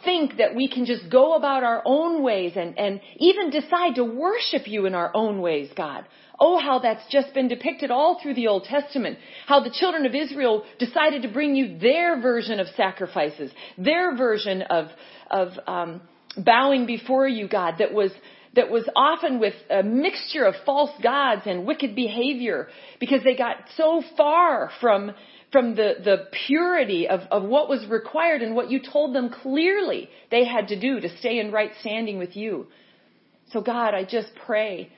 think 0.03 0.37
that 0.37 0.55
we 0.55 0.67
can 0.67 0.85
just 0.85 1.09
go 1.09 1.35
about 1.35 1.63
our 1.63 1.81
own 1.85 2.23
ways 2.23 2.53
and, 2.55 2.77
and 2.77 3.01
even 3.17 3.49
decide 3.49 3.95
to 3.95 4.03
worship 4.03 4.67
you 4.67 4.85
in 4.85 4.95
our 4.95 5.11
own 5.15 5.41
ways, 5.41 5.69
God. 5.75 6.05
Oh, 6.39 6.59
how 6.59 6.79
that's 6.79 7.03
just 7.11 7.33
been 7.33 7.47
depicted 7.47 7.91
all 7.91 8.19
through 8.21 8.33
the 8.33 8.47
Old 8.47 8.63
Testament. 8.63 9.19
How 9.45 9.59
the 9.59 9.69
children 9.69 10.05
of 10.05 10.15
Israel 10.15 10.63
decided 10.79 11.21
to 11.21 11.27
bring 11.27 11.55
you 11.55 11.77
their 11.77 12.19
version 12.19 12.59
of 12.59 12.67
sacrifices, 12.75 13.51
their 13.77 14.17
version 14.17 14.63
of, 14.63 14.87
of 15.29 15.49
um, 15.67 16.01
bowing 16.35 16.87
before 16.87 17.27
you, 17.27 17.47
God, 17.47 17.75
that 17.79 17.93
was 17.93 18.11
that 18.53 18.69
was 18.69 18.87
often 18.95 19.39
with 19.39 19.53
a 19.69 19.81
mixture 19.81 20.43
of 20.43 20.55
false 20.65 20.91
gods 21.01 21.43
and 21.45 21.65
wicked 21.65 21.95
behavior 21.95 22.67
because 22.99 23.23
they 23.23 23.35
got 23.35 23.55
so 23.77 24.03
far 24.17 24.71
from 24.81 25.11
from 25.51 25.75
the, 25.75 25.95
the 26.03 26.27
purity 26.47 27.07
of, 27.07 27.21
of 27.29 27.43
what 27.43 27.67
was 27.67 27.85
required 27.87 28.41
and 28.41 28.55
what 28.55 28.71
you 28.71 28.79
told 28.81 29.13
them 29.13 29.29
clearly 29.29 30.09
they 30.29 30.45
had 30.45 30.69
to 30.69 30.79
do 30.79 30.99
to 30.99 31.17
stay 31.17 31.39
in 31.39 31.51
right 31.51 31.71
standing 31.81 32.17
with 32.17 32.35
you. 32.35 32.67
So 33.51 33.61
God, 33.61 33.93
I 33.93 34.05
just 34.05 34.29
pray 34.45 34.91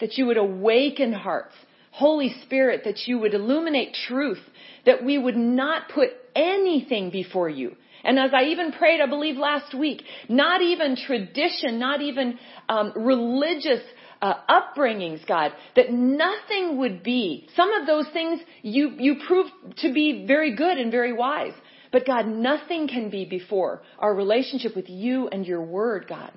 that 0.00 0.16
you 0.16 0.26
would 0.26 0.38
awaken 0.38 1.12
hearts. 1.12 1.54
Holy 1.90 2.34
Spirit, 2.42 2.82
that 2.84 3.06
you 3.06 3.18
would 3.20 3.34
illuminate 3.34 3.94
truth, 4.08 4.40
that 4.84 5.04
we 5.04 5.16
would 5.16 5.36
not 5.36 5.90
put 5.90 6.08
anything 6.34 7.10
before 7.10 7.48
you. 7.48 7.76
And 8.02 8.18
as 8.18 8.32
I 8.34 8.46
even 8.46 8.72
prayed, 8.72 9.00
I 9.00 9.06
believe 9.06 9.36
last 9.36 9.74
week, 9.74 10.02
not 10.28 10.60
even 10.60 10.96
tradition, 10.96 11.78
not 11.78 12.02
even 12.02 12.38
um, 12.68 12.92
religious 12.96 13.82
uh, 14.24 14.36
upbringings, 14.48 15.26
God, 15.26 15.52
that 15.76 15.92
nothing 15.92 16.78
would 16.78 17.02
be. 17.02 17.46
Some 17.54 17.70
of 17.74 17.86
those 17.86 18.06
things 18.14 18.40
you 18.62 18.84
you 18.98 19.16
proved 19.26 19.50
to 19.82 19.92
be 19.92 20.24
very 20.26 20.56
good 20.56 20.78
and 20.78 20.90
very 20.90 21.12
wise, 21.12 21.52
but 21.92 22.06
God, 22.06 22.26
nothing 22.26 22.88
can 22.88 23.10
be 23.10 23.26
before 23.26 23.82
our 23.98 24.14
relationship 24.14 24.74
with 24.74 24.88
you 24.88 25.28
and 25.28 25.46
your 25.46 25.60
Word, 25.60 26.06
God. 26.08 26.32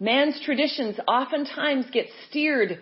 Man's 0.00 0.40
traditions 0.42 0.96
oftentimes 1.06 1.84
get 1.92 2.06
steered 2.28 2.78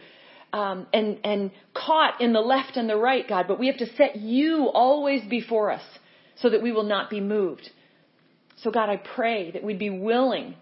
um, 0.53 0.87
and 0.93 1.19
and 1.25 1.51
caught 1.75 2.21
in 2.21 2.33
the 2.33 2.41
left 2.41 2.77
and 2.77 2.89
the 2.89 2.97
right, 2.97 3.29
God, 3.29 3.47
but 3.49 3.59
we 3.59 3.67
have 3.67 3.79
to 3.79 3.93
set 3.97 4.15
you 4.15 4.71
always 4.73 5.23
before 5.29 5.73
us 5.73 5.87
so 6.37 6.51
that 6.51 6.63
we 6.63 6.71
will 6.71 6.85
not 6.85 7.11
be 7.11 7.21
moved. 7.21 7.69
So 8.63 8.71
God, 8.71 8.91
I 8.91 8.97
pray 8.97 9.51
that 9.51 9.65
we'd 9.65 9.81
be 9.81 9.91
willing 9.91 10.55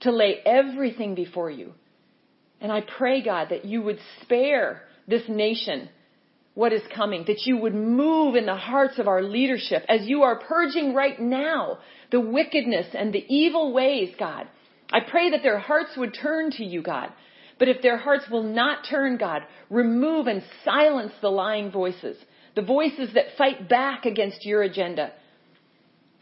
to 0.00 0.10
lay 0.10 0.40
everything 0.44 1.14
before 1.14 1.52
you. 1.52 1.74
And 2.62 2.70
I 2.70 2.80
pray, 2.80 3.22
God, 3.22 3.48
that 3.50 3.64
you 3.64 3.82
would 3.82 3.98
spare 4.22 4.82
this 5.08 5.24
nation 5.28 5.88
what 6.54 6.72
is 6.72 6.82
coming, 6.94 7.24
that 7.26 7.42
you 7.44 7.56
would 7.56 7.74
move 7.74 8.36
in 8.36 8.46
the 8.46 8.54
hearts 8.54 8.98
of 8.98 9.08
our 9.08 9.22
leadership 9.22 9.84
as 9.88 10.02
you 10.06 10.22
are 10.22 10.38
purging 10.38 10.94
right 10.94 11.18
now 11.18 11.78
the 12.10 12.20
wickedness 12.20 12.86
and 12.94 13.12
the 13.12 13.24
evil 13.28 13.72
ways, 13.72 14.14
God. 14.18 14.46
I 14.92 15.00
pray 15.00 15.30
that 15.30 15.42
their 15.42 15.58
hearts 15.58 15.96
would 15.96 16.14
turn 16.14 16.50
to 16.52 16.64
you, 16.64 16.82
God. 16.82 17.08
But 17.58 17.68
if 17.68 17.82
their 17.82 17.96
hearts 17.96 18.26
will 18.30 18.42
not 18.42 18.86
turn, 18.88 19.16
God, 19.16 19.42
remove 19.70 20.26
and 20.26 20.42
silence 20.64 21.12
the 21.20 21.30
lying 21.30 21.70
voices, 21.70 22.16
the 22.54 22.62
voices 22.62 23.14
that 23.14 23.36
fight 23.38 23.68
back 23.68 24.04
against 24.04 24.44
your 24.44 24.62
agenda. 24.62 25.12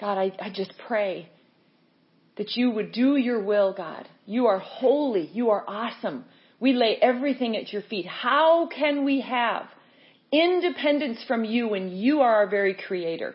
God, 0.01 0.17
I, 0.17 0.33
I 0.41 0.51
just 0.51 0.73
pray 0.87 1.29
that 2.41 2.57
you 2.57 2.71
would 2.71 2.91
do 2.91 3.19
your 3.19 3.45
will, 3.45 3.75
God. 3.75 4.09
You 4.25 4.47
are 4.47 4.59
holy. 4.59 5.29
You 5.35 5.51
are 5.51 5.63
awesome. 5.69 6.25
We 6.59 6.73
lay 6.73 6.97
everything 7.03 7.55
at 7.55 7.71
your 7.71 7.83
feet. 7.83 8.07
How 8.07 8.67
can 8.75 9.05
we 9.05 9.21
have 9.21 9.65
independence 10.33 11.23
from 11.29 11.45
you 11.45 11.69
when 11.69 11.91
you 11.91 12.23
are 12.23 12.37
our 12.37 12.49
very 12.49 12.73
creator? 12.73 13.35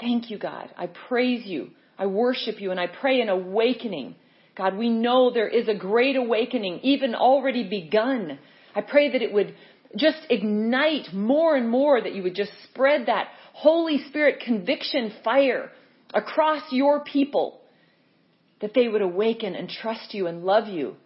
Thank 0.00 0.30
you, 0.30 0.38
God. 0.38 0.70
I 0.78 0.86
praise 0.86 1.44
you. 1.44 1.72
I 1.98 2.06
worship 2.06 2.58
you 2.58 2.70
and 2.70 2.80
I 2.80 2.86
pray 2.86 3.20
an 3.20 3.28
awakening. 3.28 4.14
God, 4.56 4.78
we 4.78 4.88
know 4.88 5.30
there 5.30 5.46
is 5.46 5.68
a 5.68 5.74
great 5.74 6.16
awakening, 6.16 6.80
even 6.82 7.14
already 7.14 7.68
begun. 7.68 8.38
I 8.74 8.80
pray 8.80 9.12
that 9.12 9.20
it 9.20 9.30
would 9.30 9.54
just 9.94 10.20
ignite 10.30 11.12
more 11.12 11.54
and 11.54 11.68
more, 11.68 12.00
that 12.00 12.14
you 12.14 12.22
would 12.22 12.34
just 12.34 12.52
spread 12.64 13.08
that 13.08 13.28
Holy 13.52 14.02
Spirit 14.08 14.40
conviction 14.40 15.12
fire 15.22 15.70
across 16.14 16.62
your 16.72 17.04
people, 17.04 17.59
that 18.60 18.74
they 18.74 18.88
would 18.88 19.02
awaken 19.02 19.54
and 19.54 19.68
trust 19.68 20.14
you 20.14 20.26
and 20.26 20.44
love 20.44 20.68
you. 20.68 20.96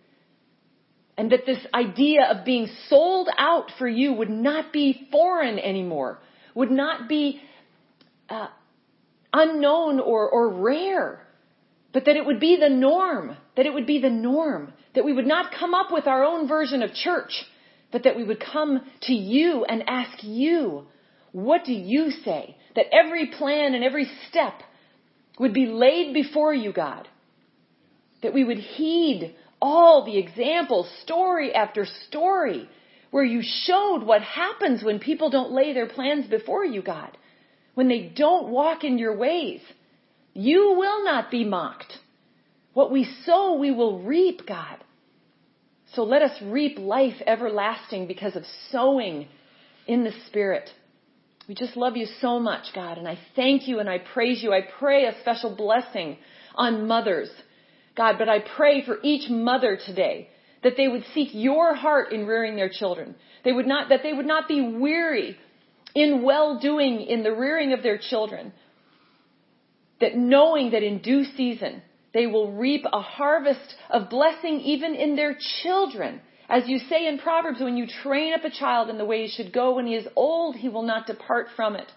And 1.17 1.31
that 1.31 1.47
this 1.47 1.65
idea 1.73 2.27
of 2.31 2.45
being 2.45 2.69
sold 2.89 3.29
out 3.39 3.71
for 3.79 3.89
you 3.89 4.13
would 4.13 4.31
not 4.31 4.73
be 4.73 5.09
foreign 5.13 5.59
anymore, 5.59 6.19
would 6.55 6.73
not 6.73 7.09
be 7.09 7.41
uh, 8.29 8.49
unknown 9.33 10.01
or, 10.01 10.29
or 10.29 10.49
rare, 10.49 11.25
but 11.93 12.07
that 12.07 12.17
it 12.17 12.27
would 12.27 12.41
be 12.41 12.57
the 12.57 12.69
norm, 12.69 13.37
that 13.57 13.67
it 13.67 13.73
would 13.73 13.87
be 13.87 14.01
the 14.01 14.11
norm, 14.11 14.73
that 14.95 15.05
we 15.05 15.13
would 15.13 15.27
not 15.27 15.53
come 15.59 15.75
up 15.75 15.93
with 15.93 16.09
our 16.09 16.25
own 16.25 16.49
version 16.49 16.83
of 16.83 16.93
church, 16.93 17.33
but 17.93 18.03
that 18.03 18.17
we 18.17 18.25
would 18.25 18.41
come 18.41 18.81
to 19.03 19.13
you 19.13 19.65
and 19.65 19.85
ask 19.89 20.25
you, 20.25 20.85
what 21.31 21.65
do 21.65 21.73
you 21.73 22.11
say? 22.25 22.57
That 22.75 22.87
every 22.93 23.27
plan 23.27 23.75
and 23.75 23.85
every 23.85 24.11
step 24.29 24.55
would 25.39 25.55
be 25.55 25.67
laid 25.67 26.13
before 26.13 26.53
you, 26.55 26.73
God. 26.73 27.09
That 28.25 28.35
we 28.35 28.43
would 28.43 28.59
heed 28.59 29.37
all 29.62 30.05
the 30.05 30.18
examples, 30.18 30.91
story 31.03 31.55
after 31.55 31.87
story, 32.09 32.68
where 33.12 33.25
you 33.25 33.43
showed 33.43 34.03
what 34.03 34.22
happens 34.22 34.83
when 34.83 34.99
people 34.99 35.31
don't 35.31 35.53
lay 35.53 35.72
their 35.72 35.87
plans 35.87 36.27
before 36.27 36.64
you, 36.64 36.83
God 36.83 37.16
when 37.75 37.89
they 37.89 38.12
don't 38.16 38.49
walk 38.49 38.85
in 38.85 38.99
your 38.99 39.16
ways. 39.16 39.61
You 40.33 40.75
will 40.79 41.05
not 41.05 41.31
be 41.31 41.45
mocked. 41.45 41.93
What 42.72 42.91
we 42.91 43.05
sow, 43.25 43.59
we 43.59 43.70
will 43.70 44.01
reap, 44.01 44.47
God. 44.47 44.79
So 45.93 46.03
let 46.03 46.22
us 46.22 46.37
reap 46.43 46.79
life 46.79 47.20
everlasting 47.27 48.09
because 48.09 48.35
of 48.35 48.45
sowing 48.70 49.29
in 49.87 50.03
the 50.03 50.12
Spirit. 50.27 50.68
We 51.47 51.55
just 51.55 51.77
love 51.77 51.97
you 51.97 52.07
so 52.20 52.41
much, 52.41 52.66
God, 52.75 52.99
and 52.99 53.07
I 53.07 53.18
thank 53.37 53.68
you 53.68 53.79
and 53.79 53.89
I 53.89 53.99
praise 53.99 54.43
you. 54.43 54.53
I 54.53 54.62
pray 54.79 55.05
a 55.05 55.20
special 55.20 55.55
blessing 55.55 56.16
on 56.55 56.89
mothers, 56.89 57.29
God, 57.97 58.17
but 58.19 58.29
I 58.29 58.41
pray 58.41 58.85
for 58.85 58.99
each 59.03 59.31
mother 59.31 59.79
today 59.85 60.29
that 60.63 60.77
they 60.77 60.89
would 60.89 61.05
seek 61.15 61.29
your 61.33 61.75
heart 61.75 62.13
in 62.13 62.27
rearing 62.27 62.57
their 62.57 62.71
children. 62.71 63.15
They 63.45 63.53
would 63.53 63.67
not, 63.67 63.91
that 63.91 64.03
they 64.03 64.13
would 64.13 64.27
not 64.27 64.49
be 64.49 64.61
weary 64.61 65.37
in 65.95 66.23
well 66.23 66.59
doing 66.59 67.03
in 67.03 67.23
the 67.23 67.33
rearing 67.33 67.73
of 67.73 67.83
their 67.83 67.99
children, 67.99 68.53
that 70.01 70.17
knowing 70.17 70.73
that 70.73 70.83
in 70.83 70.99
due 71.03 71.25
season 71.37 71.83
they 72.13 72.27
will 72.27 72.53
reap 72.53 72.85
a 72.93 73.01
harvest 73.01 73.75
of 73.91 74.09
blessing 74.09 74.61
even 74.61 74.95
in 74.95 75.17
their 75.17 75.37
children. 75.63 76.21
As 76.49 76.69
you 76.69 76.79
say 76.79 77.07
in 77.07 77.19
Proverbs, 77.19 77.61
when 77.61 77.77
you 77.77 77.87
train 77.87 78.35
up 78.35 78.45
a 78.45 78.51
child 78.51 78.89
in 78.89 78.99
the 78.99 79.05
way 79.05 79.27
he 79.27 79.29
should 79.29 79.53
go, 79.53 79.75
when 79.75 79.87
he 79.87 79.95
is 79.95 80.07
old, 80.15 80.57
he 80.57 80.69
will 80.69 80.83
not 80.83 81.07
depart 81.07 81.49
from 81.57 81.75
it. 81.75 81.91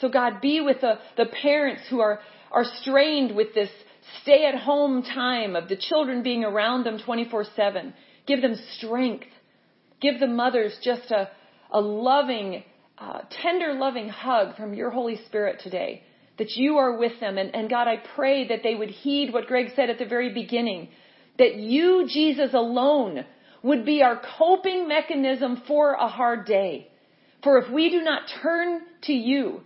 So 0.00 0.08
God, 0.08 0.40
be 0.40 0.60
with 0.60 0.80
the, 0.80 0.98
the 1.16 1.26
parents 1.26 1.82
who 1.88 2.00
are, 2.00 2.20
are 2.50 2.64
strained 2.80 3.36
with 3.36 3.54
this 3.54 3.70
stay 4.22 4.46
at 4.46 4.58
home 4.58 5.02
time 5.02 5.56
of 5.56 5.68
the 5.68 5.76
children 5.76 6.22
being 6.22 6.44
around 6.44 6.84
them 6.84 6.98
24-7. 6.98 7.92
Give 8.26 8.40
them 8.40 8.56
strength. 8.76 9.26
Give 10.00 10.18
the 10.18 10.26
mothers 10.26 10.76
just 10.82 11.10
a, 11.10 11.30
a 11.70 11.80
loving 11.80 12.64
uh, 12.98 13.20
tender, 13.42 13.74
loving 13.74 14.08
hug 14.08 14.56
from 14.56 14.74
your 14.74 14.90
Holy 14.90 15.18
Spirit 15.26 15.60
today. 15.62 16.02
That 16.38 16.50
you 16.56 16.78
are 16.78 16.96
with 16.96 17.20
them. 17.20 17.38
And, 17.38 17.54
and 17.54 17.70
God, 17.70 17.86
I 17.86 18.02
pray 18.16 18.48
that 18.48 18.62
they 18.62 18.74
would 18.74 18.90
heed 18.90 19.32
what 19.32 19.46
Greg 19.46 19.68
said 19.76 19.90
at 19.90 19.98
the 19.98 20.06
very 20.06 20.32
beginning. 20.32 20.88
That 21.38 21.56
you, 21.56 22.06
Jesus 22.08 22.54
alone, 22.54 23.24
would 23.62 23.84
be 23.84 24.02
our 24.02 24.20
coping 24.38 24.88
mechanism 24.88 25.62
for 25.66 25.92
a 25.92 26.08
hard 26.08 26.44
day. 26.44 26.88
For 27.42 27.58
if 27.58 27.70
we 27.70 27.90
do 27.90 28.02
not 28.02 28.22
turn 28.42 28.80
to 29.02 29.12
you 29.12 29.60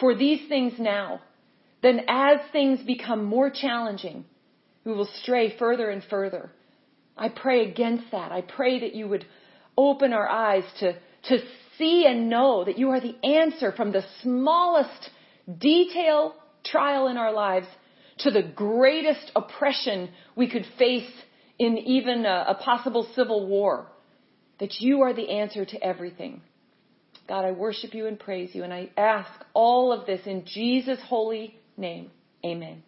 for 0.00 0.14
these 0.14 0.48
things 0.48 0.74
now, 0.78 1.20
then 1.86 2.00
as 2.08 2.40
things 2.50 2.80
become 2.82 3.24
more 3.24 3.48
challenging, 3.48 4.24
we 4.84 4.92
will 4.92 5.08
stray 5.22 5.56
further 5.56 5.88
and 5.90 6.02
further. 6.02 6.50
I 7.16 7.28
pray 7.28 7.68
against 7.68 8.10
that. 8.10 8.32
I 8.32 8.40
pray 8.40 8.80
that 8.80 8.94
you 8.94 9.06
would 9.08 9.24
open 9.78 10.12
our 10.12 10.28
eyes 10.28 10.64
to, 10.80 10.94
to 11.28 11.38
see 11.78 12.06
and 12.06 12.28
know 12.28 12.64
that 12.64 12.78
you 12.78 12.90
are 12.90 13.00
the 13.00 13.16
answer 13.24 13.72
from 13.72 13.92
the 13.92 14.04
smallest 14.22 15.10
detail 15.58 16.34
trial 16.64 17.06
in 17.08 17.16
our 17.16 17.32
lives 17.32 17.68
to 18.18 18.30
the 18.30 18.42
greatest 18.42 19.30
oppression 19.36 20.10
we 20.34 20.48
could 20.50 20.66
face 20.78 21.10
in 21.58 21.78
even 21.78 22.26
a, 22.26 22.46
a, 22.48 22.54
possible 22.54 23.06
civil 23.14 23.46
war. 23.46 23.86
That 24.58 24.80
you 24.80 25.02
are 25.02 25.12
the 25.12 25.30
answer 25.30 25.64
to 25.64 25.82
everything. 25.84 26.40
God, 27.28 27.44
I 27.44 27.52
worship 27.52 27.94
you 27.94 28.06
and 28.06 28.18
praise 28.18 28.54
you, 28.54 28.64
and 28.64 28.72
I 28.72 28.90
ask 28.96 29.30
all 29.52 29.92
of 29.92 30.06
this 30.06 30.20
in 30.26 30.44
Jesus' 30.46 31.00
holy 31.06 31.58
name. 31.76 32.10
Amen. 32.44 32.85